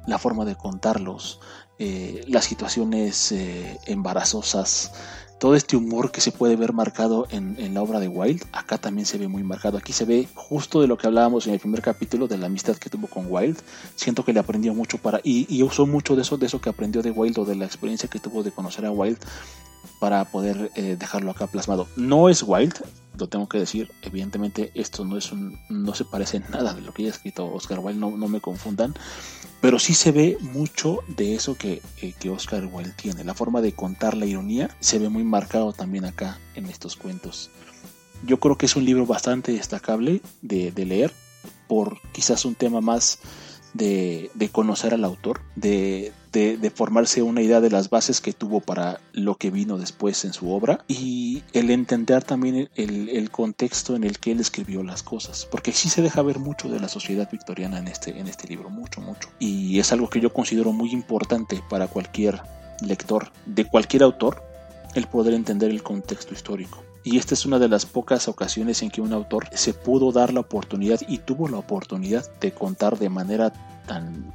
la 0.06 0.18
forma 0.18 0.44
de 0.44 0.54
contarlos, 0.54 1.40
eh, 1.78 2.22
las 2.26 2.44
situaciones 2.44 3.32
eh, 3.32 3.78
embarazosas, 3.86 4.92
todo 5.38 5.54
este 5.54 5.76
humor 5.76 6.10
que 6.10 6.20
se 6.20 6.32
puede 6.32 6.56
ver 6.56 6.72
marcado 6.72 7.26
en, 7.30 7.72
la 7.72 7.82
obra 7.82 8.00
de 8.00 8.08
Wilde, 8.08 8.44
acá 8.52 8.78
también 8.78 9.06
se 9.06 9.18
ve 9.18 9.28
muy 9.28 9.44
marcado. 9.44 9.78
Aquí 9.78 9.92
se 9.92 10.04
ve 10.04 10.28
justo 10.34 10.80
de 10.80 10.88
lo 10.88 10.98
que 10.98 11.06
hablábamos 11.06 11.46
en 11.46 11.54
el 11.54 11.60
primer 11.60 11.80
capítulo 11.80 12.26
de 12.26 12.38
la 12.38 12.46
amistad 12.46 12.76
que 12.76 12.90
tuvo 12.90 13.06
con 13.06 13.26
Wilde. 13.28 13.60
Siento 13.94 14.24
que 14.24 14.32
le 14.32 14.40
aprendió 14.40 14.74
mucho 14.74 14.98
para 14.98 15.20
y, 15.22 15.46
y 15.48 15.62
usó 15.62 15.86
mucho 15.86 16.16
de 16.16 16.22
eso, 16.22 16.36
de 16.36 16.46
eso 16.46 16.60
que 16.60 16.70
aprendió 16.70 17.02
de 17.02 17.12
Wilde 17.12 17.40
o 17.40 17.44
de 17.44 17.54
la 17.54 17.66
experiencia 17.66 18.08
que 18.08 18.18
tuvo 18.18 18.42
de 18.42 18.50
conocer 18.50 18.84
a 18.84 18.90
Wilde 18.90 19.20
para 19.98 20.24
poder 20.24 20.70
eh, 20.74 20.96
dejarlo 20.98 21.30
acá 21.30 21.46
plasmado. 21.46 21.86
No 21.96 22.28
es 22.28 22.42
Wilde, 22.42 22.80
lo 23.18 23.28
tengo 23.28 23.48
que 23.48 23.58
decir, 23.58 23.90
evidentemente 24.02 24.70
esto 24.74 25.04
no 25.04 25.16
es 25.16 25.32
un, 25.32 25.58
no 25.68 25.94
se 25.94 26.04
parece 26.04 26.38
en 26.38 26.50
nada 26.50 26.74
de 26.74 26.82
lo 26.82 26.92
que 26.92 27.02
haya 27.02 27.10
escrito 27.10 27.52
Oscar 27.52 27.80
Wilde, 27.80 28.00
no, 28.00 28.16
no 28.16 28.28
me 28.28 28.40
confundan, 28.40 28.94
pero 29.60 29.78
sí 29.78 29.94
se 29.94 30.12
ve 30.12 30.38
mucho 30.40 31.00
de 31.08 31.34
eso 31.34 31.56
que, 31.56 31.82
eh, 32.00 32.14
que 32.18 32.30
Oscar 32.30 32.68
Wilde 32.70 32.92
tiene, 32.92 33.24
la 33.24 33.34
forma 33.34 33.60
de 33.60 33.72
contar 33.72 34.16
la 34.16 34.26
ironía 34.26 34.70
se 34.80 34.98
ve 34.98 35.08
muy 35.08 35.24
marcado 35.24 35.72
también 35.72 36.04
acá 36.04 36.38
en 36.54 36.66
estos 36.66 36.96
cuentos. 36.96 37.50
Yo 38.24 38.40
creo 38.40 38.56
que 38.56 38.66
es 38.66 38.76
un 38.76 38.84
libro 38.84 39.06
bastante 39.06 39.52
destacable 39.52 40.20
de, 40.42 40.72
de 40.72 40.84
leer 40.84 41.12
por 41.68 42.00
quizás 42.12 42.44
un 42.44 42.54
tema 42.54 42.80
más 42.80 43.20
de, 43.74 44.50
conocer 44.52 44.94
al 44.94 45.04
autor, 45.04 45.40
de, 45.56 46.12
formarse 46.74 47.22
una 47.22 47.42
idea 47.42 47.60
de 47.60 47.70
las 47.70 47.90
bases 47.90 48.20
que 48.20 48.32
tuvo 48.32 48.60
para 48.60 49.00
lo 49.12 49.36
que 49.36 49.50
vino 49.50 49.78
después 49.78 50.24
en 50.24 50.32
su 50.32 50.50
obra 50.50 50.84
y 50.88 51.42
el 51.52 51.70
entender 51.70 52.22
también 52.22 52.68
el, 52.74 53.30
contexto 53.30 53.94
en 53.94 54.04
el 54.04 54.18
que 54.18 54.32
él 54.32 54.40
escribió 54.40 54.82
las 54.82 55.02
cosas, 55.02 55.46
porque 55.50 55.72
sí 55.72 55.88
se 55.88 56.02
deja 56.02 56.22
ver 56.22 56.38
mucho 56.38 56.68
de 56.68 56.80
la 56.80 56.88
sociedad 56.88 57.28
victoriana 57.30 57.78
en 57.78 57.88
este, 57.88 58.18
en 58.18 58.26
este 58.26 58.48
libro, 58.48 58.70
mucho, 58.70 59.00
mucho. 59.00 59.28
Y 59.38 59.78
es 59.78 59.92
algo 59.92 60.08
que 60.08 60.20
yo 60.20 60.32
considero 60.32 60.72
muy 60.72 60.92
importante 60.92 61.62
para 61.68 61.86
cualquier 61.86 62.40
lector 62.80 63.30
de 63.46 63.64
cualquier 63.64 64.02
autor, 64.02 64.42
el 64.94 65.06
poder 65.06 65.34
entender 65.34 65.70
el 65.70 65.82
contexto 65.82 66.34
histórico. 66.34 66.82
Y 67.04 67.18
esta 67.18 67.34
es 67.34 67.46
una 67.46 67.58
de 67.58 67.68
las 67.68 67.86
pocas 67.86 68.28
ocasiones 68.28 68.82
en 68.82 68.90
que 68.90 69.00
un 69.00 69.12
autor 69.12 69.48
se 69.52 69.72
pudo 69.72 70.12
dar 70.12 70.32
la 70.32 70.40
oportunidad 70.40 71.00
y 71.08 71.18
tuvo 71.18 71.48
la 71.48 71.58
oportunidad 71.58 72.28
de 72.40 72.52
contar 72.52 72.98
de 72.98 73.08
manera 73.08 73.52
tan 73.86 74.34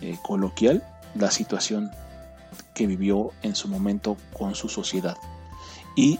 eh, 0.00 0.16
coloquial 0.22 0.82
la 1.18 1.30
situación 1.30 1.90
que 2.74 2.86
vivió 2.86 3.32
en 3.42 3.54
su 3.54 3.68
momento 3.68 4.16
con 4.32 4.54
su 4.54 4.68
sociedad. 4.68 5.16
Y 5.96 6.18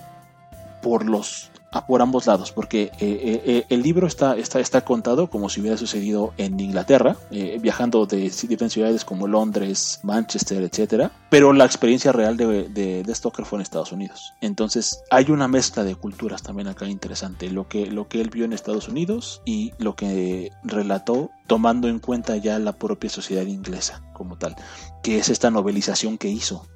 por 0.82 1.04
los 1.04 1.50
por 1.87 2.02
ambos 2.02 2.26
lados, 2.26 2.52
porque 2.52 2.85
eh, 2.85 2.90
eh, 3.00 3.42
eh, 3.44 3.66
el 3.68 3.83
libro 3.83 4.07
está, 4.07 4.37
está, 4.37 4.61
está 4.61 4.83
contado 4.83 5.29
como 5.29 5.48
si 5.48 5.61
hubiera 5.61 5.76
sucedido 5.76 6.33
en 6.37 6.59
Inglaterra, 6.59 7.16
viajando 7.61 8.07
de 8.07 8.18
diferentes 8.18 8.72
ciudades 8.72 9.05
como 9.05 9.26
Londres, 9.26 10.00
Manchester, 10.02 10.62
etcétera, 10.62 11.11
pero 11.31 11.52
la 11.52 11.64
experiencia 11.64 12.12
real 12.12 12.37
de, 12.37 12.68
de, 12.68 13.02
de, 13.02 13.14
Stoker 13.14 13.44
fue 13.44 13.59
en 13.59 13.62
Estados 13.62 13.92
Unidos. 13.92 14.35
Entonces 14.40 15.02
hay 15.11 15.31
una 15.31 15.48
mezcla 15.48 15.85
de 15.85 15.94
culturas 15.94 16.42
también 16.42 16.68
acá 16.68 16.87
interesante, 16.87 17.50
lo 17.50 17.68
que, 17.68 17.87
lo 17.87 18.09
que 18.09 18.20
él 18.20 18.31
vio 18.31 18.44
en 18.44 18.52
Estados 18.52 18.88
Unidos 18.88 19.42
y 19.44 19.72
lo 19.79 19.96
que 19.96 20.50
relató 20.62 21.31
tomando 21.46 21.88
en 21.88 21.98
cuenta 21.98 22.37
ya 22.37 22.59
la 22.59 22.72
propia 22.72 23.11
sociedad 23.11 23.46
inglesa 23.46 24.02
como 24.12 24.38
tal, 24.38 24.57
que 25.02 25.18
es 25.18 25.29
esta 25.29 25.50
novelización 25.50 26.18
que 26.18 26.29
hizo 26.29 26.66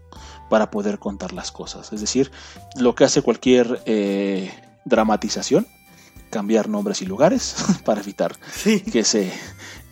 para 0.49 0.71
poder 0.71 0.99
contar 0.99 1.33
las 1.33 1.53
cosas. 1.53 1.93
Es 1.93 2.01
decir, 2.01 2.31
lo 2.77 2.95
que 2.95 3.05
hace 3.05 3.23
cualquier 3.23 3.83
dramatización, 4.85 5.67
cambiar 6.31 6.69
nombres 6.69 7.03
y 7.03 7.07
lugares 7.07 7.57
para 7.85 8.01
evitar 8.01 8.37
que, 8.93 9.05
se, 9.05 9.33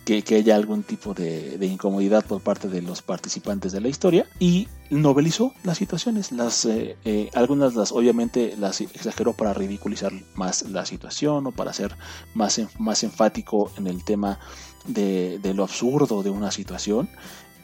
que, 0.05 0.35
haya 0.35 0.55
algún 0.55 0.83
tipo 0.83 1.13
de, 1.13 1.57
incomodidad 1.61 2.25
por 2.25 2.41
parte 2.41 2.67
de 2.67 2.81
los 2.81 3.01
participantes 3.01 3.71
de 3.71 3.81
la 3.81 3.89
historia 3.89 4.25
y 4.39 4.67
novelizó 4.89 5.53
las 5.63 5.77
situaciones. 5.77 6.31
Las, 6.31 6.65
eh, 6.65 6.97
eh, 7.05 7.29
algunas 7.35 7.75
las 7.75 7.91
obviamente 7.91 8.55
las 8.57 8.81
exageró 8.81 9.33
para 9.33 9.53
ridiculizar 9.53 10.11
más 10.35 10.63
la 10.63 10.85
situación 10.85 11.47
o 11.47 11.51
para 11.51 11.73
ser 11.73 11.95
más, 12.33 12.59
más 12.79 13.03
enfático 13.03 13.71
en 13.77 13.87
el 13.87 14.03
tema 14.03 14.39
de, 14.87 15.39
lo 15.53 15.63
absurdo 15.63 16.23
de 16.23 16.29
una 16.29 16.51
situación 16.51 17.09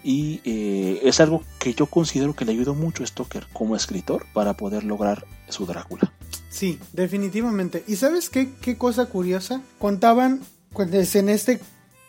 y 0.04 0.42
eh, 0.44 1.00
es 1.04 1.20
algo 1.20 1.42
que 1.58 1.74
yo 1.74 1.88
considero 1.88 2.36
que 2.36 2.46
le 2.46 2.52
ayudó 2.52 2.76
mucho 2.76 3.04
a 3.04 3.08
Stoker 3.08 3.48
como 3.54 3.76
escritor 3.76 4.28
para 4.34 4.56
poder 4.56 4.84
lograr 4.84 5.26
su 5.50 5.66
Drácula. 5.66 6.14
Sí, 6.50 6.80
definitivamente. 6.94 7.84
¿Y 7.88 7.96
sabes 7.98 8.30
qué, 8.30 8.54
qué 8.62 8.78
cosa 8.78 9.06
curiosa? 9.08 9.62
Contaban 9.80 10.42
pues, 10.72 11.16
en 11.16 11.30
este 11.30 11.60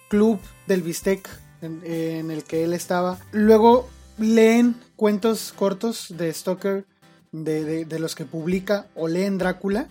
club 0.09 0.39
del 0.67 0.83
bistec 0.83 1.29
en, 1.63 2.31
el 2.31 2.45
que 2.45 2.65
él 2.65 2.73
estaba. 2.73 3.19
Luego 3.33 3.89
leen 4.19 4.77
cuentos 4.97 5.53
cortos 5.57 6.15
de 6.17 6.33
Stoker, 6.33 6.87
de, 7.33 7.85
de, 7.85 7.99
los 7.99 8.15
que 8.15 8.25
publica, 8.25 8.87
o 8.95 9.09
leen 9.09 9.39
Drácula. 9.39 9.89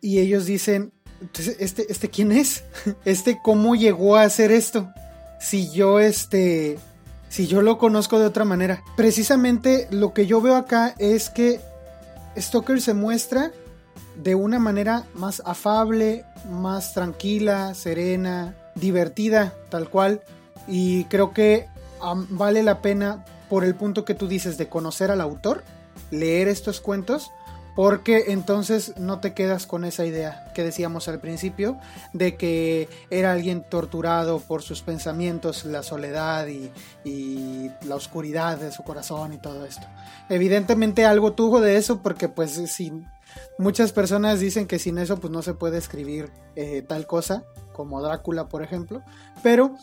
Y 0.00 0.18
ellos 0.18 0.46
dicen, 0.46 0.92
¿este, 1.58 1.90
este 1.90 2.10
quién 2.10 2.32
es? 2.32 2.64
¿Este 3.04 3.38
cómo 3.42 3.74
llegó 3.74 4.16
a 4.16 4.22
hacer 4.22 4.50
esto? 4.50 4.90
Si 5.40 5.70
yo, 5.70 6.00
este, 6.00 6.78
si 7.28 7.46
yo 7.46 7.62
lo 7.62 7.78
conozco 7.78 8.18
de 8.18 8.26
otra 8.26 8.44
manera. 8.44 8.82
Precisamente 8.96 9.88
lo 9.90 10.12
que 10.12 10.26
yo 10.26 10.40
veo 10.40 10.56
acá 10.56 10.94
es 10.98 11.30
que 11.30 11.60
Stoker 12.40 12.80
se 12.80 12.94
muestra 12.94 13.52
de 14.22 14.34
una 14.34 14.58
manera 14.58 15.04
más 15.14 15.42
afable, 15.44 16.24
más 16.48 16.94
tranquila, 16.94 17.74
serena, 17.74 18.54
divertida, 18.74 19.54
tal 19.68 19.88
cual. 19.88 20.22
Y 20.66 21.04
creo 21.04 21.32
que 21.32 21.68
vale 22.30 22.62
la 22.62 22.80
pena 22.82 23.24
por 23.48 23.64
el 23.64 23.74
punto 23.74 24.04
que 24.04 24.14
tú 24.14 24.28
dices 24.28 24.58
de 24.58 24.68
conocer 24.68 25.10
al 25.10 25.20
autor, 25.20 25.64
leer 26.10 26.48
estos 26.48 26.80
cuentos 26.80 27.30
porque 27.74 28.26
entonces 28.28 28.94
no 28.96 29.20
te 29.20 29.34
quedas 29.34 29.66
con 29.66 29.84
esa 29.84 30.04
idea 30.04 30.50
que 30.54 30.62
decíamos 30.62 31.08
al 31.08 31.20
principio 31.20 31.78
de 32.12 32.36
que 32.36 32.88
era 33.10 33.32
alguien 33.32 33.62
torturado 33.62 34.40
por 34.40 34.62
sus 34.62 34.82
pensamientos, 34.82 35.64
la 35.64 35.82
soledad 35.82 36.46
y, 36.48 36.70
la 37.82 37.96
oscuridad 37.96 38.58
de 38.58 38.72
su 38.72 38.82
corazón 38.82 39.32
y 39.32 39.38
todo 39.38 39.64
esto. 39.64 39.86
Evidentemente 40.28 41.04
algo 41.04 41.32
tuvo 41.32 41.60
de 41.60 41.76
eso 41.76 42.02
porque 42.02 42.28
pues 42.28 42.52
si 42.70 42.92
muchas 43.58 43.92
personas 43.92 44.40
dicen 44.40 44.66
que 44.66 44.78
sin 44.78 44.98
eso 44.98 45.18
pues 45.18 45.32
no 45.32 45.42
se 45.42 45.54
puede 45.54 45.78
escribir 45.78 46.30
eh, 46.56 46.82
tal 46.86 47.06
cosa 47.06 47.44
como 47.72 48.02
Drácula 48.02 48.48
por 48.48 48.62
ejemplo, 48.62 49.02
pero 49.42 49.74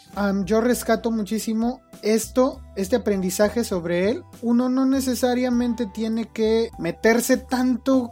yo 0.45 0.61
rescato 0.61 1.09
muchísimo 1.09 1.81
esto, 2.03 2.61
este 2.75 2.95
aprendizaje 2.95 3.63
sobre 3.63 4.11
él. 4.11 4.23
Uno 4.43 4.69
no 4.69 4.85
necesariamente 4.85 5.87
tiene 5.87 6.29
que 6.31 6.69
meterse 6.77 7.37
tanto 7.37 8.11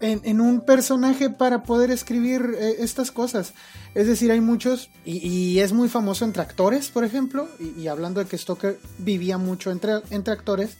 en, 0.00 0.40
un 0.40 0.60
personaje 0.60 1.30
para 1.30 1.62
poder 1.62 1.90
escribir 1.90 2.54
eh, 2.58 2.76
estas 2.80 3.10
cosas. 3.10 3.52
Es 3.94 4.06
decir, 4.06 4.30
hay 4.30 4.40
muchos, 4.40 4.90
y, 5.04 5.58
es 5.58 5.72
muy 5.72 5.88
famoso 5.88 6.24
entre 6.24 6.42
actores, 6.42 6.88
por 6.88 7.04
ejemplo, 7.04 7.48
y, 7.58 7.88
hablando 7.88 8.20
de 8.20 8.26
que 8.26 8.38
Stoker 8.38 8.78
vivía 8.98 9.38
mucho 9.38 9.70
entre, 9.70 9.94
entre 10.10 10.32
actores, 10.32 10.76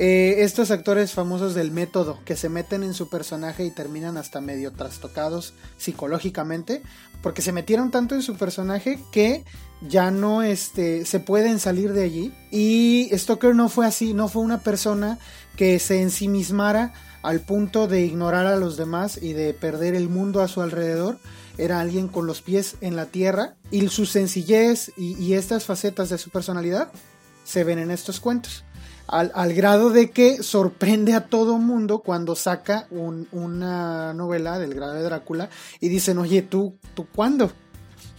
eh, 0.00 0.44
estos 0.44 0.70
actores 0.70 1.12
famosos 1.12 1.56
del 1.56 1.72
método 1.72 2.20
que 2.24 2.36
se 2.36 2.48
meten 2.48 2.84
en 2.84 2.94
su 2.94 3.08
personaje 3.08 3.64
y 3.64 3.72
terminan 3.72 4.16
hasta 4.16 4.40
medio 4.40 4.70
trastocados 4.70 5.54
psicológicamente 5.76 6.82
porque 7.20 7.42
se 7.42 7.50
metieron 7.50 7.90
tanto 7.90 8.14
en 8.14 8.22
su 8.22 8.36
personaje 8.36 9.00
que 9.10 9.44
ya 9.88 10.12
no 10.12 10.44
este, 10.44 11.04
se 11.04 11.18
pueden 11.18 11.58
salir 11.58 11.94
de 11.94 12.04
allí 12.04 12.32
y 12.52 13.10
Stoker 13.12 13.56
no 13.56 13.68
fue 13.68 13.86
así, 13.86 14.14
no 14.14 14.28
fue 14.28 14.42
una 14.42 14.60
persona 14.60 15.18
que 15.56 15.80
se 15.80 16.00
ensimismara 16.00 16.92
al 17.22 17.40
punto 17.40 17.88
de 17.88 18.02
ignorar 18.02 18.46
a 18.46 18.54
los 18.54 18.76
demás 18.76 19.20
y 19.20 19.32
de 19.32 19.52
perder 19.52 19.96
el 19.96 20.08
mundo 20.08 20.42
a 20.42 20.48
su 20.48 20.60
alrededor. 20.60 21.18
Era 21.56 21.80
alguien 21.80 22.06
con 22.06 22.24
los 22.24 22.40
pies 22.40 22.76
en 22.82 22.94
la 22.94 23.06
tierra 23.06 23.56
y 23.72 23.88
su 23.88 24.06
sencillez 24.06 24.92
y 24.96 25.32
estas 25.32 25.64
facetas 25.64 26.08
de 26.08 26.18
su 26.18 26.30
personalidad 26.30 26.92
se 27.42 27.64
ven 27.64 27.80
en 27.80 27.90
estos 27.90 28.20
cuentos 28.20 28.62
al, 29.08 29.54
grado 29.54 29.90
de 29.90 30.10
que 30.10 30.42
sorprende 30.42 31.14
a 31.14 31.26
todo 31.26 31.58
mundo 31.58 32.00
cuando 32.00 32.36
saca 32.36 32.86
una 32.90 34.12
novela 34.12 34.58
del 34.58 34.74
grado 34.74 34.94
de 34.94 35.02
Drácula 35.02 35.48
y 35.80 35.88
dicen, 35.88 36.18
oye, 36.18 36.42
¿tú, 36.42 36.76
tú 36.94 37.06
cuándo? 37.14 37.50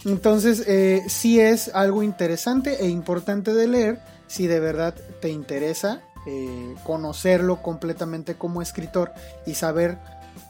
Entonces, 0.04 0.64
eh, 0.66 1.02
sí 1.08 1.40
es 1.40 1.70
algo 1.74 2.02
interesante 2.02 2.84
e 2.84 2.88
importante 2.88 3.54
de 3.54 3.68
leer 3.68 4.00
si 4.26 4.46
de 4.46 4.60
verdad 4.60 4.94
te 5.20 5.28
interesa 5.28 6.02
eh, 6.26 6.74
conocerlo 6.84 7.62
completamente 7.62 8.34
como 8.34 8.60
escritor 8.60 9.12
y 9.46 9.54
saber 9.54 9.98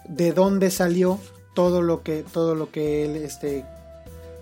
de 0.09 0.33
dónde 0.33 0.71
salió 0.71 1.19
todo 1.55 1.83
lo 1.83 2.03
que, 2.03 2.23
todo 2.23 2.55
lo 2.55 2.71
que 2.71 3.05
él 3.05 3.17
este, 3.17 3.65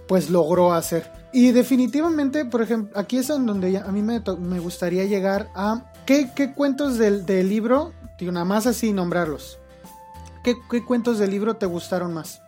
pues 0.09 0.31
logró 0.31 0.73
hacer. 0.73 1.13
Y 1.33 1.53
definitivamente, 1.53 2.45
por 2.47 2.63
ejemplo, 2.63 2.99
aquí 2.99 3.19
es 3.19 3.29
donde 3.29 3.77
a 3.79 3.93
mí 3.93 4.03
me, 4.03 4.21
me 4.41 4.59
gustaría 4.59 5.05
llegar 5.05 5.51
a 5.55 5.93
qué, 6.07 6.53
cuentos 6.57 6.99
del, 6.99 7.27
libro, 7.49 7.93
digo, 8.19 8.33
nada 8.33 8.47
más 8.47 8.67
así 8.67 8.93
nombrarlos. 8.93 9.59
¿Qué, 10.43 10.57
cuentos 10.85 11.19
del 11.19 11.31
libro 11.31 11.57
te 11.57 11.67
gustaron 11.67 12.15
más? 12.15 12.41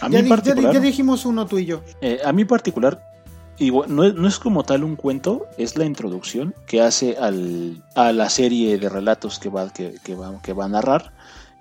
A 0.00 0.08
mí 0.08 0.16
ya, 0.16 0.54
ya, 0.54 0.80
dijimos 0.80 1.24
uno 1.24 1.46
tú 1.46 1.58
y 1.58 1.66
yo. 1.66 1.82
Eh, 2.00 2.18
a 2.24 2.32
mí 2.32 2.42
en 2.42 2.48
particular, 2.48 3.00
no, 3.60 4.04
es, 4.04 4.14
no, 4.14 4.26
es, 4.26 4.38
como 4.38 4.64
tal 4.64 4.82
un 4.82 4.96
cuento, 4.96 5.46
es 5.58 5.76
la 5.76 5.84
introducción 5.84 6.54
que 6.66 6.80
hace 6.80 7.16
al, 7.18 7.84
a 7.94 8.12
la 8.12 8.30
serie 8.30 8.78
de 8.78 8.88
relatos 8.88 9.38
que 9.38 9.50
va, 9.50 9.70
que, 9.70 9.92
va, 10.14 10.40
que 10.42 10.52
va 10.52 10.64
a 10.64 10.68
narrar. 10.68 11.12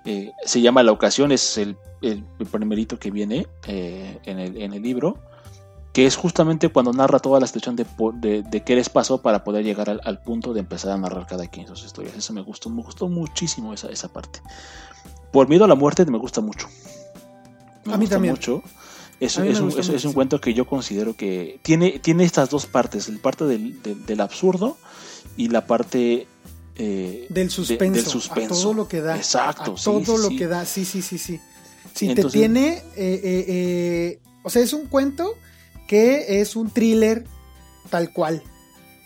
Eh, 0.06 0.32
se 0.45 0.62
llama 0.62 0.84
La 0.84 0.91
Ocasión, 0.91 1.32
es 1.32 1.58
el, 1.58 1.78
el, 2.02 2.24
primerito 2.52 2.97
que 2.97 3.12
viene 3.12 3.47
eh, 3.68 4.20
en, 4.26 4.39
el, 4.39 4.62
en 4.62 4.74
el 4.74 4.82
libro 4.82 5.18
que 5.93 6.06
es 6.06 6.16
justamente 6.16 6.70
cuando 6.70 6.93
narra 6.93 7.20
toda 7.20 7.39
la 7.39 7.47
situación 7.47 7.76
de, 7.76 7.86
de, 8.43 8.64
qué 8.64 8.76
les 8.76 8.89
pasó 8.89 9.22
para 9.22 9.43
poder 9.43 9.64
llegar 9.64 10.00
al, 10.04 10.22
punto 10.22 10.54
de 10.54 10.60
empezar 10.60 10.91
a 10.91 10.97
narrar 10.97 11.26
cada 11.26 11.47
quien 11.47 11.68
sus 11.68 11.84
historias. 11.84 12.16
Eso 12.16 12.34
me 12.34 12.41
gustó, 12.41 12.70
me 12.70 12.84
gustó 12.84 13.10
muchísimo 13.10 13.74
esa, 13.74 13.89
esa 13.89 14.08
parte. 14.08 14.41
Por 15.32 15.50
miedo 15.50 15.66
a 15.66 15.68
la 15.68 15.76
muerte 15.76 16.06
me 16.06 16.18
gusta 16.18 16.41
mucho. 16.41 16.68
a 17.91 17.97
mí 17.97 18.08
también. 18.08 18.36
Mucho. 18.36 18.62
Es, 19.20 19.38
es, 19.38 19.60
un, 19.60 19.78
es, 19.78 20.06
un, 20.06 20.14
cuento 20.14 20.39
que 20.39 20.54
yo 20.54 20.66
considero 20.66 21.14
que 21.14 21.60
tiene, 21.62 22.00
tiene 22.00 22.24
estas 22.24 22.50
dos 22.50 22.68
partes, 22.68 23.10
el 23.10 23.20
parte 23.20 23.43
del, 23.43 23.82
del, 23.84 24.22
absurdo 24.22 24.78
y 25.36 25.50
la 25.50 25.68
parte 25.68 26.26
eh, 26.80 27.28
del, 27.30 27.52
suspenso, 27.52 28.20
A 28.32 28.48
todo 28.48 28.74
lo 28.74 28.88
que 28.88 29.02
da. 29.02 29.18
Exacto. 29.18 29.76
A 29.78 30.04
todo 30.04 30.18
lo 30.18 30.30
que 30.30 30.48
da, 30.48 30.66
sí, 30.66 30.86
sí, 30.86 31.02
sí, 31.02 31.18
sí. 31.18 31.40
Si 31.94 32.16
te 32.16 32.24
tiene, 32.26 32.78
eh, 32.96 33.22
eh, 33.24 33.46
eh, 33.48 34.20
o 34.44 34.50
sea, 34.50 34.62
es 34.62 34.72
un 34.72 34.86
cuento 34.88 35.36
que 35.88 36.42
es 36.42 36.56
un 36.56 36.72
thriller 36.72 37.26
tal 37.90 38.14
cual. 38.14 38.42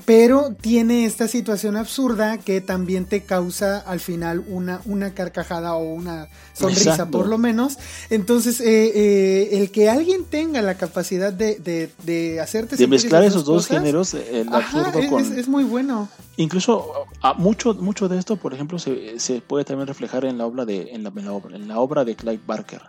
Pero 0.05 0.53
tiene 0.59 1.05
esta 1.05 1.27
situación 1.27 1.77
absurda 1.77 2.37
que 2.37 2.59
también 2.61 3.05
te 3.05 3.23
causa 3.23 3.79
al 3.79 3.99
final 3.99 4.43
una, 4.47 4.81
una 4.85 5.13
carcajada 5.13 5.75
o 5.75 5.93
una 5.93 6.27
sonrisa 6.53 7.09
por 7.09 7.27
lo 7.27 7.37
menos. 7.37 7.77
Entonces, 8.09 8.59
eh, 8.59 8.91
eh, 8.95 9.49
el 9.59 9.71
que 9.71 9.89
alguien 9.89 10.25
tenga 10.25 10.61
la 10.61 10.75
capacidad 10.75 11.31
de, 11.31 11.55
de, 11.55 11.89
de 12.03 12.41
hacerte... 12.41 12.75
De 12.75 12.87
mezclar 12.87 13.23
esos 13.23 13.45
dos 13.45 13.67
géneros, 13.67 14.13
el 14.13 14.51
absurdo 14.51 14.99
es, 14.99 15.09
con... 15.09 15.39
Es, 15.39 15.47
muy 15.47 15.63
bueno. 15.63 16.09
Incluso 16.37 17.07
a 17.21 17.33
mucho, 17.33 17.73
mucho 17.75 18.09
de 18.09 18.19
esto, 18.19 18.35
por 18.35 18.53
ejemplo, 18.53 18.79
se, 18.79 19.19
se 19.19 19.41
puede 19.41 19.63
también 19.63 19.87
reflejar 19.87 20.25
en 20.25 20.37
la 20.37 20.45
obra 20.45 20.65
de, 20.65 20.89
en 20.91 21.03
la, 21.03 21.09
obra, 21.09 21.55
en 21.55 21.67
la 21.67 21.79
obra 21.79 22.03
de 22.03 22.15
Clive 22.15 22.41
Barker. 22.45 22.81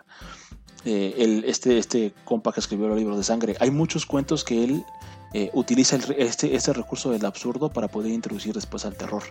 Eh, 0.87 1.15
el, 1.17 1.43
este, 1.45 1.79
este 1.79 2.13
compa 2.25 2.53
que 2.53 2.59
escribió 2.59 2.87
los 2.87 2.97
libros 2.97 3.17
de 3.17 3.23
sangre. 3.23 3.55
Hay 3.59 3.71
muchos 3.71 4.05
cuentos 4.05 4.43
que 4.43 4.63
él 4.63 4.85
eh, 5.37 5.49
utiliza 5.51 5.97
este, 6.17 6.55
este 6.55 6.71
recurso 6.71 7.11
del 7.11 7.25
absurdo 7.25 7.67
para 7.67 7.89
poder 7.89 8.13
introducir 8.13 8.53
después 8.53 8.85
al 8.85 8.95
terror. 8.95 9.21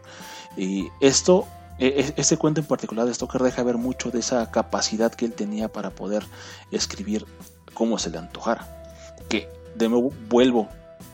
Y 0.54 0.88
esto, 1.00 1.46
e, 1.78 1.86
e, 1.86 2.20
este 2.20 2.36
cuento 2.36 2.60
en 2.60 2.66
particular 2.66 3.06
de 3.06 3.14
Stoker 3.14 3.42
deja 3.42 3.62
ver 3.62 3.78
mucho 3.78 4.10
de 4.10 4.18
esa 4.18 4.50
capacidad 4.50 5.14
que 5.14 5.24
él 5.24 5.32
tenía 5.32 5.68
para 5.68 5.88
poder 5.88 6.26
escribir 6.70 7.24
como 7.72 7.96
se 7.98 8.10
le 8.10 8.18
antojara. 8.18 8.68
Que 9.30 9.48
de 9.76 9.88
nuevo 9.88 10.12
vuelvo 10.28 10.68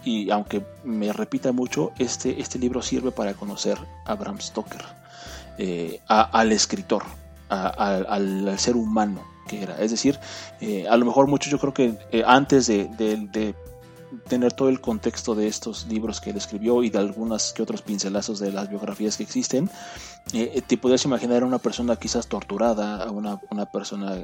y 0.05 0.28
aunque 0.32 0.66
me 0.82 1.12
repita 1.12 1.53
mucho, 1.53 1.93
este, 2.01 2.41
este 2.41 2.59
libro 2.59 2.82
sirve 2.82 3.12
para 3.12 3.34
conocer 3.34 3.78
a 4.07 4.16
Bram 4.16 4.41
Stoker, 4.41 4.82
eh, 5.59 6.01
al 6.09 6.51
escritor, 6.51 7.05
al 7.49 8.59
ser 8.59 8.74
humano 8.74 9.22
era. 9.57 9.76
Es 9.80 9.91
decir, 9.91 10.18
eh, 10.61 10.86
a 10.88 10.97
lo 10.97 11.05
mejor 11.05 11.26
muchos 11.26 11.51
yo 11.51 11.59
creo 11.59 11.74
que 11.74 12.24
antes 12.26 12.66
de, 12.66 13.55
tener 14.28 14.52
todo 14.52 14.68
el 14.68 14.80
contexto 14.80 15.34
de 15.34 15.46
estos 15.46 15.86
libros 15.86 16.20
que 16.20 16.30
él 16.30 16.36
escribió 16.36 16.82
y 16.82 16.90
de 16.90 16.98
algunas 16.98 17.52
que 17.52 17.62
otros 17.62 17.82
pincelazos 17.82 18.38
de 18.38 18.52
las 18.52 18.68
biografías 18.68 19.16
que 19.16 19.22
existen, 19.22 19.70
eh, 20.32 20.62
te 20.66 20.76
podrías 20.76 21.04
imaginar 21.04 21.42
a 21.42 21.46
una 21.46 21.58
persona 21.58 21.96
quizás 21.96 22.26
torturada, 22.26 23.02
a 23.02 23.11
una, 23.11 23.40
una 23.50 23.66
persona 23.66 24.16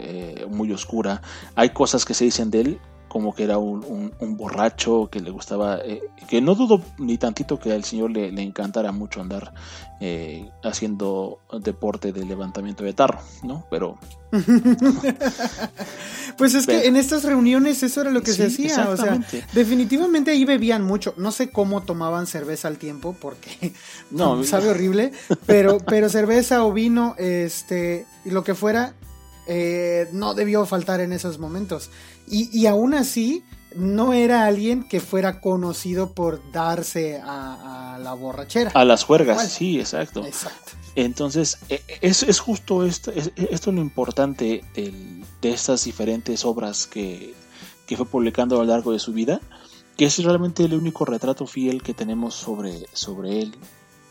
muy 0.49 0.73
oscura. 0.73 1.23
Hay 1.55 1.71
cosas 1.71 2.05
que 2.05 2.15
se 2.15 2.25
dicen 2.25 2.51
de 2.51 2.61
él 2.61 2.81
como 3.17 3.35
que 3.35 3.45
era 3.45 3.57
un, 3.57 4.13
borracho 4.37 5.09
que 5.11 5.21
le 5.21 5.31
gustaba, 5.31 5.79
eh, 5.79 6.03
que 6.29 6.43
no 6.43 6.55
dudo 6.55 6.83
ni 6.99 7.17
tantito 7.17 7.59
que 7.59 7.73
al 7.73 7.83
señor 7.83 8.11
le, 8.11 8.29
encantara 8.43 8.93
mucho 8.93 9.23
andar 9.23 9.55
eh, 10.03 10.51
haciendo 10.63 11.39
deporte 11.63 12.13
de 12.13 12.27
levantamiento 12.27 12.85
de 12.85 12.93
tarro, 12.93 13.21
¿no? 13.43 13.65
Pero... 13.71 13.97
pues 16.37 16.53
es 16.55 16.67
que 16.67 16.89
en 16.89 16.97
estas 16.97 17.25
reuniones 17.25 17.83
eso 17.83 18.03
era 18.03 18.11
lo 18.11 18.23
que 18.23 18.35
se 18.35 18.49
hacía, 18.49 18.91
o 18.91 18.99
sea, 18.99 19.19
definitivamente 19.55 20.33
ahí 20.33 20.45
bebían 20.45 20.83
mucho, 20.83 21.15
no 21.17 21.33
sé 21.33 21.49
cómo 21.49 21.85
tomaban 21.85 22.27
cerveza 22.27 22.69
al 22.69 22.77
tiempo 22.77 23.17
porque 23.19 23.73
no, 24.11 24.45
sabe 24.45 24.69
horrible, 24.69 25.13
pero, 25.47 25.79
pero 25.79 26.11
cerveza 26.11 26.67
o 26.67 26.73
vino, 26.75 27.15
este, 27.17 28.05
y 28.27 28.31
lo 28.31 28.45
que 28.45 28.55
fuera, 28.55 28.93
eh, 29.47 30.09
no 30.13 30.35
debió 30.35 30.67
faltar 30.67 31.01
en 31.01 31.13
esos 31.13 31.39
momentos. 31.39 31.91
Y, 32.29 32.67
aún 32.67 32.95
así, 32.95 33.45
no 33.75 34.13
era 34.13 34.47
alguien 34.47 34.83
que 34.89 35.01
fuera 35.01 35.41
conocido 35.41 36.13
por 36.13 36.51
darse 36.51 37.21
a, 37.23 37.99
la 38.03 38.15
borrachera. 38.15 38.73
A 38.75 38.85
las 38.85 39.05
juergas, 39.05 39.53
sí, 39.53 39.79
exacto. 39.79 40.25
Entonces, 40.97 41.59
e, 41.69 41.83
es, 42.01 42.23
es 42.23 42.41
justo 42.41 42.85
esto, 42.85 43.13
es, 43.13 43.31
esto 43.37 43.71
lo 43.71 43.81
importante 43.81 44.65
de 44.75 45.53
estas 45.53 45.85
diferentes 45.85 46.45
obras 46.45 46.87
que, 46.87 47.35
que 47.87 47.97
fue 47.97 48.07
publicando 48.07 48.57
a 48.57 48.59
lo 48.59 48.65
largo 48.65 48.93
de 48.93 48.99
su 48.99 49.13
vida, 49.13 49.41
que 49.97 50.07
es 50.07 50.23
realmente 50.23 50.65
el 50.65 50.75
único 50.75 51.05
retrato 51.05 51.47
fiel 51.47 51.83
que 51.83 51.95
tenemos 51.95 52.35
sobre, 52.35 52.87
sobre 52.93 53.41
él 53.41 53.55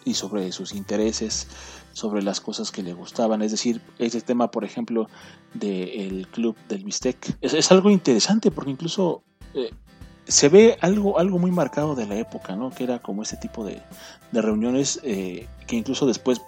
y 0.03 0.13
sobre 0.13 0.51
sus 0.51 0.73
intereses, 0.73 1.47
sobre 1.95 2.21
las 2.21 2.41
cosas 2.41 2.71
que 2.71 2.83
le 2.83 2.93
gustaban. 2.93 3.41
Es 3.41 3.51
decir, 3.51 3.81
ese 3.99 4.19
tema, 4.19 4.51
por 4.51 4.65
ejemplo, 4.65 5.07
del 5.53 6.27
club 6.27 6.57
del 6.67 6.83
Bistec, 6.83 7.37
es, 7.39 7.71
algo 7.71 7.89
interesante 7.89 8.51
porque 8.51 8.71
incluso 8.71 9.23
eh, 9.53 9.71
se 10.27 10.49
ve 10.49 10.77
algo, 10.81 11.17
algo 11.17 11.39
muy 11.39 11.51
marcado 11.51 11.95
de 11.95 12.05
la 12.05 12.15
época, 12.15 12.57
¿no? 12.57 12.69
Que 12.69 12.83
era 12.83 12.99
como 12.99 13.23
ese 13.23 13.37
tipo 13.37 13.63
de, 13.63 13.81
reuniones 14.33 14.99
eh, 15.03 15.47
que 15.67 15.77
incluso 15.77 16.05
después 16.05 16.41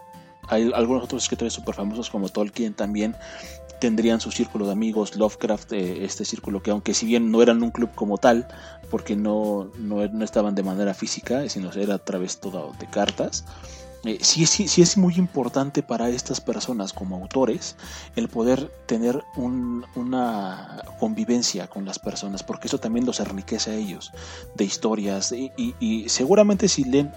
hay 0.49 0.69
algunos 0.75 1.05
otros 1.05 1.23
escritores 1.23 1.53
súper 1.53 1.75
famosos 1.75 2.09
como 2.09 2.27
Tolkien 2.27 2.73
también 2.73 3.15
tendrían 3.79 4.19
su 4.19 4.31
círculo 4.31 4.65
de 4.65 4.73
amigos, 4.73 5.15
Lovecraft, 5.15 5.71
eh, 5.71 6.03
este 6.03 6.25
círculo 6.25 6.61
que 6.61 6.71
aunque 6.71 6.93
si 6.93 7.05
bien 7.05 7.31
no 7.31 7.41
eran 7.41 7.63
un 7.63 7.71
club 7.71 7.89
como 7.95 8.17
tal, 8.17 8.47
porque 8.89 9.15
no, 9.15 9.71
no, 9.77 10.03
estaban 10.23 10.55
de 10.55 10.63
manera 10.63 10.93
física, 10.93 11.47
sino 11.47 11.71
era 11.71 11.95
a 11.95 11.99
través 11.99 12.39
todo 12.39 12.73
de 12.79 12.87
cartas, 12.87 13.45
eh, 14.03 14.19
sí, 14.21 14.45
sí, 14.45 14.67
sí, 14.67 14.81
es 14.81 14.97
muy 14.97 15.15
importante 15.15 15.83
para 15.83 16.09
estas 16.09 16.39
personas 16.39 16.93
como 16.93 17.15
autores 17.15 17.75
el 18.15 18.29
poder 18.29 18.71
tener 18.85 19.23
una 19.35 20.83
convivencia 20.99 21.67
con 21.67 21.85
las 21.85 21.99
personas, 21.99 22.43
porque 22.43 22.67
eso 22.67 22.79
también 22.79 23.05
los 23.05 23.19
enriquece 23.19 23.71
a 23.71 23.75
ellos 23.75 24.11
de 24.55 24.65
historias 24.65 25.31
y, 25.31 25.51
y 25.79 26.09
seguramente 26.09 26.67
si 26.67 26.83
leen 26.83 27.11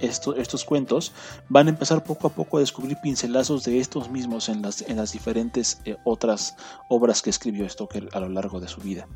estos 0.00 0.64
cuentos, 0.64 1.12
van 1.48 1.66
a 1.66 1.70
empezar 1.70 2.04
poco 2.04 2.26
a 2.26 2.30
poco 2.30 2.58
a 2.58 2.60
descubrir 2.60 2.98
pincelazos 2.98 3.64
de 3.64 3.78
estos 3.78 4.10
mismos 4.10 4.48
en 4.48 4.62
las, 4.62 4.82
en 4.82 4.96
las 4.96 5.12
diferentes 5.12 5.80
eh, 5.84 5.96
otras 6.04 6.56
obras 6.88 7.22
que 7.22 7.30
escribió 7.30 7.68
Stoker 7.68 8.08
a 8.12 8.20
lo 8.20 8.28
largo 8.28 8.60
de 8.60 8.68
su 8.68 8.80
vida. 8.80 9.06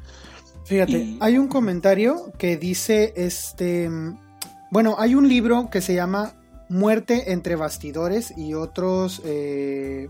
Fíjate, 0.65 1.17
hay 1.21 1.39
un 1.39 1.49
comentario 1.49 2.33
que 2.37 2.57
dice, 2.57 3.15
este, 3.17 3.89
bueno, 4.71 4.97
hay 4.99 5.15
un 5.15 5.29
libro 5.29 5.71
que 5.71 5.81
se 5.81 5.95
llama 5.95 6.35
Muerte 6.69 7.33
entre 7.33 7.57
bastidores 7.57 8.37
y 8.37 8.55
otros 8.55 9.23
eh, 9.25 10.09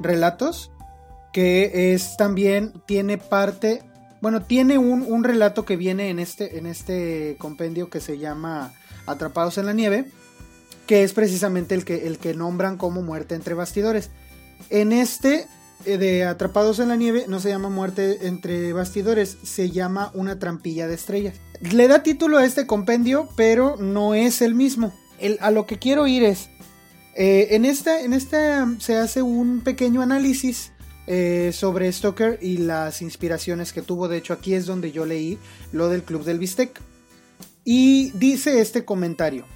relatos, 0.00 0.70
que 1.32 1.92
es 1.94 2.16
también, 2.16 2.72
tiene 2.86 3.18
parte, 3.18 3.82
bueno, 4.20 4.42
tiene 4.42 4.78
un, 4.78 5.02
un 5.02 5.24
relato 5.24 5.64
que 5.64 5.76
viene 5.76 6.10
en 6.10 6.18
este, 6.18 6.58
en 6.58 6.66
este 6.66 7.36
compendio 7.38 7.90
que 7.90 8.00
se 8.00 8.18
llama 8.18 8.72
Atrapados 9.06 9.58
en 9.58 9.66
la 9.66 9.72
Nieve, 9.72 10.10
que 10.86 11.02
es 11.02 11.12
precisamente 11.12 11.74
el 11.74 11.84
que, 11.84 12.06
el 12.06 12.18
que 12.18 12.34
nombran 12.34 12.76
como 12.76 13.02
muerte 13.02 13.34
entre 13.34 13.54
bastidores. 13.54 14.10
En 14.70 14.92
este 14.92 15.46
eh, 15.84 15.98
de 15.98 16.24
Atrapados 16.24 16.78
en 16.78 16.88
la 16.88 16.96
Nieve 16.96 17.26
no 17.28 17.40
se 17.40 17.50
llama 17.50 17.68
muerte 17.68 18.26
entre 18.26 18.72
bastidores, 18.72 19.36
se 19.42 19.70
llama 19.70 20.10
una 20.14 20.38
trampilla 20.38 20.86
de 20.86 20.94
estrellas. 20.94 21.34
Le 21.60 21.88
da 21.88 22.02
título 22.02 22.38
a 22.38 22.44
este 22.44 22.66
compendio, 22.66 23.28
pero 23.36 23.76
no 23.76 24.14
es 24.14 24.42
el 24.42 24.54
mismo. 24.54 24.92
A 25.40 25.50
lo 25.50 25.66
que 25.66 25.78
quiero 25.78 26.06
ir 26.06 26.24
es, 26.24 26.48
eh, 27.14 27.48
en, 27.50 27.64
esta, 27.64 28.00
en 28.00 28.12
esta 28.12 28.68
se 28.78 28.96
hace 28.96 29.22
un 29.22 29.60
pequeño 29.60 30.02
análisis 30.02 30.72
eh, 31.06 31.50
sobre 31.52 31.92
Stoker 31.92 32.38
y 32.40 32.58
las 32.58 33.02
inspiraciones 33.02 33.72
que 33.72 33.82
tuvo. 33.82 34.08
De 34.08 34.16
hecho, 34.16 34.32
aquí 34.32 34.54
es 34.54 34.66
donde 34.66 34.92
yo 34.92 35.06
leí 35.06 35.38
lo 35.72 35.88
del 35.88 36.02
Club 36.02 36.24
del 36.24 36.38
Bistec. 36.38 36.80
Y 37.64 38.10
dice 38.12 38.60
este 38.60 38.84
comentario. 38.84 39.46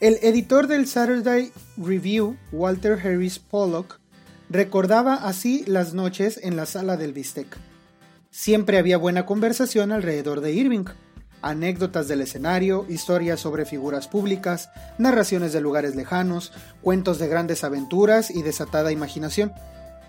El 0.00 0.18
editor 0.22 0.66
del 0.66 0.86
Saturday 0.86 1.52
Review, 1.76 2.36
Walter 2.52 2.98
Harris 2.98 3.38
Pollock, 3.38 4.00
recordaba 4.48 5.14
así 5.14 5.62
las 5.66 5.92
noches 5.92 6.40
en 6.42 6.56
la 6.56 6.64
sala 6.64 6.96
del 6.96 7.12
bistec. 7.12 7.46
Siempre 8.30 8.78
había 8.78 8.96
buena 8.96 9.26
conversación 9.26 9.92
alrededor 9.92 10.40
de 10.40 10.52
Irving. 10.52 10.86
Anécdotas 11.42 12.08
del 12.08 12.20
escenario, 12.20 12.84
historias 12.88 13.40
sobre 13.40 13.64
figuras 13.64 14.08
públicas, 14.08 14.70
narraciones 14.98 15.52
de 15.52 15.60
lugares 15.60 15.96
lejanos, 15.96 16.52
cuentos 16.82 17.18
de 17.18 17.28
grandes 17.28 17.64
aventuras 17.64 18.30
y 18.30 18.42
desatada 18.42 18.92
imaginación. 18.92 19.52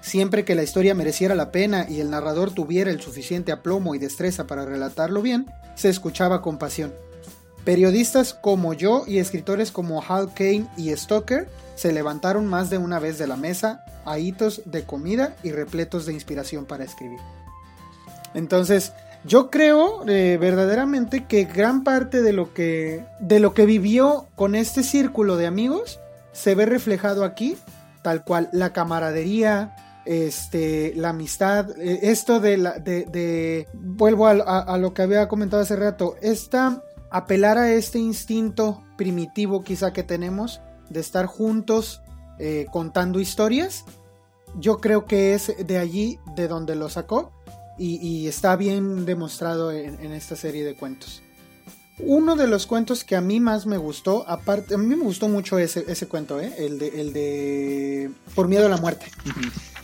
Siempre 0.02 0.44
que 0.44 0.56
la 0.56 0.64
historia 0.64 0.96
mereciera 0.96 1.36
la 1.36 1.52
pena 1.52 1.86
y 1.88 2.02
el 2.02 2.10
narrador 2.10 2.52
tuviera 2.52 2.92
el 2.92 3.02
suficiente 3.02 3.52
aplomo 3.52 3.96
y 3.96 4.00
destreza 4.00 4.48
para 4.48 4.66
relatarlo 4.66 5.22
bien, 5.22 5.46
se 5.76 5.90
escuchaba 5.90 6.42
con 6.42 6.58
pasión. 6.58 6.94
Periodistas 7.64 8.34
como 8.34 8.74
yo 8.74 9.04
y 9.06 9.20
escritores 9.20 9.72
como 9.72 10.02
Hal 10.02 10.34
Kane 10.34 10.68
y 10.78 10.96
Stoker 10.96 11.48
se 11.76 11.94
levantaron 11.94 12.48
más 12.48 12.72
de 12.72 12.80
una 12.80 13.00
vez 13.00 13.20
de 13.20 13.28
la 13.28 13.38
mesa 13.38 13.86
a 14.06 14.18
hitos 14.18 14.64
de 14.66 14.84
comida 14.84 15.36
y 15.44 15.52
repletos 15.52 16.08
de 16.08 16.14
inspiración 16.14 16.66
para 16.66 16.84
escribir. 16.84 17.20
Entonces, 18.34 18.94
yo 19.24 19.50
creo 19.50 20.08
eh, 20.08 20.38
verdaderamente 20.40 21.26
que 21.26 21.46
gran 21.46 21.84
parte 21.84 22.22
de 22.22 22.34
lo 22.34 22.54
que 22.54 23.06
de 23.20 23.40
lo 23.40 23.54
que 23.54 23.66
vivió 23.66 24.28
con 24.36 24.56
este 24.56 24.84
círculo 24.84 25.38
de 25.38 25.48
amigos 25.48 26.00
se 26.32 26.56
ve 26.56 26.66
reflejado 26.66 27.24
aquí, 27.24 27.58
tal 28.04 28.24
cual 28.24 28.50
la 28.54 28.74
camaradería, 28.74 29.76
este, 30.06 30.94
la 30.96 31.10
amistad, 31.10 31.70
eh, 31.78 32.00
esto 32.04 32.40
de 32.40 32.58
la, 32.58 32.80
de, 32.80 33.68
vuelvo 33.74 34.28
a, 34.28 34.78
lo 34.78 34.94
que 34.94 35.02
había 35.02 35.28
comentado 35.28 35.62
hace 35.62 35.76
rato, 35.76 36.16
esta 36.22 36.82
apelar 37.12 37.58
a 37.58 37.72
este 37.72 38.00
instinto 38.00 38.82
primitivo 38.98 39.64
quizá 39.64 39.92
que 39.92 40.04
tenemos 40.04 40.62
de 40.90 41.02
estar 41.02 41.26
juntos 41.26 42.02
eh, 42.40 42.66
contando 42.72 43.20
historias, 43.20 43.84
yo 44.58 44.80
creo 44.80 45.06
que 45.06 45.34
es 45.34 45.54
de 45.66 45.78
allí 45.78 46.20
de 46.36 46.48
donde 46.48 46.76
lo 46.76 46.90
sacó 46.90 47.32
y, 47.78 48.28
está 48.28 48.56
bien 48.56 49.06
demostrado 49.06 49.72
en, 49.72 50.12
esta 50.14 50.36
serie 50.36 50.64
de 50.64 50.76
cuentos. 50.76 51.22
Uno 52.00 52.36
de 52.36 52.48
los 52.48 52.66
cuentos 52.66 53.04
que 53.04 53.16
a 53.16 53.22
mí 53.22 53.40
más 53.40 53.66
me 53.66 53.78
gustó, 53.78 54.28
aparte, 54.28 54.76
a 54.76 54.78
mí 54.78 54.96
me 54.96 55.04
gustó 55.04 55.28
mucho 55.28 55.60
ese, 55.60 55.86
ese 55.88 56.08
cuento, 56.08 56.40
¿eh? 56.40 56.54
el, 56.58 56.80
de, 56.80 57.02
el 57.02 57.14
de 57.14 58.12
Por 58.36 58.48
miedo 58.48 58.66
a 58.66 58.70
la 58.70 58.78
muerte. 58.78 59.06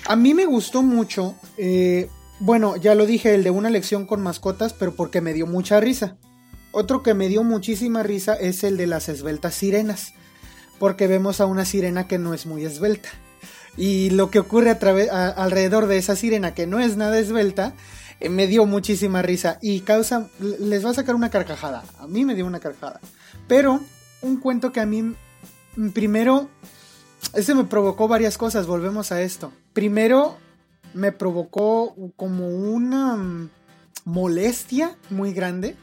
A 0.05 0.15
mí 0.15 0.33
me 0.33 0.45
gustó 0.45 0.83
mucho, 0.83 1.35
eh, 1.57 2.09
bueno, 2.39 2.75
ya 2.75 2.95
lo 2.95 3.05
dije, 3.05 3.33
el 3.35 3.43
de 3.43 3.49
una 3.49 3.69
lección 3.69 4.05
con 4.05 4.21
mascotas, 4.21 4.73
pero 4.73 4.95
porque 4.95 5.21
me 5.21 5.33
dio 5.33 5.47
mucha 5.47 5.79
risa. 5.79 6.17
Otro 6.71 7.01
que 7.01 7.13
me 7.13 7.27
dio 7.27 7.43
muchísima 7.43 8.03
risa 8.03 8.35
es 8.35 8.63
el 8.63 8.77
de 8.77 8.88
las 8.88 9.09
esbeltas 9.09 9.55
sirenas, 9.55 10.13
porque 10.79 11.07
vemos 11.07 11.41
a 11.41 11.45
una 11.45 11.65
sirena 11.65 12.07
que 12.07 12.19
no 12.19 12.33
es 12.33 12.45
muy 12.45 12.63
esbelta. 12.63 13.09
Y 13.78 14.09
lo 14.09 14.32
que 14.32 14.39
ocurre 14.39 14.71
alrededor 14.71 15.88
de 15.88 15.97
esa 15.97 16.15
sirena 16.15 16.53
que 16.53 16.65
no 16.65 16.80
es 16.80 16.97
nada 16.97 17.19
esbelta, 17.19 17.73
eh, 18.19 18.30
me 18.30 18.47
dio 18.47 18.65
muchísima 18.65 19.21
risa 19.21 19.59
y 19.61 19.82
causa, 19.82 20.28
les 20.39 20.84
va 20.84 20.89
a 20.89 20.95
sacar 20.95 21.15
una 21.15 21.30
carcajada. 21.30 21.84
A 21.99 22.07
mí 22.07 22.25
me 22.25 22.36
dio 22.36 22.45
una 22.45 22.59
carcajada. 22.59 22.99
Pero 23.47 23.80
un 24.21 24.39
cuento 24.39 24.71
que 24.71 24.80
a 24.80 24.86
mí, 24.86 25.03
mm, 25.03 25.89
primero, 25.93 26.49
ese 27.34 27.53
me 27.53 27.65
provocó 27.65 28.07
varias 28.07 28.38
cosas, 28.38 28.65
volvemos 28.65 29.11
a 29.11 29.21
esto. 29.21 29.51
Primero, 29.73 30.38
me 30.93 31.11
provocó 31.11 31.95
como 32.15 32.47
una 32.47 33.15
mm, 33.15 33.49
molestia 34.05 34.97
muy 35.09 35.34
grande 35.34 35.75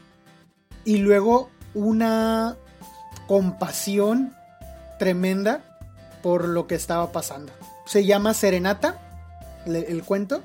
y 0.83 0.97
luego 0.97 1.49
una 1.73 2.57
compasión 3.27 4.33
tremenda 4.99 5.63
por 6.21 6.47
lo 6.47 6.67
que 6.67 6.75
estaba 6.75 7.11
pasando. 7.11 7.51
Se 7.85 8.05
llama 8.05 8.33
Serenata, 8.33 8.99
el, 9.65 10.03
cuento. 10.03 10.43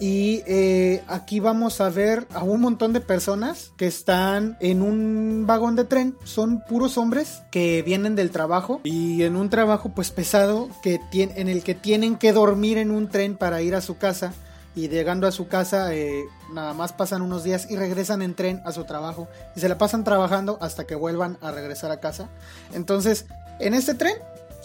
Y 0.00 0.42
eh, 0.46 1.04
aquí 1.06 1.38
vamos 1.38 1.80
a 1.80 1.88
ver 1.88 2.26
a 2.34 2.42
un 2.42 2.60
montón 2.60 2.92
de 2.92 3.00
personas 3.00 3.72
que 3.76 3.86
están 3.86 4.56
en 4.60 4.82
un 4.82 5.44
vagón 5.46 5.76
de 5.76 5.84
tren. 5.84 6.16
Son 6.24 6.60
puros 6.60 6.98
hombres 6.98 7.42
que 7.50 7.82
vienen 7.82 8.16
del 8.16 8.30
trabajo 8.30 8.80
y 8.82 9.22
en 9.22 9.36
un 9.36 9.50
trabajo 9.50 9.90
pues 9.94 10.10
pesado 10.10 10.68
que 10.82 11.00
en 11.12 11.48
el 11.48 11.62
que 11.62 11.74
tienen 11.74 12.16
que 12.16 12.32
dormir 12.32 12.78
en 12.78 12.90
un 12.90 13.08
tren 13.08 13.36
para 13.36 13.62
ir 13.62 13.74
a 13.76 13.80
su 13.80 13.96
casa 13.96 14.32
y 14.76 14.88
llegando 14.88 15.26
a 15.26 15.32
su 15.32 15.46
casa 15.46 15.94
eh, 15.94 16.24
nada 16.52 16.74
más 16.74 16.92
pasan 16.92 17.22
unos 17.22 17.44
días 17.44 17.70
y 17.70 17.76
regresan 17.76 18.22
en 18.22 18.34
tren 18.34 18.60
a 18.64 18.72
su 18.72 18.84
trabajo 18.84 19.28
y 19.54 19.60
se 19.60 19.68
la 19.68 19.78
pasan 19.78 20.04
trabajando 20.04 20.58
hasta 20.60 20.84
que 20.84 20.94
vuelvan 20.94 21.38
a 21.40 21.52
regresar 21.52 21.90
a 21.90 22.00
casa. 22.00 22.28
Entonces, 22.72 23.26
en 23.60 23.74
este 23.74 23.94
tren 23.94 24.16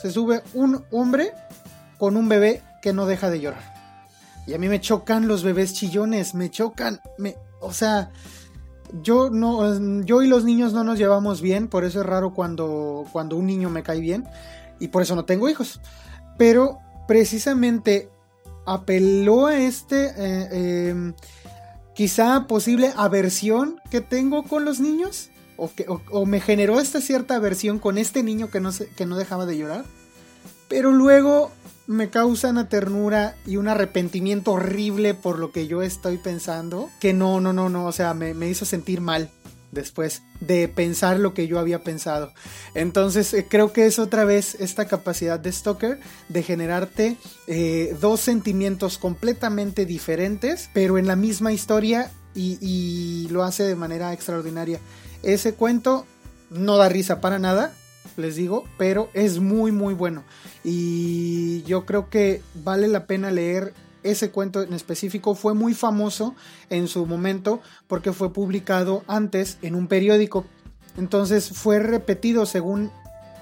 se 0.01 0.11
sube 0.11 0.41
un 0.53 0.83
hombre 0.91 1.33
con 1.99 2.17
un 2.17 2.29
bebé 2.29 2.63
que 2.81 2.93
no 2.93 3.05
deja 3.05 3.29
de 3.29 3.41
llorar. 3.41 3.61
Y 4.47 4.55
a 4.55 4.57
mí 4.57 4.67
me 4.67 4.81
chocan 4.81 5.27
los 5.27 5.43
bebés 5.43 5.73
chillones, 5.73 6.33
me 6.33 6.49
chocan, 6.49 6.99
me, 7.19 7.35
o 7.59 7.71
sea, 7.71 8.09
yo 9.03 9.29
no 9.29 10.03
yo 10.03 10.23
y 10.23 10.27
los 10.27 10.43
niños 10.43 10.73
no 10.73 10.83
nos 10.83 10.97
llevamos 10.97 11.41
bien, 11.41 11.67
por 11.67 11.83
eso 11.83 11.99
es 11.99 12.07
raro 12.07 12.33
cuando 12.33 13.05
cuando 13.11 13.35
un 13.35 13.45
niño 13.45 13.69
me 13.69 13.83
cae 13.83 13.99
bien 13.99 14.25
y 14.79 14.87
por 14.87 15.03
eso 15.03 15.15
no 15.15 15.25
tengo 15.25 15.49
hijos. 15.49 15.81
Pero 16.39 16.79
precisamente 17.07 18.09
apeló 18.65 19.47
a 19.47 19.57
este 19.57 20.13
eh, 20.17 20.89
em, 20.89 21.13
quizá 21.93 22.47
posible 22.47 22.93
aversión 22.95 23.79
que 23.91 24.01
tengo 24.01 24.43
con 24.43 24.63
los 24.65 24.79
niños 24.79 25.29
o, 25.57 25.69
que, 25.69 25.85
me 26.25 26.39
generó 26.39 26.79
esta 26.79 27.01
cierta 27.01 27.35
aversión 27.35 27.77
con 27.77 27.97
este 27.97 28.23
niño 28.23 28.49
que 28.49 28.61
no, 28.61 28.71
que 28.95 29.05
no 29.05 29.17
dejaba 29.17 29.45
de 29.45 29.57
llorar 29.57 29.83
pero 30.69 30.91
luego 30.91 31.51
me 31.89 32.11
causa 32.11 32.49
una 32.49 32.69
ternura 32.69 33.35
y 33.47 33.57
un 33.57 33.67
arrepentimiento 33.67 34.51
horrible 34.51 35.15
por 35.15 35.39
lo 35.39 35.51
que 35.51 35.65
yo 35.65 35.81
estoy 35.81 36.19
pensando 36.19 36.87
que 36.99 37.13
no 37.13 37.41
no 37.41 37.51
no 37.51 37.67
no 37.67 37.87
o 37.87 37.91
sea 37.91 38.13
me, 38.13 38.35
me 38.35 38.47
hizo 38.47 38.63
sentir 38.63 39.01
mal 39.01 39.31
después 39.71 40.21
de 40.39 40.67
pensar 40.67 41.19
lo 41.19 41.33
que 41.33 41.47
yo 41.47 41.59
había 41.59 41.83
pensado. 41.83 42.31
Entonces 42.75 43.33
eh, 43.33 43.47
creo 43.49 43.73
que 43.73 43.87
es 43.87 43.97
otra 43.97 44.23
vez 44.23 44.55
esta 44.59 44.85
capacidad 44.85 45.39
de 45.39 45.51
Stoker 45.51 45.99
de 46.27 46.43
generarte 46.43 47.17
eh, 47.47 47.95
dos 47.99 48.19
sentimientos 48.19 48.99
completamente 48.99 49.85
diferentes, 49.87 50.69
pero 50.73 50.99
en 50.99 51.07
la 51.07 51.15
misma 51.15 51.53
historia 51.53 52.11
y, 52.35 53.27
lo 53.31 53.43
hace 53.43 53.63
de 53.63 53.75
manera 53.75 54.13
extraordinaria. 54.13 54.79
Ese 55.23 55.55
cuento 55.55 56.05
no 56.51 56.77
da 56.77 56.87
risa 56.87 57.19
para 57.19 57.39
nada. 57.39 57.73
les 58.15 58.35
digo, 58.35 58.65
pero 58.77 59.09
es 59.13 59.39
muy 59.39 59.71
muy 59.71 59.93
bueno. 59.93 60.23
Y 60.63 61.63
yo 61.63 61.85
creo 61.85 62.09
que 62.09 62.41
vale 62.63 62.87
la 62.87 63.05
pena 63.05 63.31
leer 63.31 63.73
ese 64.03 64.31
cuento 64.31 64.61
en 64.61 64.73
específico. 64.73 65.35
Fue 65.35 65.53
muy 65.53 65.73
famoso 65.73 66.35
en 66.69 66.87
su 66.87 67.05
momento 67.05 67.61
porque 67.87 68.13
fue 68.13 68.31
publicado 68.33 69.03
antes 69.07 69.57
en 69.61 69.75
un 69.75 69.87
periódico. 69.87 70.45
Entonces 70.97 71.49
fue 71.49 71.79
repetido 71.79 72.45
según 72.45 72.91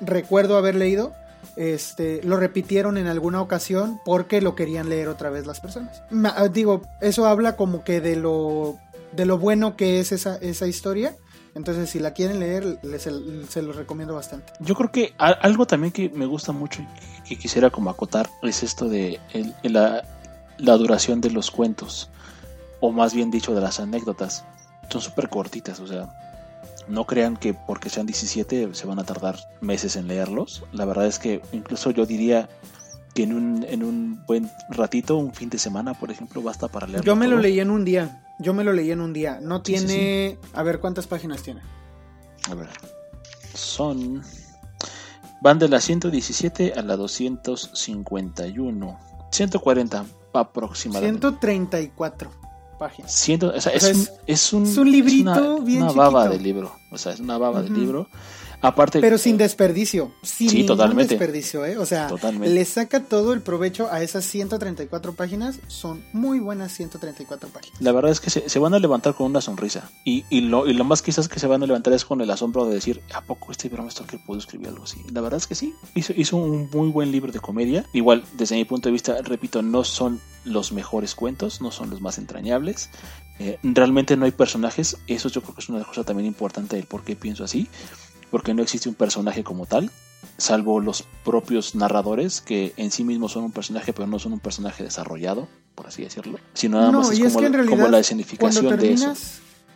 recuerdo 0.02 0.58
haber 0.58 0.76
leído. 0.76 1.14
Este, 1.56 2.22
lo 2.24 2.38
repitieron 2.38 2.98
en 2.98 3.08
alguna 3.08 3.42
ocasión 3.42 4.00
porque 4.06 4.42
lo 4.42 4.54
querían 4.56 4.90
leer 4.90 5.08
otra 5.08 5.30
vez 5.30 5.46
las 5.48 5.60
personas. 5.60 6.02
Ma- 6.12 6.36
Digo, 6.50 6.82
eso 7.02 7.26
habla 7.26 7.56
como 7.56 7.84
que 7.84 8.00
de 8.02 8.16
lo, 8.16 8.78
de 9.16 9.26
lo 9.26 9.38
bueno 9.40 9.76
que 9.76 10.00
es 10.00 10.12
esa, 10.12 10.36
esa 10.38 10.68
historia. 10.68 11.16
Entonces, 11.58 11.90
si 11.90 12.00
la 12.00 12.12
quieren 12.12 12.40
leer, 12.40 12.78
les, 12.84 13.02
se 13.02 13.62
los 13.62 13.76
recomiendo 13.76 14.14
bastante. 14.16 14.54
Yo 14.60 14.76
creo 14.76 14.92
que 14.92 15.14
a- 15.18 15.32
algo 15.32 15.66
también 15.66 15.92
que 15.92 16.08
me 16.10 16.26
gusta 16.26 16.52
mucho 16.52 16.82
y 16.82 17.28
que 17.30 17.38
quisiera 17.38 17.70
como 17.70 17.90
acotar 17.90 18.30
es 18.44 18.64
esto 18.64 18.88
de 18.88 19.20
el- 19.34 19.54
el- 19.64 19.74
la, 19.74 20.04
la 20.58 20.78
duración 20.78 21.20
de 21.20 21.32
los 21.32 21.52
cuentos, 21.52 22.10
o 22.80 22.92
más 22.92 23.14
bien 23.14 23.32
dicho 23.32 23.54
de 23.54 23.62
las 23.62 23.80
anécdotas. 23.80 24.46
Son 24.90 25.02
súper 25.02 25.28
cortitas, 25.30 25.80
o 25.80 25.88
sea, 25.88 26.08
no 26.88 27.06
crean 27.06 27.36
que 27.36 27.54
porque 27.54 27.90
sean 27.90 28.06
17 28.06 28.70
se 28.74 28.88
van 28.88 29.00
a 29.00 29.04
tardar 29.04 29.38
meses 29.60 29.96
en 29.98 30.08
leerlos. 30.08 30.64
La 30.72 30.86
verdad 30.86 31.08
es 31.08 31.20
que 31.20 31.42
incluso 31.52 31.92
yo 31.92 32.06
diría 32.06 32.48
que 33.16 33.24
en 33.24 33.34
un, 33.34 33.66
en 33.68 33.84
un 33.84 34.24
buen 34.28 34.50
ratito, 34.70 35.18
un 35.18 35.34
fin 35.34 35.50
de 35.50 35.58
semana, 35.58 35.96
por 35.96 36.12
ejemplo, 36.12 36.42
basta 36.42 36.68
para 36.68 36.86
leerlo. 36.88 37.04
Yo 37.04 37.16
me 37.16 37.28
lo 37.28 37.38
leí 37.40 37.60
en 37.60 37.72
un 37.72 37.84
día. 37.84 38.24
Yo 38.40 38.54
me 38.54 38.64
lo 38.64 38.72
leí 38.74 38.92
en 38.92 39.02
un 39.02 39.14
día. 39.14 39.40
No 39.42 39.62
Sí, 39.66 39.78
sí, 39.78 39.86
tiene. 39.88 40.38
A 40.54 40.64
ver, 40.64 40.80
¿cuántas 40.80 41.08
páginas 41.08 41.42
tiene? 41.42 41.62
A 42.50 42.56
ver. 42.56 42.70
Son. 43.54 44.22
Van 45.42 45.60
de 45.60 45.70
la 45.70 45.80
117 45.82 46.74
a 46.76 46.82
la 46.82 46.96
251. 46.98 49.00
140 49.32 50.06
aproximadamente. 50.34 51.20
134 51.20 52.30
páginas. 52.80 53.12
Ciento- 53.12 53.54
o 53.56 53.62
sea, 53.62 53.74
es, 53.74 53.84
O 53.84 53.88
sea, 53.88 53.96
un, 53.96 54.02
es- 54.02 54.12
es 54.28 54.54
un- 54.54 54.64
es 54.66 54.78
un 54.78 54.92
librito 54.92 55.32
una, 55.32 55.60
bien 55.66 55.84
una 55.84 55.92
baba 55.92 56.24
chiquito. 56.26 56.38
de 56.38 56.44
libro. 56.44 56.76
O 56.92 56.98
sea, 56.98 57.12
es 57.14 57.20
una 57.20 57.38
baba 57.38 57.62
de 57.62 57.72
Ujú. 57.72 57.80
libro. 57.80 58.08
Aparte, 58.62 59.00
Pero 59.02 59.18
sin 59.20 59.38
desperdicio. 59.38 60.12
Sin 60.24 60.50
Sí, 60.50 60.56
ningún 60.58 60.68
totalmente. 60.78 61.14
desperdicio, 61.16 61.64
¿eh? 61.66 61.78
O 61.78 61.86
sea, 61.86 62.08
Totalmente. 62.08 62.50
le 62.54 62.66
saca 62.66 63.04
todo 63.04 63.34
el 63.34 63.42
provecho 63.42 63.88
a 63.92 64.02
esas 64.02 64.26
134 64.26 65.14
páginas. 65.14 65.60
Son 65.68 66.04
muy 66.12 66.40
buenas 66.40 66.72
134 66.72 67.50
páginas. 67.50 67.80
la 67.82 67.92
verdad 67.92 68.12
es 68.12 68.20
que 68.20 68.30
se, 68.32 68.50
se 68.50 68.58
van 68.60 68.74
a 68.74 68.80
levantar 68.80 69.14
con 69.14 69.28
una 69.28 69.42
sonrisa. 69.42 69.92
Y, 70.04 70.26
y, 70.30 70.42
lo, 70.42 70.66
y 70.68 70.74
lo 70.74 70.84
más 70.84 71.02
quizás 71.04 71.28
que 71.30 71.40
se 71.40 71.46
van 71.48 71.62
a 71.62 71.68
levantar 71.68 71.94
es 71.94 72.04
con 72.04 72.20
el 72.22 72.32
asombro 72.32 72.66
de 72.66 72.74
decir, 72.74 73.02
¿a 73.14 73.22
poco 73.22 73.52
este 73.52 73.70
Bram 73.70 73.92
Stoker 73.92 74.20
pudo 74.26 74.40
escribir 74.40 74.70
algo 74.70 74.84
así? 74.86 75.02
La 75.12 75.22
verdad 75.22 75.38
es 75.38 75.46
que 75.46 75.54
sí. 75.56 75.74
Hizo, 75.94 76.14
hizo 76.16 76.38
un 76.38 76.70
muy 76.74 76.90
buen 76.90 77.12
libro 77.12 77.32
de 77.32 77.40
comedia. 77.40 77.86
Igual, 77.94 78.24
desde 78.34 78.56
mi 78.56 78.66
punto 78.66 78.90
de 78.90 78.94
vista, 78.94 79.22
repito, 79.22 79.62
no 79.62 79.84
son 79.84 80.20
los 80.46 80.72
mejores 80.72 81.14
cuentos, 81.14 81.62
no 81.62 81.70
son 81.72 81.90
los 81.92 82.02
más 82.02 82.18
entrañables. 82.18 82.90
Eh, 83.40 83.60
realmente 83.62 84.18
no 84.18 84.26
hay 84.26 84.32
personajes. 84.32 84.98
Eso 85.06 85.30
yo 85.30 85.42
creo 85.44 85.54
que 85.54 85.62
es 85.62 85.70
una 85.70 85.84
cosa 85.84 86.04
también 86.04 86.26
importante 86.26 86.76
del 86.76 86.86
por 86.86 87.04
qué 87.04 87.16
pienso 87.16 87.44
así. 87.44 87.68
Porque 88.32 88.54
no 88.54 88.62
existe 88.64 88.90
un 88.90 88.96
personaje 88.96 89.44
como 89.44 89.66
tal. 89.66 89.90
Salvo 90.38 90.80
los 90.80 91.04
propios 91.24 91.76
narradores, 91.76 92.42
que 92.42 92.74
en 92.78 92.92
sí 92.92 93.04
mismos 93.04 93.32
son 93.32 93.44
un 93.44 93.52
personaje, 93.52 93.94
pero 93.94 94.08
no 94.08 94.20
son 94.20 94.34
un 94.34 94.40
personaje 94.40 94.84
desarrollado, 94.84 95.48
por 95.76 95.88
así 95.88 96.04
decirlo. 96.04 96.40
Sino 96.54 96.80
nada 96.80 96.92
No, 96.92 97.00
más 97.00 97.12
es, 97.12 97.20
como, 97.20 97.40
que 97.40 97.46
en 97.46 97.52
la- 97.52 97.58
como 97.60 97.68
realidad, 97.70 97.90
la 97.92 98.00
escenificación 98.00 98.78
de 98.78 98.94
eso. 98.94 99.14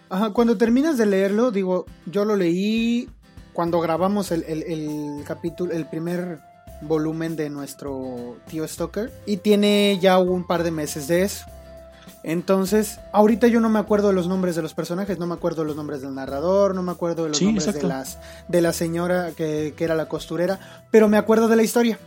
Ajá, 0.09 0.31
cuando 0.31 0.57
terminas 0.57 0.97
de 0.97 1.05
leerlo, 1.05 1.51
digo, 1.51 1.85
yo 2.05 2.25
lo 2.25 2.35
leí 2.35 3.07
cuando 3.53 3.79
grabamos 3.79 4.31
el, 4.31 4.43
el- 4.43 4.63
el 4.63 5.23
capítulo, 5.25 5.73
el 5.73 5.85
primer 5.87 6.39
volumen 6.81 7.35
de 7.35 7.49
nuestro 7.49 8.37
tío 8.49 8.67
Stoker. 8.67 9.11
Y 9.25 9.37
tiene 9.37 9.99
ya 10.01 10.17
un 10.19 10.45
par 10.45 10.63
de 10.63 10.71
meses 10.71 11.07
de 11.07 11.21
eso. 11.23 11.45
Entonces, 12.23 12.99
ahorita 13.11 13.47
yo 13.47 13.59
no 13.59 13.69
me 13.69 13.79
acuerdo 13.79 14.09
de 14.09 14.13
los 14.13 14.27
nombres 14.27 14.55
de 14.55 14.61
los 14.61 14.73
personajes, 14.73 15.17
no 15.17 15.25
me 15.25 15.33
acuerdo 15.33 15.63
de 15.63 15.67
los 15.67 15.75
nombres 15.75 16.01
del 16.01 16.13
narrador, 16.13 16.75
no 16.75 16.83
me 16.83 16.91
acuerdo 16.91 17.23
de 17.23 17.29
los 17.29 17.37
Sí, 17.37 17.45
nombres 17.45 17.73
de, 17.73 17.83
las, 17.83 18.19
de 18.47 18.61
la 18.61 18.73
señora 18.73 19.31
que, 19.35 19.73
que 19.75 19.83
era 19.83 19.95
la 19.95 20.07
costurera, 20.07 20.59
pero 20.91 21.09
me 21.09 21.17
acuerdo 21.17 21.47
de 21.47 21.55
la 21.55 21.63
historia. 21.63 21.97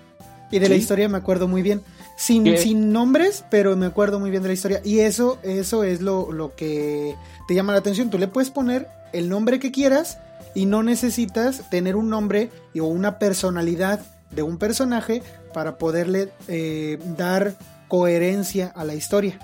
Y 0.51 0.61
de 0.61 0.69
la 0.69 0.77
historia 0.77 1.09
me 1.09 1.19
acuerdo 1.19 1.49
muy 1.49 1.63
bien. 1.63 1.83
Sin, 2.17 2.45
¿Qué? 2.45 2.59
sin 2.59 2.93
nombres, 2.93 3.45
pero 3.51 3.77
me 3.77 3.87
acuerdo 3.87 4.21
muy 4.21 4.31
bien 4.31 4.43
de 4.43 4.49
la 4.51 4.55
historia. 4.55 4.81
Y 4.85 5.01
eso, 5.01 5.39
eso 5.43 5.83
es 5.83 6.01
lo, 6.01 6.31
lo 6.31 6.55
que 6.55 7.17
te 7.49 7.55
llama 7.55 7.73
la 7.73 7.81
atención. 7.81 8.09
Tú 8.09 8.19
le 8.19 8.29
puedes 8.29 8.51
poner 8.51 8.87
el 9.13 9.29
nombre 9.29 9.59
que 9.59 9.73
quieras 9.73 10.19
y 10.55 10.67
no 10.67 10.85
necesitas 10.85 11.69
tener 11.71 11.97
un 11.97 12.09
nombre 12.09 12.51
o 12.79 12.85
una 12.85 13.19
personalidad 13.19 14.01
de 14.31 14.43
un 14.43 14.59
personaje 14.59 15.23
para 15.53 15.77
poderle 15.77 16.31
eh, 16.47 16.99
dar 17.17 17.55
coherencia 17.89 18.73
a 18.77 18.85
la 18.85 18.95
historia. 18.95 19.39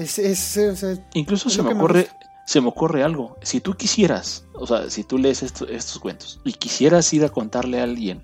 Es, 0.00 0.18
es- 0.18 1.00
Incluso 1.14 1.50
se 1.50 1.62
me 1.62 1.68
que 1.68 1.74
me 1.74 1.80
ocurre, 1.80 2.08
se 2.46 2.60
me 2.60 2.68
ocurre 2.68 3.02
algo. 3.02 3.36
Si 3.42 3.60
tú 3.60 3.74
quisieras, 3.74 4.44
o 4.54 4.66
sea, 4.66 4.90
si 4.90 5.04
tú 5.04 5.18
lees 5.18 5.42
esto- 5.42 5.68
estos 5.68 5.98
cuentos 5.98 6.40
y 6.44 6.52
quisieras 6.54 7.12
ir 7.12 7.24
a 7.24 7.28
contarle 7.28 7.80
a 7.80 7.84
alguien 7.84 8.22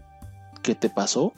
qué 0.63 0.75
te 0.75 0.91
pasó 0.91 1.33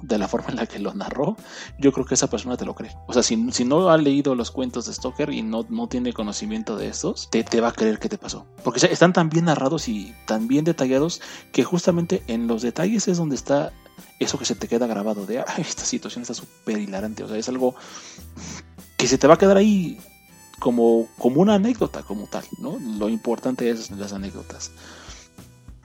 de 0.00 0.18
la 0.18 0.26
forma 0.32 0.48
en 0.48 0.56
la 0.56 0.66
que 0.66 0.78
lo 0.80 0.92
narró, 0.94 1.36
yo 1.78 1.92
creo 1.92 2.04
que 2.06 2.14
esa 2.14 2.28
persona 2.28 2.56
te 2.56 2.64
lo 2.64 2.74
cree. 2.74 2.90
O 3.06 3.12
sea, 3.12 3.22
si, 3.22 3.52
si 3.52 3.64
no 3.64 3.88
ha 3.90 3.96
leído 3.98 4.34
los 4.34 4.50
cuentos 4.50 4.86
de 4.86 4.94
Stoker 4.94 5.30
y 5.30 5.42
no, 5.42 5.64
no 5.68 5.88
tiene 5.88 6.12
conocimiento 6.12 6.76
de 6.76 6.88
estos, 6.88 7.28
te, 7.30 7.44
te 7.44 7.60
va 7.60 7.68
a 7.68 7.72
creer 7.72 7.98
qué 8.00 8.08
te 8.08 8.18
pasó. 8.18 8.46
Porque 8.64 8.84
están 8.86 9.12
tan 9.12 9.28
bien 9.30 9.44
narrados 9.44 9.88
y 9.88 10.12
tan 10.26 10.48
bien 10.48 10.64
detallados 10.64 11.20
que 11.52 11.62
justamente 11.64 12.22
en 12.26 12.48
los 12.48 12.62
detalles 12.62 13.06
es 13.08 13.18
donde 13.18 13.36
está 13.36 13.72
eso 14.18 14.38
que 14.38 14.44
se 14.44 14.54
te 14.56 14.66
queda 14.68 14.86
grabado 14.86 15.26
de, 15.26 15.40
"Ay, 15.46 15.60
esta 15.62 15.84
situación 15.84 16.22
está 16.22 16.34
súper 16.34 16.78
hilarante. 16.78 17.22
O 17.24 17.28
sea, 17.28 17.36
es 17.36 17.48
algo 17.48 17.74
que 19.02 19.08
se 19.08 19.18
te 19.18 19.26
va 19.26 19.34
a 19.34 19.38
quedar 19.38 19.56
ahí 19.56 19.98
como, 20.58 21.08
como 21.18 21.40
una 21.42 21.54
anécdota 21.54 22.02
como 22.02 22.26
tal, 22.28 22.44
¿no? 22.58 22.78
Lo 22.98 23.08
importante 23.08 23.68
es 23.68 23.90
las 23.90 24.12
anécdotas. 24.12 24.70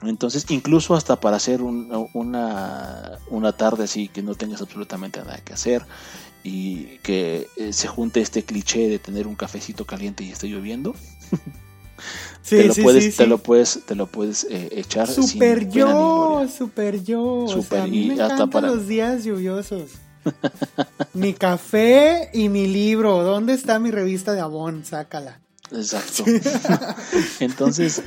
Entonces, 0.02 0.46
incluso 0.50 0.94
hasta 0.94 1.18
para 1.20 1.36
hacer 1.36 1.60
un- 1.60 2.08
una, 2.14 3.18
una 3.30 3.52
tarde 3.52 3.84
así 3.84 4.06
que 4.08 4.22
no 4.22 4.34
tengas 4.36 4.62
absolutamente 4.62 5.18
nada 5.20 5.38
que 5.44 5.52
hacer 5.52 5.84
y 6.44 6.98
que 7.02 7.48
eh, 7.56 7.72
se 7.72 7.88
junte 7.88 8.20
este 8.20 8.44
cliché 8.44 8.88
de 8.88 9.00
tener 9.00 9.26
un 9.26 9.34
cafecito 9.34 9.84
caliente 9.84 10.22
y 10.22 10.30
esté 10.30 10.46
lloviendo, 10.46 10.94
te, 12.48 12.62
lo 12.64 12.74
puedes, 12.74 13.16
te 13.16 13.26
lo 13.26 13.38
puedes, 13.38 13.80
te 13.86 13.94
lo 13.96 14.06
puedes 14.06 14.46
eh, 14.48 14.68
echar. 14.72 15.08
Super 15.08 15.68
yo, 15.68 16.46
super 16.56 17.02
yo. 17.02 17.24
o 17.24 17.62
sea, 17.62 17.82
a 17.82 17.86
mí 17.88 18.02
y 18.02 18.08
me 18.10 18.20
hasta 18.22 18.46
para- 18.46 18.68
los 18.68 18.86
días 18.86 19.24
lluviosos. 19.24 19.90
Mi 21.14 21.34
café 21.34 22.30
y 22.32 22.48
mi 22.48 22.66
libro. 22.66 23.22
¿Dónde 23.22 23.54
está 23.54 23.78
mi 23.78 23.90
revista 23.90 24.32
de 24.32 24.40
Avon? 24.40 24.84
Sácala. 24.84 25.40
Exacto. 25.70 26.24
Entonces, 27.40 28.02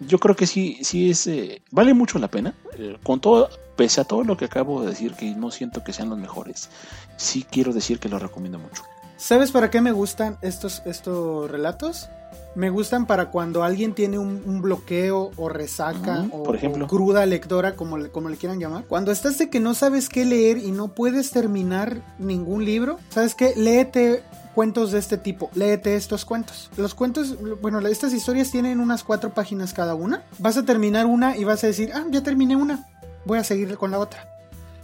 yo 0.00 0.18
creo 0.18 0.36
que 0.36 0.46
sí, 0.46 0.78
sí 0.82 1.10
es, 1.10 1.26
eh, 1.26 1.62
vale 1.70 1.94
mucho 1.94 2.18
la 2.18 2.28
pena. 2.28 2.54
Eh, 2.78 2.98
con 3.02 3.20
todo, 3.20 3.48
pese 3.76 4.00
a 4.00 4.04
todo 4.04 4.24
lo 4.24 4.36
que 4.36 4.46
acabo 4.46 4.82
de 4.82 4.90
decir, 4.90 5.12
que 5.14 5.34
no 5.34 5.50
siento 5.50 5.84
que 5.84 5.92
sean 5.92 6.10
los 6.10 6.18
mejores, 6.18 6.68
sí 7.16 7.46
quiero 7.48 7.72
decir 7.72 7.98
que 7.98 8.08
lo 8.08 8.18
recomiendo 8.18 8.58
mucho. 8.58 8.82
¿Sabes 9.16 9.50
para 9.50 9.70
qué 9.70 9.80
me 9.80 9.92
gustan 9.92 10.38
estos, 10.42 10.82
estos 10.84 11.50
relatos? 11.50 12.10
Me 12.56 12.70
gustan 12.70 13.04
para 13.04 13.30
cuando 13.30 13.62
alguien 13.62 13.92
tiene 13.92 14.18
un, 14.18 14.42
un 14.46 14.62
bloqueo 14.62 15.30
o 15.36 15.48
resaca 15.50 16.26
o, 16.30 16.42
por 16.42 16.56
ejemplo. 16.56 16.86
o 16.86 16.88
cruda 16.88 17.26
lectora, 17.26 17.76
como 17.76 17.98
le, 17.98 18.08
como 18.08 18.30
le 18.30 18.38
quieran 18.38 18.58
llamar. 18.58 18.84
Cuando 18.88 19.12
estás 19.12 19.36
de 19.36 19.50
que 19.50 19.60
no 19.60 19.74
sabes 19.74 20.08
qué 20.08 20.24
leer 20.24 20.56
y 20.56 20.72
no 20.72 20.88
puedes 20.88 21.32
terminar 21.32 22.00
ningún 22.18 22.64
libro, 22.64 22.98
¿sabes 23.10 23.34
qué? 23.34 23.52
Léete 23.56 24.22
cuentos 24.54 24.90
de 24.90 25.00
este 25.00 25.18
tipo, 25.18 25.50
léete 25.54 25.96
estos 25.96 26.24
cuentos. 26.24 26.70
Los 26.78 26.94
cuentos, 26.94 27.36
bueno, 27.60 27.78
estas 27.86 28.14
historias 28.14 28.50
tienen 28.50 28.80
unas 28.80 29.04
cuatro 29.04 29.34
páginas 29.34 29.74
cada 29.74 29.94
una. 29.94 30.22
Vas 30.38 30.56
a 30.56 30.64
terminar 30.64 31.04
una 31.04 31.36
y 31.36 31.44
vas 31.44 31.62
a 31.62 31.66
decir, 31.66 31.92
ah, 31.94 32.06
ya 32.10 32.22
terminé 32.22 32.56
una, 32.56 32.86
voy 33.26 33.36
a 33.36 33.44
seguir 33.44 33.76
con 33.76 33.90
la 33.90 33.98
otra. 33.98 34.30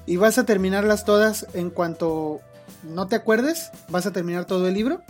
Y 0.05 0.19
vas 0.19 0.37
a 0.37 0.45
terminarlas 0.45 1.07
todas 1.07 1.47
en 1.55 1.71
cuanto 1.71 2.43
no 2.83 3.07
te 3.07 3.17
acuerdes, 3.17 3.71
vas 3.89 4.05
a 4.05 4.13
terminar 4.13 4.45
todo 4.45 4.69
el 4.69 4.75
libro 4.75 5.01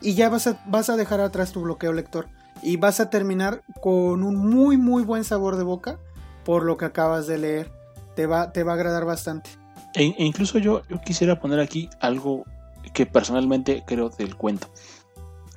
y 0.00 0.14
ya 0.14 0.28
vas 0.28 0.46
a, 0.46 0.62
vas 0.66 0.90
a 0.90 0.96
dejar 0.96 1.20
atrás 1.20 1.52
tu 1.52 1.62
bloqueo 1.62 1.92
lector. 1.92 2.28
Y 2.62 2.76
vas 2.76 3.00
a 3.00 3.10
terminar 3.10 3.62
con 3.80 4.22
un 4.22 4.36
muy, 4.36 4.76
muy 4.76 5.02
buen 5.02 5.24
sabor 5.24 5.56
de 5.56 5.62
boca 5.62 5.98
por 6.44 6.64
lo 6.64 6.76
que 6.76 6.84
acabas 6.84 7.26
de 7.26 7.38
leer. 7.38 7.72
Te 8.14 8.26
va, 8.26 8.52
te 8.52 8.62
va 8.62 8.72
a 8.72 8.74
agradar 8.74 9.04
bastante. 9.04 9.50
E, 9.94 10.14
e 10.18 10.24
incluso 10.24 10.58
yo, 10.58 10.82
yo 10.88 11.00
quisiera 11.00 11.40
poner 11.40 11.60
aquí 11.60 11.88
algo 12.00 12.44
que 12.92 13.06
personalmente 13.06 13.82
creo 13.86 14.10
del 14.10 14.36
cuento. 14.36 14.68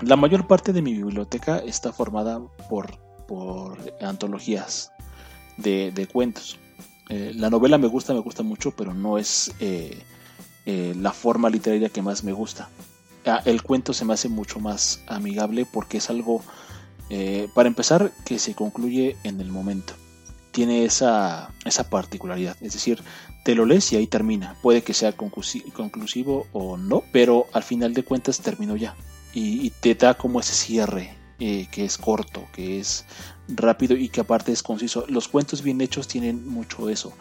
La 0.01 0.15
mayor 0.15 0.47
parte 0.47 0.73
de 0.73 0.81
mi 0.81 0.93
biblioteca 0.93 1.59
está 1.59 1.91
formada 1.91 2.41
por, 2.69 2.97
por 3.27 3.77
antologías 4.01 4.91
de, 5.57 5.91
de 5.91 6.07
cuentos. 6.07 6.57
Eh, 7.09 7.33
la 7.35 7.49
novela 7.49 7.77
me 7.77 7.87
gusta, 7.87 8.13
me 8.13 8.19
gusta 8.19 8.43
mucho, 8.43 8.71
pero 8.71 8.93
no 8.93 9.17
es 9.17 9.53
eh, 9.59 10.01
eh, 10.65 10.93
la 10.97 11.11
forma 11.11 11.49
literaria 11.49 11.89
que 11.89 12.01
más 12.01 12.23
me 12.23 12.31
gusta. 12.31 12.69
Ah, 13.25 13.41
el 13.45 13.63
cuento 13.63 13.93
se 13.93 14.05
me 14.05 14.13
hace 14.13 14.29
mucho 14.29 14.59
más 14.59 15.01
amigable 15.07 15.65
porque 15.65 15.97
es 15.97 16.09
algo, 16.09 16.41
eh, 17.09 17.47
para 17.53 17.69
empezar, 17.69 18.11
que 18.25 18.39
se 18.39 18.53
concluye 18.53 19.15
en 19.23 19.39
el 19.41 19.49
momento. 19.49 19.93
tiene 20.51 20.85
esa, 20.85 21.49
esa 21.65 21.89
particularidad. 21.89 22.55
Es 22.61 22.73
decir, 22.73 23.01
te 23.43 23.55
lo 23.55 23.65
lees 23.65 23.91
y 23.91 23.95
ahí 23.95 24.05
termina. 24.05 24.55
Puede 24.61 24.83
que 24.83 24.93
sea 24.93 25.13
conclusivo 25.13 26.45
o 26.53 26.77
no, 26.77 27.03
pero 27.11 27.47
al 27.53 27.63
final 27.63 27.95
de 27.95 28.03
cuentas 28.03 28.39
terminó 28.39 28.75
ya. 28.75 28.95
Y, 29.33 29.71
te 29.71 29.95
da 29.95 30.13
como 30.13 30.39
ese 30.39 30.53
cierre 30.53 31.15
eh, 31.39 31.67
que 31.71 31.85
es 31.85 31.97
corto, 31.97 32.45
que 32.53 32.79
es 32.79 33.05
rápido 33.47 33.95
y 33.95 34.09
que 34.09 34.21
aparte 34.21 34.51
es 34.51 34.61
conciso. 34.61 35.05
Los 35.09 35.27
cuentos 35.27 35.63
bien 35.63 35.81
hechos 35.81 36.07
tienen 36.07 36.47
mucho 36.47 36.87
eso, 36.89 37.13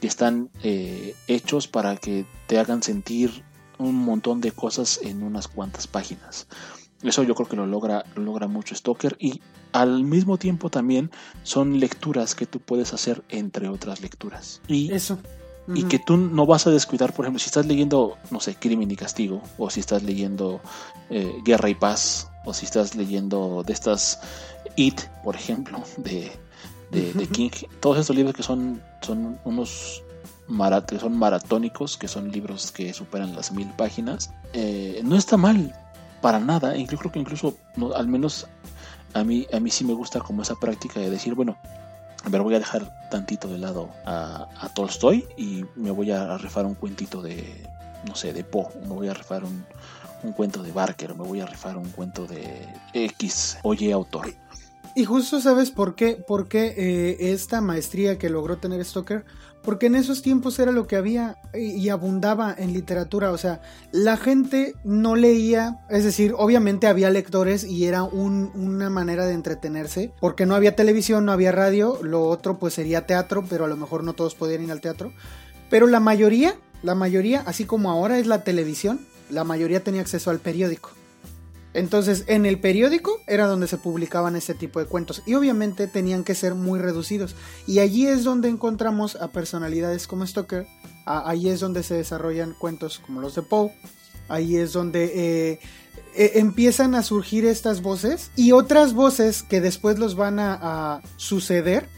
que 0.00 0.06
están 0.06 0.50
eh, 0.62 1.16
hechos 1.26 1.66
para 1.66 1.96
que 1.96 2.24
te 2.46 2.58
hagan 2.60 2.82
sentir 2.82 3.42
un 3.78 3.96
montón 3.96 4.40
de 4.40 4.52
cosas 4.52 5.00
en 5.02 5.22
unas 5.22 5.48
cuantas 5.48 5.86
páginas. 5.86 6.46
Eso 7.02 7.22
yo 7.22 7.34
creo 7.34 7.48
que 7.48 7.56
lo 7.56 7.66
logra, 7.66 8.04
lo 8.16 8.22
logra 8.22 8.48
mucho 8.48 8.74
Stoker 8.74 9.16
y 9.20 9.40
al 9.72 10.02
mismo 10.02 10.36
tiempo 10.36 10.70
también 10.70 11.10
son 11.44 11.78
lecturas 11.78 12.34
que 12.34 12.46
tú 12.46 12.58
puedes 12.58 12.92
hacer 12.92 13.22
entre 13.28 13.68
otras 13.68 14.00
lecturas. 14.00 14.60
Y 14.66 14.92
eso. 14.92 15.18
Y 15.74 15.82
que 15.82 15.98
tú 15.98 16.16
no 16.16 16.46
vas 16.46 16.66
a 16.66 16.70
descuidar, 16.70 17.12
por 17.12 17.26
ejemplo, 17.26 17.38
si 17.38 17.46
estás 17.46 17.66
leyendo, 17.66 18.16
no 18.30 18.40
sé, 18.40 18.54
Crimen 18.54 18.90
y 18.90 18.96
Castigo, 18.96 19.42
o 19.58 19.68
si 19.68 19.80
estás 19.80 20.02
leyendo 20.02 20.62
eh, 21.10 21.30
Guerra 21.44 21.68
y 21.68 21.74
Paz, 21.74 22.30
o 22.46 22.54
si 22.54 22.64
estás 22.64 22.94
leyendo 22.94 23.62
de 23.66 23.74
estas 23.74 24.18
It, 24.76 24.98
por 25.22 25.36
ejemplo, 25.36 25.82
de, 25.98 26.32
de, 26.90 27.26
King, 27.26 27.50
todos 27.80 27.98
estos 27.98 28.16
libros 28.16 28.34
que 28.34 28.42
son, 28.42 28.82
son 29.02 29.38
unos 29.44 30.02
que 30.86 30.98
son 30.98 31.16
maratónicos, 31.16 31.96
que 31.96 32.08
son 32.08 32.30
libros 32.30 32.72
que 32.72 32.92
superan 32.92 33.34
las 33.36 33.52
mil 33.52 33.68
páginas, 33.76 34.32
eh, 34.52 35.00
no 35.04 35.16
está 35.16 35.36
mal 35.36 35.74
para 36.20 36.40
nada. 36.40 36.76
Incluso 36.76 37.00
creo 37.00 37.12
que 37.12 37.18
incluso, 37.18 37.54
al 37.94 38.08
menos 38.08 38.46
a 39.14 39.24
mí, 39.24 39.46
a 39.52 39.60
mí 39.60 39.70
sí 39.70 39.84
me 39.84 39.92
gusta 39.92 40.20
como 40.20 40.42
esa 40.42 40.54
práctica 40.56 41.00
de 41.00 41.10
decir, 41.10 41.34
bueno, 41.34 41.56
a 42.24 42.28
ver, 42.30 42.42
voy 42.42 42.54
a 42.54 42.58
dejar 42.58 43.08
tantito 43.10 43.48
de 43.48 43.58
lado 43.58 43.90
a, 44.04 44.48
Tolstoy 44.74 45.26
y 45.36 45.64
me 45.76 45.90
voy 45.90 46.10
a 46.10 46.36
rifar 46.38 46.66
un 46.66 46.74
cuentito 46.74 47.22
de, 47.22 47.66
no 48.06 48.14
sé, 48.14 48.32
de 48.32 48.44
Poe, 48.44 48.68
me 48.82 48.94
voy 48.94 49.08
a 49.08 49.14
rifar 49.14 49.44
un, 49.44 49.64
cuento 50.32 50.62
de 50.62 50.72
Barker, 50.72 51.14
me 51.14 51.24
voy 51.24 51.40
a 51.40 51.46
rifar 51.46 51.76
un 51.76 51.88
cuento 51.90 52.26
de 52.26 52.68
X, 52.92 53.58
oye 53.62 53.92
autor. 53.92 54.34
Y 54.94 55.04
justo 55.04 55.40
sabes 55.40 55.70
por 55.70 55.94
qué, 55.94 56.16
por 56.16 56.48
qué 56.48 56.74
eh, 56.76 57.32
esta 57.32 57.60
maestría 57.60 58.18
que 58.18 58.28
logró 58.28 58.58
tener 58.58 58.84
Stoker 58.84 59.24
porque 59.62 59.86
en 59.86 59.94
esos 59.94 60.22
tiempos 60.22 60.58
era 60.58 60.72
lo 60.72 60.86
que 60.86 60.96
había 60.96 61.36
y 61.54 61.88
abundaba 61.88 62.54
en 62.56 62.72
literatura, 62.72 63.32
o 63.32 63.38
sea, 63.38 63.60
la 63.92 64.16
gente 64.16 64.74
no 64.84 65.16
leía, 65.16 65.80
es 65.90 66.04
decir, 66.04 66.34
obviamente 66.36 66.86
había 66.86 67.10
lectores 67.10 67.64
y 67.64 67.86
era 67.86 68.02
una 68.02 68.90
manera 68.90 69.26
de 69.26 69.34
entretenerse, 69.34 70.12
porque 70.20 70.46
no 70.46 70.54
había 70.54 70.76
televisión, 70.76 71.24
no 71.24 71.32
había 71.32 71.52
radio, 71.52 71.98
lo 72.02 72.24
otro 72.24 72.58
pues 72.58 72.74
sería 72.74 73.06
teatro, 73.06 73.44
pero 73.48 73.64
a 73.64 73.68
lo 73.68 73.76
mejor 73.76 74.04
no 74.04 74.14
todos 74.14 74.34
podían 74.34 74.62
ir 74.62 74.72
al 74.72 74.80
teatro, 74.80 75.12
pero 75.70 75.86
la 75.86 76.00
mayoría, 76.00 76.54
la 76.82 76.94
mayoría, 76.94 77.42
así 77.46 77.64
como 77.64 77.90
ahora 77.90 78.18
es 78.18 78.26
la 78.26 78.44
televisión, 78.44 79.00
la 79.30 79.44
mayoría 79.44 79.84
tenía 79.84 80.00
acceso 80.00 80.30
al 80.30 80.38
periódico. 80.38 80.97
Entonces, 81.78 82.24
en 82.26 82.44
el 82.44 82.58
periódico 82.58 83.20
era 83.26 83.46
donde 83.46 83.68
se 83.68 83.78
publicaban 83.78 84.34
este 84.36 84.54
tipo 84.54 84.80
de 84.80 84.86
cuentos 84.86 85.22
y 85.26 85.34
obviamente 85.34 85.86
tenían 85.86 86.24
que 86.24 86.34
ser 86.34 86.54
muy 86.54 86.80
reducidos. 86.80 87.36
Y 87.66 87.78
allí 87.78 88.06
es 88.06 88.24
donde 88.24 88.48
encontramos 88.48 89.16
a 89.16 89.28
personalidades 89.28 90.06
como 90.06 90.26
Stoker, 90.26 90.66
ahí 91.06 91.48
es 91.48 91.60
donde 91.60 91.82
se 91.82 91.94
desarrollan 91.94 92.54
cuentos 92.58 92.98
como 92.98 93.20
los 93.20 93.34
de 93.34 93.42
Poe, 93.42 93.72
ahí 94.28 94.56
es 94.56 94.72
donde 94.72 95.04
eh, 95.04 95.60
eh, 96.14 96.32
empiezan 96.34 96.94
a 96.94 97.02
surgir 97.02 97.44
estas 97.44 97.80
voces 97.80 98.30
y 98.34 98.52
otras 98.52 98.92
voces 98.92 99.42
que 99.42 99.60
después 99.60 99.98
los 99.98 100.16
van 100.16 100.38
a, 100.40 101.00
suceder, 101.16 101.88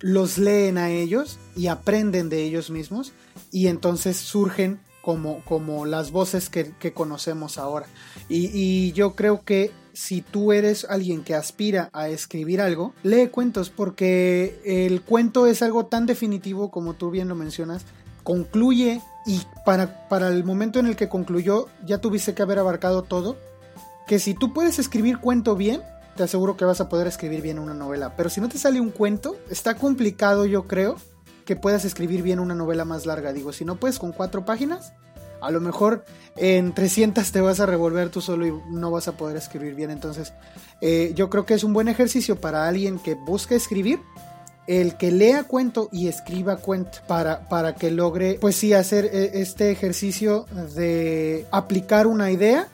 los 0.00 0.38
leen 0.38 0.76
a 0.76 0.90
ellos 0.90 1.38
y 1.56 1.68
aprenden 1.68 2.28
de 2.28 2.42
ellos 2.42 2.70
mismos 2.70 3.12
y 3.52 3.68
entonces 3.68 4.16
surgen 4.16 4.80
como, 5.02 5.42
como 5.44 5.86
las 5.86 6.10
voces 6.10 6.50
que, 6.50 6.92
conocemos 6.92 7.58
ahora. 7.58 7.86
Y, 8.28 8.92
yo 8.92 9.14
creo 9.14 9.44
que 9.44 9.72
si 9.92 10.22
tú 10.22 10.52
eres 10.52 10.86
alguien 10.88 11.22
que 11.22 11.34
aspira 11.34 11.90
a 11.92 12.08
escribir 12.08 12.60
algo, 12.60 12.94
lee 13.02 13.28
cuentos 13.28 13.70
porque 13.70 14.60
el 14.64 15.02
cuento 15.02 15.46
es 15.46 15.62
algo 15.62 15.86
tan 15.86 16.06
definitivo 16.06 16.70
como 16.70 16.94
tú 16.94 17.10
bien 17.10 17.28
lo 17.28 17.34
mencionas, 17.34 17.84
concluye 18.22 19.00
y 19.26 19.42
para, 19.64 20.08
para 20.08 20.28
el 20.28 20.44
momento 20.44 20.78
en 20.78 20.86
el 20.86 20.96
que 20.96 21.08
concluyó 21.08 21.66
ya 21.84 21.98
tuviste 21.98 22.34
que 22.34 22.42
haber 22.42 22.58
abarcado 22.58 23.02
todo, 23.02 23.36
que 24.06 24.18
si 24.18 24.34
tú 24.34 24.52
puedes 24.52 24.78
escribir 24.78 25.18
cuento 25.18 25.56
bien, 25.56 25.82
te 26.16 26.22
aseguro 26.22 26.56
que 26.56 26.64
vas 26.64 26.80
a 26.80 26.88
poder 26.88 27.06
escribir 27.06 27.42
bien 27.42 27.58
una 27.58 27.74
novela, 27.74 28.16
pero 28.16 28.30
si 28.30 28.40
no 28.40 28.48
te 28.48 28.58
sale 28.58 28.80
un 28.80 28.90
cuento, 28.90 29.36
está 29.50 29.76
complicado 29.76 30.46
yo 30.46 30.66
creo 30.66 30.96
que 31.44 31.56
puedas 31.56 31.84
escribir 31.84 32.22
bien 32.22 32.40
una 32.40 32.54
novela 32.54 32.84
más 32.84 33.06
larga. 33.06 33.32
Digo, 33.32 33.52
si 33.52 33.64
no 33.64 33.76
puedes 33.76 33.98
con 33.98 34.12
cuatro 34.12 34.44
páginas, 34.44 34.92
a 35.40 35.50
lo 35.50 35.60
mejor 35.60 36.04
en 36.36 36.74
300 36.74 37.30
te 37.32 37.40
vas 37.40 37.60
a 37.60 37.66
revolver 37.66 38.10
tú 38.10 38.20
solo 38.20 38.46
y 38.46 38.52
no 38.70 38.90
vas 38.90 39.08
a 39.08 39.12
poder 39.12 39.36
escribir 39.36 39.74
bien. 39.74 39.90
Entonces, 39.90 40.32
eh, 40.80 41.12
yo 41.14 41.30
creo 41.30 41.46
que 41.46 41.54
es 41.54 41.64
un 41.64 41.72
buen 41.72 41.88
ejercicio 41.88 42.40
para 42.40 42.68
alguien 42.68 42.98
que 42.98 43.14
busca 43.14 43.54
escribir. 43.54 44.00
El 44.66 44.96
que 44.96 45.10
lea 45.10 45.44
cuento 45.44 45.88
y 45.90 46.06
escriba 46.06 46.58
cuento 46.58 46.98
para, 47.08 47.48
para 47.48 47.74
que 47.74 47.90
logre, 47.90 48.38
pues 48.40 48.54
sí, 48.54 48.72
hacer 48.72 49.06
eh, 49.06 49.32
este 49.34 49.70
ejercicio 49.70 50.46
de 50.76 51.46
aplicar 51.50 52.06
una 52.06 52.30
idea 52.30 52.68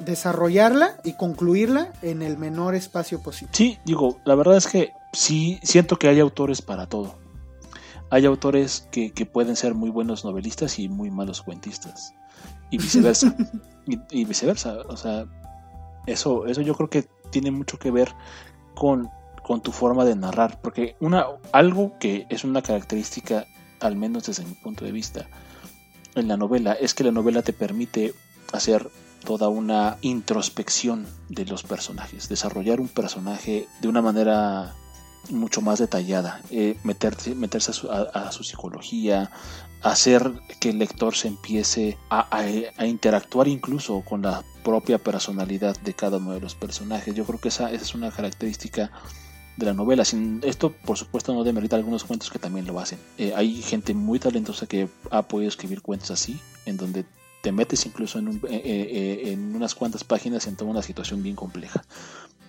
desarrollarla 0.00 0.96
y 1.04 1.14
concluirla 1.14 1.92
en 2.02 2.22
el 2.22 2.38
menor 2.38 2.74
espacio 2.74 3.20
posible. 3.20 3.52
Sí, 3.54 3.78
digo, 3.84 4.18
la 4.24 4.34
verdad 4.34 4.56
es 4.56 4.66
que 4.66 4.92
sí 5.12 5.58
siento 5.62 5.96
que 5.98 6.08
hay 6.08 6.20
autores 6.20 6.62
para 6.62 6.86
todo 6.86 7.16
hay 8.10 8.26
autores 8.26 8.88
que, 8.90 9.10
pueden 9.26 9.56
ser 9.56 9.74
muy 9.74 9.90
buenos 9.90 10.24
novelistas 10.24 10.78
y 10.78 10.88
muy 10.88 11.10
malos 11.10 11.42
cuentistas. 11.42 12.14
Y 12.70 12.78
viceversa. 12.78 13.34
y, 14.10 14.24
viceversa. 14.24 14.78
O 14.88 14.96
sea, 14.96 15.26
eso, 16.06 16.46
eso 16.46 16.60
yo 16.62 16.74
creo 16.74 16.88
que 16.88 17.06
tiene 17.30 17.50
mucho 17.50 17.78
que 17.78 17.90
ver 17.90 18.14
con, 18.74 19.10
con 19.42 19.62
tu 19.62 19.72
forma 19.72 20.04
de 20.04 20.16
narrar. 20.16 20.60
Porque 20.60 20.96
una, 21.00 21.26
algo 21.52 21.98
que 21.98 22.26
es 22.30 22.44
una 22.44 22.62
característica, 22.62 23.46
al 23.80 23.96
menos 23.96 24.26
desde 24.26 24.44
mi 24.44 24.54
punto 24.54 24.84
de 24.84 24.92
vista, 24.92 25.26
en 26.14 26.28
la 26.28 26.36
novela, 26.36 26.72
es 26.72 26.94
que 26.94 27.04
la 27.04 27.12
novela 27.12 27.42
te 27.42 27.52
permite 27.52 28.14
hacer 28.52 28.90
toda 29.24 29.48
una 29.48 29.98
introspección 30.00 31.06
de 31.28 31.44
los 31.44 31.62
personajes, 31.62 32.28
desarrollar 32.28 32.80
un 32.80 32.88
personaje 32.88 33.66
de 33.80 33.88
una 33.88 34.00
manera 34.00 34.74
mucho 35.30 35.60
más 35.60 35.78
detallada, 35.78 36.40
eh, 36.50 36.76
meterse, 36.82 37.34
meterse 37.34 37.72
a 37.90 38.32
su, 38.32 38.44
psicología, 38.44 39.30
hacer 39.82 40.32
que 40.60 40.70
el 40.70 40.78
lector 40.78 41.14
se 41.14 41.28
empiece 41.28 41.98
a, 42.10 42.46
interactuar 42.84 43.48
incluso 43.48 44.02
con 44.02 44.22
la 44.22 44.42
propia 44.64 44.98
personalidad 44.98 45.78
de 45.80 45.94
cada 45.94 46.18
uno 46.18 46.32
de 46.32 46.40
los 46.40 46.54
personajes. 46.54 47.14
Yo 47.14 47.24
creo 47.24 47.40
que 47.40 47.48
esa, 47.48 47.70
es 47.70 47.94
una 47.94 48.10
característica 48.10 48.90
de 49.56 49.66
la 49.66 49.74
novela. 49.74 50.04
Sin 50.04 50.40
esto, 50.44 50.72
por 50.72 50.96
supuesto, 50.96 51.34
no 51.34 51.44
demerita 51.44 51.76
algunos 51.76 52.04
cuentos 52.04 52.30
que 52.30 52.38
también 52.38 52.66
lo 52.66 52.78
hacen. 52.78 52.98
Eh, 53.18 53.32
hay 53.34 53.62
gente 53.62 53.94
muy 53.94 54.18
talentosa 54.18 54.66
que 54.66 54.88
ha 55.10 55.22
podido 55.22 55.48
escribir 55.48 55.82
cuentos 55.82 56.10
así, 56.10 56.40
en 56.66 56.76
donde 56.76 57.04
te 57.42 57.52
metes 57.52 57.86
incluso 57.86 58.18
en, 58.18 58.40
eh, 58.48 59.22
en 59.26 59.54
unas 59.54 59.74
cuantas 59.74 60.02
páginas 60.04 60.46
en 60.46 60.56
toda 60.56 60.70
una 60.70 60.82
situación 60.82 61.22
bien 61.22 61.36
compleja. 61.36 61.84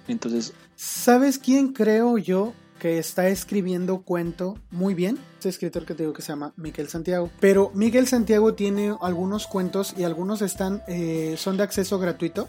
Entonces, 0.07 0.53
¿sabes 0.75 1.38
quién 1.38 1.71
creo 1.71 2.17
yo 2.17 2.53
que 2.80 2.97
está 2.97 3.27
escribiendo 3.27 4.01
cuento 4.01 4.57
muy 4.71 4.95
bien. 4.95 5.19
Este 5.36 5.49
escritor 5.49 5.86
que 5.86 5.93
te 5.93 6.03
digo 6.03 6.13
que 6.13 6.21
se 6.21 6.30
llama 6.30 6.53
Miguel 6.55 6.88
Santiago. 6.88 7.30
Pero 7.39 7.71
Miguel 7.75 8.07
Santiago 8.07 8.55
tiene 8.55 8.95
algunos 9.01 9.45
cuentos 9.45 9.93
y 9.97 10.03
algunos 10.03 10.41
están 10.41 10.82
eh, 10.88 11.36
son 11.38 11.57
de 11.57 11.63
acceso 11.63 11.99
gratuito 11.99 12.47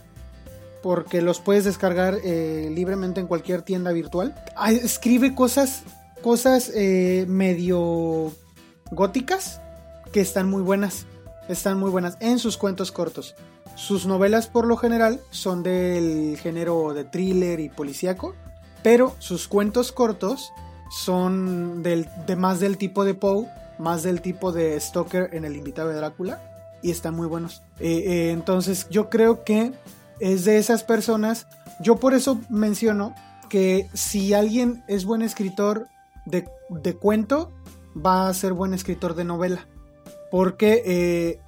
porque 0.83 1.21
los 1.21 1.41
puedes 1.41 1.65
descargar 1.65 2.17
eh, 2.25 2.71
libremente 2.75 3.21
en 3.21 3.27
cualquier 3.27 3.63
tienda 3.63 3.93
virtual. 3.93 4.35
escribe 4.71 5.35
cosas, 5.35 5.83
cosas 6.23 6.71
eh, 6.75 7.27
medio 7.29 8.33
góticas 8.91 9.61
que 10.13 10.21
están 10.21 10.49
muy 10.49 10.63
buenas. 10.63 11.07
Están 11.49 11.79
muy 11.79 11.91
buenas 11.91 12.17
en 12.21 12.39
sus 12.39 12.57
cuentos 12.57 12.93
cortos. 12.93 13.35
Sus 13.75 14.07
novelas 14.07 14.47
por 14.47 14.67
lo 14.67 14.77
general 14.77 15.21
son 15.31 15.63
del 15.63 16.39
género 16.39 16.95
de 16.95 17.05
thriller 17.05 17.61
y 17.61 17.69
policíaco 17.69 18.35
pero 18.83 19.15
sus 19.19 19.49
cuentos 19.49 19.93
cortos 19.93 20.53
son 20.91 21.83
de 21.83 22.37
más 22.37 22.61
del 22.61 22.77
tipo 22.77 23.05
de 23.05 23.15
Poe, 23.15 23.47
más 23.79 24.03
del 24.03 24.21
tipo 24.21 24.53
de 24.53 24.79
Stoker 24.79 25.31
en 25.33 25.45
El 25.45 25.57
invitado 25.57 25.89
de 25.89 25.97
Drácula, 25.97 26.41
y 26.83 26.91
están 26.91 27.15
muy 27.15 27.27
buenos. 27.27 27.63
Eh, 27.79 28.05
eh, 28.07 28.31
entonces 28.33 28.89
yo 28.91 29.09
creo 29.09 29.45
que 29.45 29.73
es 30.19 30.45
de 30.45 30.59
esas 30.59 30.83
personas, 30.83 31.47
yo 31.81 31.97
por 31.97 32.15
eso 32.15 32.41
menciono 32.49 33.15
que 33.49 33.89
si 33.95 34.35
alguien 34.35 34.85
es 34.87 35.05
buen 35.05 35.23
escritor 35.23 35.89
de, 36.27 36.45
cuento, 36.95 37.51
va 37.95 38.29
a 38.29 38.35
ser 38.35 38.53
buen 38.53 38.75
escritor 38.75 39.15
de 39.15 39.25
novela. 39.25 39.67
Porque, 40.31 40.83
eh, 40.87 41.41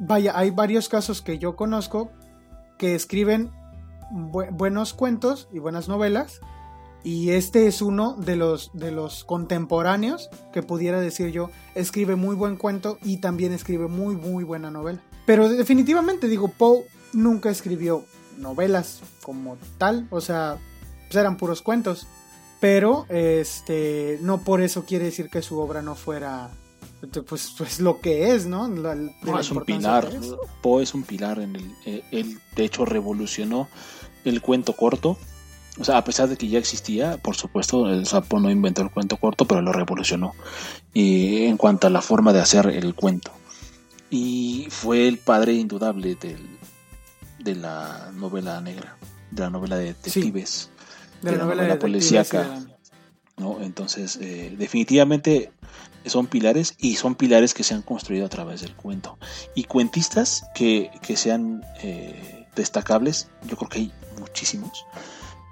vaya, 0.00 0.36
hay 0.36 0.50
varios 0.50 0.88
casos 0.88 1.22
que 1.22 1.38
yo 1.38 1.54
conozco 1.54 2.10
que 2.78 2.94
escriben 2.94 3.52
buenos 4.10 4.92
cuentos 4.92 5.48
y 5.52 5.58
buenas 5.58 5.88
novelas, 5.88 6.40
Y 7.06 7.30
este 7.30 7.68
es 7.68 7.82
uno 7.82 8.16
de 8.16 8.34
los, 8.34 8.72
de 8.72 8.90
los 8.90 9.22
contemporáneos 9.22 10.28
que 10.52 10.64
pudiera 10.64 11.00
decir 11.00 11.30
yo, 11.30 11.50
escribe 11.76 12.16
muy 12.16 12.34
buen 12.34 12.56
cuento 12.56 12.98
y 13.04 13.18
también 13.18 13.52
escribe 13.52 13.86
muy, 13.86 14.16
muy 14.16 14.42
buena 14.42 14.72
novela. 14.72 15.00
Pero 15.24 15.48
definitivamente 15.48 16.26
digo, 16.26 16.48
Poe 16.48 16.84
nunca 17.12 17.48
escribió 17.48 18.04
novelas 18.38 19.02
como 19.22 19.56
tal, 19.78 20.08
o 20.10 20.20
sea, 20.20 20.58
pues 21.06 21.14
eran 21.14 21.36
puros 21.36 21.62
cuentos. 21.62 22.08
Pero 22.58 23.06
este 23.08 24.18
no 24.20 24.42
por 24.42 24.60
eso 24.60 24.84
quiere 24.84 25.04
decir 25.04 25.30
que 25.30 25.42
su 25.42 25.60
obra 25.60 25.82
no 25.82 25.94
fuera 25.94 26.50
pues, 27.28 27.54
pues 27.56 27.78
lo 27.78 28.00
que 28.00 28.34
es, 28.34 28.46
¿no? 28.46 28.66
es 29.38 29.50
un 29.52 29.64
pilar. 29.64 30.10
Poe 30.60 30.82
es 30.82 30.92
un 30.92 31.04
pilar 31.04 31.38
en 31.38 31.54
el. 31.54 31.72
Eh, 31.84 32.02
él, 32.10 32.40
de 32.56 32.64
hecho, 32.64 32.84
revolucionó 32.84 33.68
el 34.24 34.42
cuento 34.42 34.72
corto. 34.72 35.16
O 35.78 35.84
sea, 35.84 35.98
a 35.98 36.04
pesar 36.04 36.28
de 36.28 36.36
que 36.36 36.48
ya 36.48 36.58
existía, 36.58 37.18
por 37.18 37.36
supuesto, 37.36 37.88
el 37.88 38.06
Sapo 38.06 38.40
no 38.40 38.50
inventó 38.50 38.82
el 38.82 38.90
cuento 38.90 39.18
corto, 39.18 39.46
pero 39.46 39.60
lo 39.60 39.72
revolucionó. 39.72 40.34
Y 40.94 41.44
en 41.44 41.56
cuanto 41.56 41.86
a 41.86 41.90
la 41.90 42.00
forma 42.00 42.32
de 42.32 42.40
hacer 42.40 42.66
el 42.66 42.94
cuento. 42.94 43.32
Y 44.08 44.68
fue 44.70 45.06
el 45.06 45.18
padre 45.18 45.52
indudable 45.52 46.14
del, 46.14 46.46
de 47.40 47.54
la 47.56 48.10
novela 48.14 48.60
negra, 48.60 48.96
de 49.30 49.42
la 49.42 49.50
novela 49.50 49.76
de 49.76 49.86
detectives, 49.86 50.70
de, 51.22 51.32
la, 51.32 51.44
novela, 51.44 51.78
policíaca. 51.78 52.60
¿no? 53.36 53.60
Entonces, 53.60 54.18
eh, 54.20 54.54
definitivamente 54.56 55.52
son 56.06 56.26
pilares 56.26 56.74
y 56.78 56.96
son 56.96 57.16
pilares 57.16 57.52
que 57.52 57.64
se 57.64 57.74
han 57.74 57.82
construido 57.82 58.26
a 58.26 58.28
través 58.28 58.62
del 58.62 58.74
cuento. 58.74 59.18
Y 59.54 59.64
cuentistas 59.64 60.44
que, 60.54 60.90
sean 61.16 61.64
eh, 61.82 62.46
destacables, 62.54 63.28
yo 63.46 63.56
creo 63.56 63.68
que 63.68 63.78
hay 63.80 63.92
muchísimos. 64.18 64.86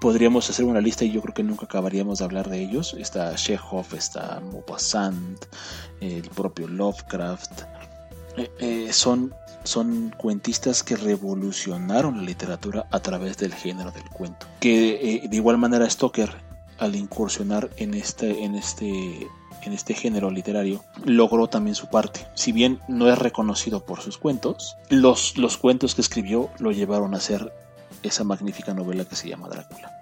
Podríamos 0.05 0.47
hacer 0.51 0.65
una 0.65 0.81
lista 0.81 1.03
y 1.03 1.09
yo 1.11 1.19
creo 1.19 1.33
que 1.33 1.41
nunca 1.41 1.65
acabaríamos 1.65 2.19
de 2.19 2.25
hablar 2.25 2.47
de 2.47 2.61
ellos. 2.61 2.95
Está 2.99 3.33
Chekhov, 3.33 3.87
está 3.95 4.39
Maupassant, 4.39 5.43
el 5.99 6.29
propio 6.29 6.67
Lovecraft. 6.67 7.63
Eh, 8.37 8.51
eh, 8.59 8.93
son, 8.93 9.33
son 9.63 10.13
cuentistas 10.15 10.83
que 10.83 10.95
revolucionaron 10.95 12.17
la 12.17 12.21
literatura 12.21 12.85
a 12.91 12.99
través 12.99 13.37
del 13.37 13.55
género 13.55 13.89
del 13.89 14.07
cuento. 14.11 14.45
Que 14.59 15.23
de 15.27 15.35
igual 15.35 15.57
manera 15.57 15.89
Stoker, 15.89 16.29
al 16.77 16.95
incursionar 16.95 17.71
en 17.77 17.95
este, 17.95 18.43
en 18.43 18.53
este 18.53 19.27
en 19.63 19.73
este 19.73 19.95
género 19.95 20.29
literario, 20.29 20.83
logró 21.03 21.47
también 21.47 21.73
su 21.73 21.87
parte. 21.87 22.27
Si 22.35 22.51
bien 22.51 22.79
no 22.87 23.11
es 23.11 23.17
reconocido 23.17 23.83
por 23.83 24.01
sus 24.01 24.19
cuentos, 24.19 24.77
los, 24.89 25.35
los 25.39 25.57
cuentos 25.57 25.95
que 25.95 26.01
escribió 26.01 26.51
lo 26.59 26.71
llevaron 26.71 27.15
a 27.15 27.17
hacer 27.17 27.51
esa 28.03 28.23
magnífica 28.23 28.75
novela 28.75 29.05
que 29.05 29.15
se 29.15 29.29
llama 29.29 29.49
Drácula. 29.49 29.94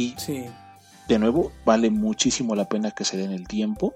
Y 0.00 0.14
de 1.08 1.18
nuevo, 1.18 1.52
vale 1.64 1.90
muchísimo 1.90 2.54
la 2.54 2.68
pena 2.68 2.92
que 2.92 3.04
se 3.04 3.16
den 3.16 3.32
el 3.32 3.46
tiempo 3.46 3.94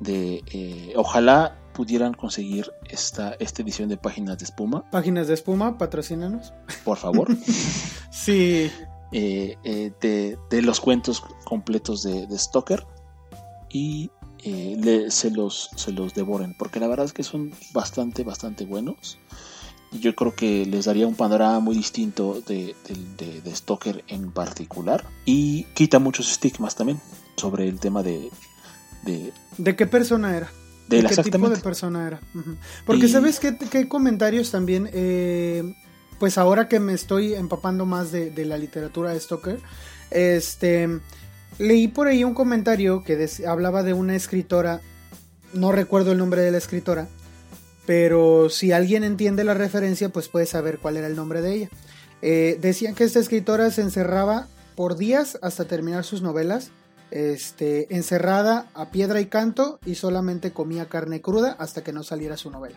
de... 0.00 0.42
Eh, 0.52 0.92
ojalá 0.96 1.56
pudieran 1.72 2.14
conseguir 2.14 2.70
esta, 2.90 3.34
esta 3.38 3.62
edición 3.62 3.88
de 3.88 3.96
Páginas 3.96 4.38
de 4.38 4.44
Espuma. 4.44 4.90
Páginas 4.90 5.28
de 5.28 5.34
Espuma, 5.34 5.78
patrocínanos. 5.78 6.52
Por 6.84 6.98
favor. 6.98 7.28
sí. 8.10 8.70
Eh, 9.12 9.56
eh, 9.64 9.92
de, 10.00 10.36
de, 10.50 10.62
los 10.62 10.80
cuentos 10.80 11.22
completos 11.44 12.02
de, 12.02 12.26
de 12.26 12.38
Stoker 12.38 12.84
y 13.70 14.10
eh, 14.48 15.06
se, 15.10 15.30
los, 15.30 15.70
se 15.76 15.92
los 15.92 16.14
devoren, 16.14 16.54
porque 16.58 16.78
la 16.78 16.88
verdad 16.88 17.06
es 17.06 17.12
que 17.12 17.22
son 17.22 17.52
bastante, 17.72 18.22
bastante 18.22 18.64
buenos. 18.64 19.18
Yo 19.92 20.14
creo 20.14 20.34
que 20.34 20.66
les 20.66 20.84
daría 20.84 21.06
un 21.06 21.14
panorama 21.14 21.60
muy 21.60 21.76
distinto 21.76 22.42
de, 22.46 22.74
de, 23.16 23.40
de, 23.40 23.54
Stoker 23.56 24.04
en 24.08 24.30
particular. 24.30 25.04
Y 25.24 25.64
quita 25.74 25.98
muchos 25.98 26.30
estigmas 26.30 26.74
también 26.74 27.00
sobre 27.36 27.68
el 27.68 27.78
tema 27.78 28.02
de... 28.02 28.30
¿De, 29.04 29.32
¿De 29.58 29.76
qué 29.76 29.86
persona 29.86 30.36
era? 30.36 30.50
De, 30.88 31.02
qué 31.02 31.16
tipo 31.22 31.48
de 31.48 31.56
persona 31.58 32.06
era? 32.06 32.20
Porque 32.84 33.08
sabes 33.08 33.40
qué, 33.40 33.56
qué, 33.56 33.88
comentarios 33.88 34.50
también... 34.50 34.90
Eh, 34.92 35.74
pues 36.18 36.38
ahora 36.38 36.66
que 36.66 36.80
me 36.80 36.94
estoy 36.94 37.34
empapando 37.34 37.84
más 37.84 38.10
de, 38.10 38.30
de 38.30 38.46
la 38.46 38.56
literatura 38.56 39.10
de 39.12 39.20
Stoker, 39.20 39.60
este 40.10 40.88
Leí 41.58 41.88
por 41.88 42.06
ahí 42.06 42.22
un 42.22 42.34
comentario 42.34 43.02
que 43.02 43.28
hablaba 43.46 43.82
de 43.82 43.94
una 43.94 44.14
escritora, 44.14 44.82
no 45.54 45.72
recuerdo 45.72 46.12
el 46.12 46.18
nombre 46.18 46.42
de 46.42 46.50
la 46.50 46.58
escritora, 46.58 47.08
pero 47.86 48.50
si 48.50 48.72
alguien 48.72 49.04
entiende 49.04 49.44
la 49.44 49.54
referencia, 49.54 50.08
pues 50.08 50.28
puede 50.28 50.46
saber 50.46 50.78
cuál 50.78 50.96
era 50.96 51.06
el 51.06 51.16
nombre 51.16 51.40
de 51.40 51.54
ella. 51.54 51.70
Eh, 52.22 52.58
decían 52.60 52.94
que 52.94 53.04
esta 53.04 53.20
escritora 53.20 53.70
se 53.70 53.82
encerraba 53.82 54.48
por 54.74 54.96
días 54.96 55.38
hasta 55.42 55.66
terminar 55.66 56.04
sus 56.04 56.22
novelas, 56.22 56.70
este, 57.10 57.94
encerrada 57.94 58.68
a 58.74 58.90
piedra 58.90 59.20
y 59.20 59.26
canto 59.26 59.78
y 59.86 59.94
solamente 59.94 60.52
comía 60.52 60.86
carne 60.86 61.20
cruda 61.20 61.56
hasta 61.58 61.82
que 61.82 61.92
no 61.92 62.02
saliera 62.02 62.36
su 62.36 62.50
novela. 62.50 62.76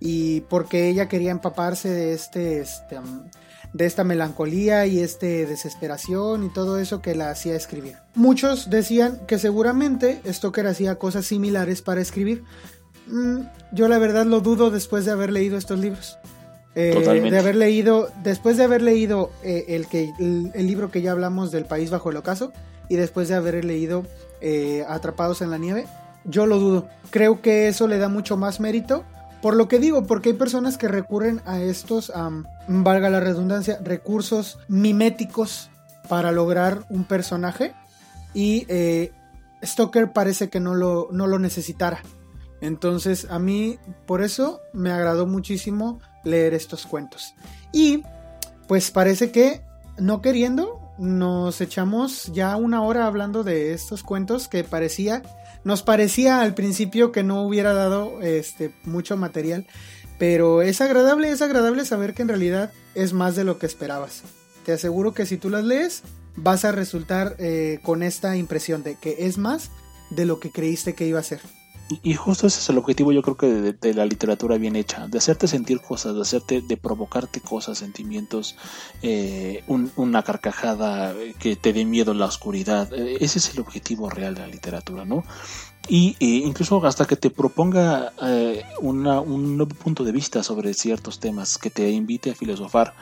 Y 0.00 0.42
porque 0.42 0.88
ella 0.88 1.08
quería 1.08 1.30
empaparse 1.30 1.88
de 1.88 2.12
este, 2.12 2.60
este 2.60 2.98
de 3.72 3.86
esta 3.86 4.04
melancolía 4.04 4.86
y 4.86 5.00
este 5.00 5.46
desesperación 5.46 6.44
y 6.44 6.48
todo 6.48 6.78
eso 6.78 7.02
que 7.02 7.14
la 7.14 7.30
hacía 7.30 7.54
escribir. 7.54 7.96
Muchos 8.14 8.70
decían 8.70 9.20
que 9.26 9.38
seguramente 9.38 10.20
Stoker 10.26 10.66
hacía 10.66 10.96
cosas 10.96 11.26
similares 11.26 11.82
para 11.82 12.00
escribir. 12.00 12.44
Mm, 13.08 13.40
yo 13.72 13.88
la 13.88 13.98
verdad 13.98 14.26
lo 14.26 14.40
dudo 14.40 14.70
después 14.70 15.04
de 15.04 15.12
haber 15.12 15.32
leído 15.32 15.56
estos 15.58 15.78
libros. 15.78 16.18
Eh, 16.74 16.94
de 17.30 17.38
haber 17.38 17.56
leído, 17.56 18.08
después 18.22 18.56
de 18.56 18.64
haber 18.64 18.82
leído 18.82 19.32
eh, 19.42 19.64
el, 19.68 19.88
que, 19.88 20.12
el, 20.20 20.66
libro 20.66 20.90
que 20.90 21.02
ya 21.02 21.10
hablamos 21.10 21.50
del 21.50 21.64
País 21.64 21.90
bajo 21.90 22.10
el 22.10 22.16
ocaso 22.16 22.52
y 22.88 22.94
después 22.94 23.28
de 23.28 23.34
haber 23.34 23.64
leído 23.64 24.04
eh, 24.40 24.84
Atrapados 24.88 25.42
en 25.42 25.50
la 25.50 25.58
nieve, 25.58 25.86
yo 26.24 26.46
lo 26.46 26.58
dudo. 26.58 26.88
Creo 27.10 27.42
que 27.42 27.66
eso 27.66 27.88
le 27.88 27.98
da 27.98 28.08
mucho 28.08 28.36
más 28.36 28.60
mérito 28.60 29.04
por 29.42 29.54
lo 29.54 29.68
que 29.68 29.78
digo, 29.78 30.04
porque 30.04 30.30
hay 30.30 30.34
personas 30.34 30.78
que 30.78 30.88
recurren 30.88 31.40
a 31.46 31.60
estos, 31.60 32.12
valga 32.66 33.08
la 33.08 33.20
redundancia, 33.20 33.78
recursos 33.82 34.58
miméticos 34.68 35.70
para 36.08 36.32
lograr 36.32 36.84
un 36.88 37.04
personaje 37.04 37.74
y 38.34 38.66
eh, 38.68 39.12
Stoker 39.62 40.12
parece 40.12 40.48
que 40.48 40.60
no 40.60 40.74
lo, 40.74 41.08
no 41.12 41.26
lo 41.26 41.38
necesitara. 41.38 42.02
Entonces 42.60 43.26
a 43.30 43.38
mí 43.38 43.78
por 44.06 44.22
eso 44.22 44.60
me 44.72 44.90
agradó 44.90 45.26
muchísimo 45.26 46.00
leer 46.24 46.54
estos 46.54 46.86
cuentos. 46.86 47.34
Y 47.72 48.02
pues 48.66 48.90
parece 48.90 49.30
que 49.30 49.62
no 49.98 50.22
queriendo 50.22 50.80
nos 50.98 51.60
echamos 51.60 52.26
ya 52.32 52.56
una 52.56 52.82
hora 52.82 53.06
hablando 53.06 53.44
de 53.44 53.72
estos 53.72 54.02
cuentos 54.02 54.48
que 54.48 54.64
parecía 54.64 55.22
nos 55.64 55.82
parecía 55.82 56.40
al 56.40 56.54
principio 56.54 57.12
que 57.12 57.22
no 57.22 57.42
hubiera 57.42 57.72
dado 57.72 58.22
este, 58.22 58.72
mucho 58.84 59.16
material, 59.16 59.66
pero 60.18 60.62
es 60.62 60.80
agradable, 60.80 61.30
es 61.30 61.42
agradable 61.42 61.84
saber 61.84 62.14
que 62.14 62.22
en 62.22 62.28
realidad 62.28 62.72
es 62.94 63.12
más 63.12 63.36
de 63.36 63.44
lo 63.44 63.58
que 63.58 63.66
esperabas. 63.66 64.22
Te 64.64 64.72
aseguro 64.72 65.14
que 65.14 65.26
si 65.26 65.36
tú 65.36 65.50
las 65.50 65.64
lees, 65.64 66.02
vas 66.36 66.64
a 66.64 66.72
resultar 66.72 67.36
eh, 67.38 67.80
con 67.82 68.02
esta 68.02 68.36
impresión 68.36 68.82
de 68.82 68.96
que 68.96 69.16
es 69.26 69.38
más 69.38 69.70
de 70.10 70.24
lo 70.24 70.40
que 70.40 70.50
creíste 70.50 70.94
que 70.94 71.06
iba 71.06 71.20
a 71.20 71.24
ser. 71.24 71.40
Y, 72.02 72.14
justo 72.14 72.46
ese 72.46 72.58
es 72.60 72.68
el 72.68 72.76
objetivo, 72.76 73.12
yo 73.12 73.22
creo 73.22 73.36
que 73.36 73.46
de, 73.72 73.94
la 73.94 74.04
literatura 74.04 74.58
bien 74.58 74.76
hecha, 74.76 75.08
de 75.08 75.16
hacerte 75.16 75.48
sentir 75.48 75.80
cosas, 75.80 76.14
de 76.14 76.20
hacerte, 76.20 76.60
de 76.60 76.76
provocarte 76.76 77.40
cosas, 77.40 77.78
sentimientos, 77.78 78.56
eh, 79.00 79.64
una 79.96 80.22
carcajada 80.22 81.14
que 81.38 81.56
te 81.56 81.72
dé 81.72 81.86
miedo 81.86 82.12
en 82.12 82.18
la 82.18 82.26
oscuridad. 82.26 82.92
Eh, 82.92 83.16
ese 83.20 83.38
es 83.38 83.54
el 83.54 83.60
objetivo 83.60 84.10
real 84.10 84.34
de 84.34 84.42
la 84.42 84.48
literatura, 84.48 85.06
¿no? 85.06 85.24
Y 85.88 86.16
eh, 86.20 86.42
incluso 86.44 86.84
hasta 86.84 87.06
que 87.06 87.16
te 87.16 87.30
proponga 87.30 88.12
un 88.80 89.02
nuevo 89.56 89.74
punto 89.74 90.04
de 90.04 90.12
vista 90.12 90.42
sobre 90.42 90.74
ciertos 90.74 91.18
temas, 91.20 91.56
que 91.56 91.70
te 91.70 91.90
invite 91.90 92.32
a 92.32 92.34
filosofar. 92.34 92.94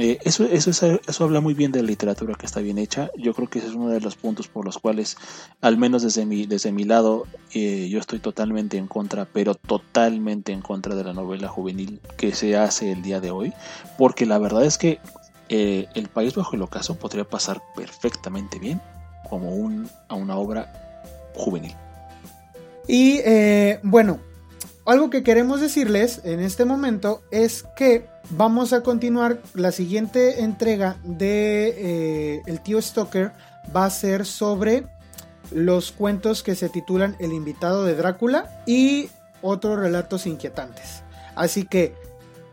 Eh, 0.00 0.20
eso, 0.22 0.44
eso, 0.44 0.70
eso, 0.70 1.24
habla 1.24 1.40
muy 1.40 1.54
bien 1.54 1.72
de 1.72 1.82
la 1.82 1.88
literatura 1.88 2.36
que 2.36 2.46
está 2.46 2.60
bien 2.60 2.78
hecha. 2.78 3.10
Yo 3.16 3.34
creo 3.34 3.50
que 3.50 3.58
ese 3.58 3.66
es 3.66 3.74
uno 3.74 3.88
de 3.88 4.00
los 4.00 4.14
puntos 4.14 4.46
por 4.46 4.64
los 4.64 4.78
cuales, 4.78 5.16
al 5.60 5.76
menos 5.76 6.02
desde 6.02 6.24
mi, 6.24 6.46
desde 6.46 6.70
mi 6.70 6.84
lado, 6.84 7.26
eh, 7.52 7.88
yo 7.90 7.98
estoy 7.98 8.20
totalmente 8.20 8.76
en 8.76 8.86
contra, 8.86 9.24
pero 9.24 9.56
totalmente 9.56 10.52
en 10.52 10.62
contra 10.62 10.94
de 10.94 11.02
la 11.02 11.14
novela 11.14 11.48
juvenil 11.48 12.00
que 12.16 12.32
se 12.32 12.56
hace 12.56 12.92
el 12.92 13.02
día 13.02 13.20
de 13.20 13.32
hoy. 13.32 13.52
Porque 13.98 14.24
la 14.24 14.38
verdad 14.38 14.64
es 14.64 14.78
que 14.78 15.00
eh, 15.48 15.88
El 15.94 16.08
País 16.08 16.36
Bajo 16.36 16.54
el 16.54 16.62
Ocaso 16.62 16.96
podría 16.96 17.24
pasar 17.24 17.60
perfectamente 17.74 18.60
bien 18.60 18.80
como 19.28 19.52
un, 19.52 19.90
a 20.06 20.14
una 20.14 20.36
obra 20.36 21.02
juvenil. 21.34 21.74
Y 22.86 23.20
bueno, 23.82 24.20
algo 24.88 25.10
que 25.10 25.22
queremos 25.22 25.60
decirles 25.60 26.22
en 26.24 26.40
este 26.40 26.64
momento 26.64 27.22
es 27.30 27.64
que 27.76 28.08
vamos 28.30 28.72
a 28.72 28.82
continuar 28.82 29.38
la 29.54 29.70
siguiente 29.70 30.42
entrega 30.42 30.96
de 31.04 31.74
eh, 31.76 32.42
El 32.46 32.62
tío 32.62 32.80
Stoker 32.80 33.32
va 33.74 33.84
a 33.84 33.90
ser 33.90 34.24
sobre 34.24 34.86
los 35.50 35.92
cuentos 35.92 36.42
que 36.42 36.54
se 36.54 36.70
titulan 36.70 37.16
El 37.18 37.34
invitado 37.34 37.84
de 37.84 37.96
Drácula 37.96 38.62
y 38.66 39.10
otros 39.42 39.78
relatos 39.78 40.26
inquietantes. 40.26 41.02
Así 41.36 41.64
que 41.64 41.94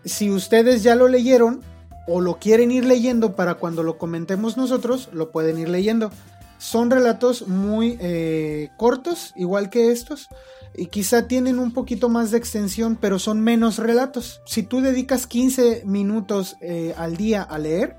si 0.04 0.30
ustedes 0.30 0.84
ya 0.84 0.96
lo 0.96 1.08
leyeron, 1.08 1.62
o 2.08 2.22
lo 2.22 2.38
quieren 2.38 2.70
ir 2.72 2.86
leyendo 2.86 3.36
para 3.36 3.56
cuando 3.56 3.82
lo 3.82 3.98
comentemos 3.98 4.58
nosotros, 4.58 5.10
lo 5.12 5.32
pueden 5.32 5.58
ir 5.58 5.70
leyendo. 5.70 6.12
Son 6.58 6.92
relatos 6.92 7.48
muy 7.48 7.98
eh, 8.00 8.70
cortos, 8.78 9.34
igual 9.36 9.70
que 9.70 9.92
estos, 9.92 10.30
y 10.78 10.88
quizá 10.88 11.28
tienen 11.28 11.60
un 11.60 11.74
poquito 11.74 12.10
más 12.10 12.32
de 12.32 12.38
extensión, 12.38 12.98
pero 13.00 13.20
son 13.20 13.42
menos 13.42 13.78
relatos. 13.78 14.42
Si 14.46 14.64
tú 14.64 14.82
dedicas 14.82 15.28
15 15.28 15.84
minutos 15.86 16.58
eh, 16.62 16.94
al 16.98 17.18
día 17.18 17.44
a 17.44 17.58
leer, 17.58 17.98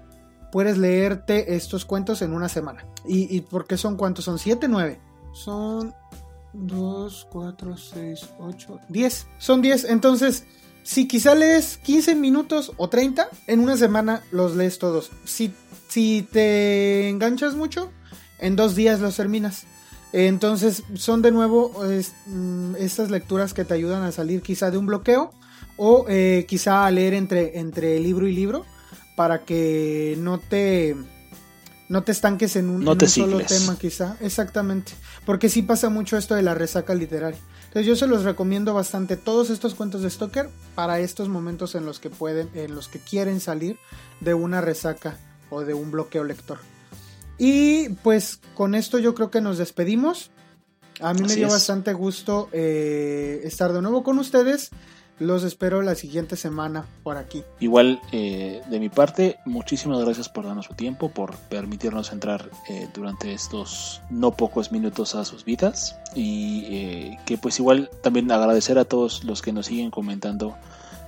puedes 0.52 0.78
leerte 0.78 1.54
estos 1.56 1.84
cuentos 1.84 2.22
en 2.22 2.32
una 2.32 2.48
semana. 2.48 2.86
¿Y, 3.06 3.34
y 3.34 3.40
por 3.40 3.66
qué 3.66 3.76
son 3.76 3.96
cuántos? 3.96 4.24
Son 4.24 4.38
7, 4.38 4.68
9. 4.68 5.00
Son 5.32 5.94
2, 6.52 7.28
4, 7.30 7.76
6, 7.76 8.20
8, 8.38 8.80
10. 8.88 9.26
Son 9.38 9.62
10. 9.62 9.84
Entonces, 9.84 10.44
si 10.82 11.08
quizá 11.08 11.34
lees 11.34 11.78
15 11.78 12.14
minutos 12.14 12.72
o 12.76 12.88
30, 12.88 13.28
en 13.46 13.60
una 13.60 13.76
semana 13.76 14.22
los 14.30 14.54
lees 14.56 14.78
todos. 14.78 15.10
Si, 15.24 15.52
si 15.88 16.26
te 16.30 17.08
enganchas 17.08 17.54
mucho, 17.54 17.90
en 18.38 18.56
dos 18.56 18.74
días 18.74 19.00
los 19.00 19.16
terminas. 19.16 19.66
Entonces 20.12 20.84
son 20.94 21.22
de 21.22 21.30
nuevo 21.30 21.72
mm, 22.26 22.76
estas 22.76 23.10
lecturas 23.10 23.54
que 23.54 23.64
te 23.64 23.74
ayudan 23.74 24.02
a 24.02 24.12
salir 24.12 24.42
quizá 24.42 24.70
de 24.70 24.78
un 24.78 24.86
bloqueo 24.86 25.32
o 25.76 26.06
eh, 26.08 26.46
quizá 26.48 26.86
a 26.86 26.90
leer 26.90 27.14
entre, 27.14 27.58
entre 27.58 27.98
libro 28.00 28.26
y 28.26 28.34
libro 28.34 28.64
para 29.16 29.44
que 29.44 30.16
no 30.18 30.38
te 30.38 30.96
no 31.88 32.02
te 32.02 32.12
estanques 32.12 32.56
en 32.56 32.68
un, 32.68 32.84
solo 33.08 33.38
tema 33.40 33.78
quizá. 33.78 34.16
Exactamente. 34.20 34.92
Porque 35.24 35.48
sí 35.48 35.62
pasa 35.62 35.88
mucho 35.88 36.16
esto 36.16 36.34
de 36.34 36.42
la 36.42 36.54
resaca 36.54 36.94
literaria. 36.94 37.38
Entonces 37.66 37.86
yo 37.86 37.94
se 37.94 38.06
los 38.06 38.24
recomiendo 38.24 38.74
bastante 38.74 39.16
todos 39.16 39.50
estos 39.50 39.74
cuentos 39.74 40.02
de 40.02 40.10
Stoker 40.10 40.48
para 40.74 40.98
estos 40.98 41.28
momentos 41.28 41.74
en 41.74 41.86
los 41.86 42.00
que 42.00 42.10
pueden 42.10 42.48
en 42.54 42.74
los 42.74 42.88
que 42.88 42.98
quieren 42.98 43.40
salir 43.40 43.78
de 44.20 44.34
una 44.34 44.60
resaca 44.60 45.18
o 45.50 45.60
de 45.62 45.74
un 45.74 45.90
bloqueo 45.90 46.24
lector 46.24 46.58
y 47.38 47.90
pues 48.02 48.40
con 48.54 48.74
esto 48.74 48.98
yo 48.98 49.14
creo 49.14 49.30
que 49.30 49.40
nos 49.40 49.58
despedimos. 49.58 50.30
A 51.00 51.12
mí 51.12 51.22
me 51.22 51.34
dio 51.34 51.48
bastante 51.48 51.92
gusto 51.92 52.48
eh, 52.52 53.40
estar 53.44 53.72
de 53.72 53.82
nuevo 53.82 54.02
con 54.02 54.18
ustedes. 54.18 54.70
Los 55.18 55.44
espero 55.44 55.80
la 55.80 55.94
siguiente 55.94 56.36
semana 56.36 56.84
por 57.02 57.16
aquí. 57.16 57.42
Igual, 57.58 58.00
eh, 58.12 58.60
de 58.68 58.78
mi 58.78 58.90
parte, 58.90 59.38
muchísimas 59.46 60.04
gracias 60.04 60.28
por 60.28 60.44
darnos 60.44 60.66
su 60.66 60.74
tiempo, 60.74 61.10
por 61.10 61.36
permitirnos 61.36 62.12
entrar 62.12 62.50
eh, 62.68 62.86
durante 62.92 63.32
estos 63.32 64.02
no 64.10 64.32
pocos 64.32 64.72
minutos 64.72 65.14
a 65.14 65.24
sus 65.24 65.44
vidas. 65.44 65.96
Y 66.14 67.16
que 67.24 67.38
pues 67.38 67.58
igual 67.58 67.90
también 68.02 68.30
agradecer 68.30 68.78
a 68.78 68.84
todos 68.84 69.24
los 69.24 69.40
que 69.40 69.52
nos 69.52 69.66
siguen 69.66 69.90
comentando 69.90 70.54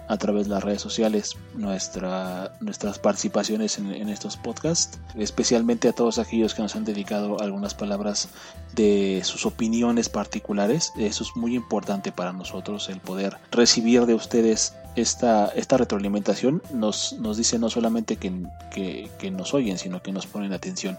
a 0.08 0.16
través 0.16 0.44
de 0.44 0.54
las 0.54 0.64
redes 0.64 0.80
sociales 0.80 1.36
nuestra, 1.54 2.52
nuestras 2.60 2.98
participaciones 2.98 3.78
en, 3.78 3.92
en, 3.92 4.08
estos 4.08 4.36
podcasts, 4.36 4.98
especialmente 5.16 5.88
a 5.88 5.92
todos 5.92 6.18
aquellos 6.18 6.54
que 6.54 6.62
nos 6.62 6.74
han 6.74 6.84
dedicado 6.84 7.40
algunas 7.40 7.74
palabras 7.74 8.28
de 8.74 9.20
sus 9.24 9.46
opiniones 9.46 10.08
particulares. 10.08 10.92
Eso 10.96 11.24
es 11.24 11.30
muy 11.36 11.54
importante 11.54 12.10
para 12.10 12.32
nosotros, 12.32 12.88
el 12.88 13.00
poder 13.00 13.36
recibir 13.50 14.06
de 14.06 14.14
ustedes 14.14 14.74
esta, 15.00 15.48
esta 15.48 15.76
retroalimentación 15.76 16.62
nos, 16.72 17.14
nos 17.14 17.36
dice 17.36 17.58
no 17.58 17.70
solamente 17.70 18.16
que, 18.16 18.32
que, 18.70 19.30
nos 19.30 19.54
oyen, 19.54 19.78
sino 19.78 20.02
que 20.02 20.12
nos 20.12 20.26
ponen 20.26 20.52
atención. 20.52 20.98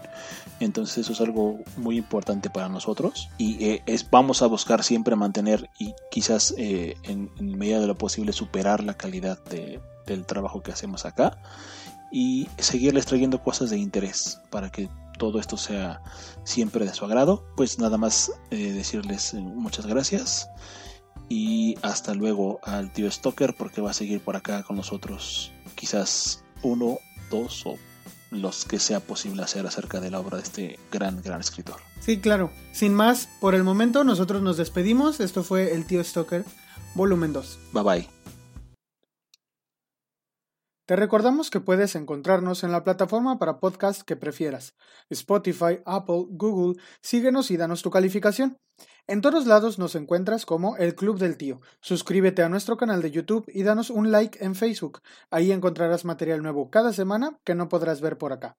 Entonces 0.60 0.98
eso 0.98 1.12
es 1.12 1.20
algo 1.20 1.58
muy 1.76 1.96
importante 1.96 2.50
para 2.50 2.68
nosotros 2.68 3.28
y 3.38 3.64
eh, 3.64 3.82
es, 3.86 4.08
vamos 4.10 4.42
a 4.42 4.46
buscar 4.46 4.82
siempre 4.82 5.16
mantener 5.16 5.70
y 5.78 5.94
quizás 6.10 6.54
eh, 6.56 6.96
en, 7.02 7.30
en, 7.38 7.58
medida 7.58 7.80
de 7.80 7.86
lo 7.86 7.96
posible 7.96 8.32
superar 8.32 8.82
la 8.82 8.94
calidad 8.94 9.42
de, 9.44 9.80
del 10.06 10.26
trabajo 10.26 10.62
que 10.62 10.72
hacemos 10.72 11.04
acá 11.04 11.38
y 12.10 12.48
seguirles 12.58 13.06
trayendo 13.06 13.42
cosas 13.42 13.70
de 13.70 13.78
interés 13.78 14.40
para 14.50 14.70
que 14.70 14.88
todo 15.18 15.38
esto 15.38 15.56
sea 15.56 16.02
siempre 16.44 16.84
de 16.84 16.94
su 16.94 17.04
agrado. 17.04 17.44
Pues 17.56 17.78
nada 17.78 17.98
más 17.98 18.32
eh, 18.50 18.72
decirles 18.72 19.34
muchas 19.34 19.86
gracias 19.86 20.48
y 21.30 21.78
hasta 21.80 22.12
luego 22.12 22.58
al 22.64 22.92
tío 22.92 23.10
Stoker 23.10 23.54
porque 23.56 23.80
va 23.80 23.92
a 23.92 23.94
seguir 23.94 24.20
por 24.20 24.36
acá 24.36 24.64
con 24.64 24.76
nosotros 24.76 25.52
quizás 25.76 26.44
uno, 26.62 26.98
dos 27.30 27.64
o 27.64 27.78
los 28.32 28.64
que 28.64 28.78
sea 28.78 29.00
posible 29.00 29.42
hacer 29.42 29.64
acerca 29.66 30.00
de 30.00 30.10
la 30.10 30.20
obra 30.20 30.36
de 30.36 30.42
este 30.42 30.78
gran, 30.90 31.22
gran 31.22 31.40
escritor. 31.40 31.76
Sí, 32.00 32.20
claro. 32.20 32.50
Sin 32.72 32.94
más, 32.94 33.28
por 33.40 33.54
el 33.54 33.64
momento 33.64 34.04
nosotros 34.04 34.42
nos 34.42 34.56
despedimos. 34.56 35.20
Esto 35.20 35.42
fue 35.42 35.72
El 35.74 35.86
tío 35.86 36.02
Stoker, 36.02 36.44
volumen 36.94 37.32
2. 37.32 37.58
Bye 37.72 37.82
bye. 37.82 38.08
Te 40.86 40.96
recordamos 40.96 41.50
que 41.50 41.60
puedes 41.60 41.94
encontrarnos 41.94 42.64
en 42.64 42.72
la 42.72 42.82
plataforma 42.82 43.38
para 43.38 43.60
podcast 43.60 44.02
que 44.02 44.16
prefieras, 44.16 44.74
Spotify, 45.08 45.78
Apple, 45.86 46.24
Google, 46.30 46.82
síguenos 47.00 47.52
y 47.52 47.56
danos 47.56 47.82
tu 47.82 47.90
calificación. 47.90 48.58
En 49.10 49.22
todos 49.22 49.44
lados 49.44 49.80
nos 49.80 49.96
encuentras 49.96 50.46
como 50.46 50.76
El 50.76 50.94
Club 50.94 51.18
del 51.18 51.36
Tío. 51.36 51.60
Suscríbete 51.80 52.44
a 52.44 52.48
nuestro 52.48 52.76
canal 52.76 53.02
de 53.02 53.10
YouTube 53.10 53.44
y 53.52 53.64
danos 53.64 53.90
un 53.90 54.12
like 54.12 54.38
en 54.40 54.54
Facebook. 54.54 55.00
Ahí 55.32 55.50
encontrarás 55.50 56.04
material 56.04 56.44
nuevo 56.44 56.70
cada 56.70 56.92
semana 56.92 57.36
que 57.42 57.56
no 57.56 57.68
podrás 57.68 58.00
ver 58.00 58.18
por 58.18 58.32
acá. 58.32 58.56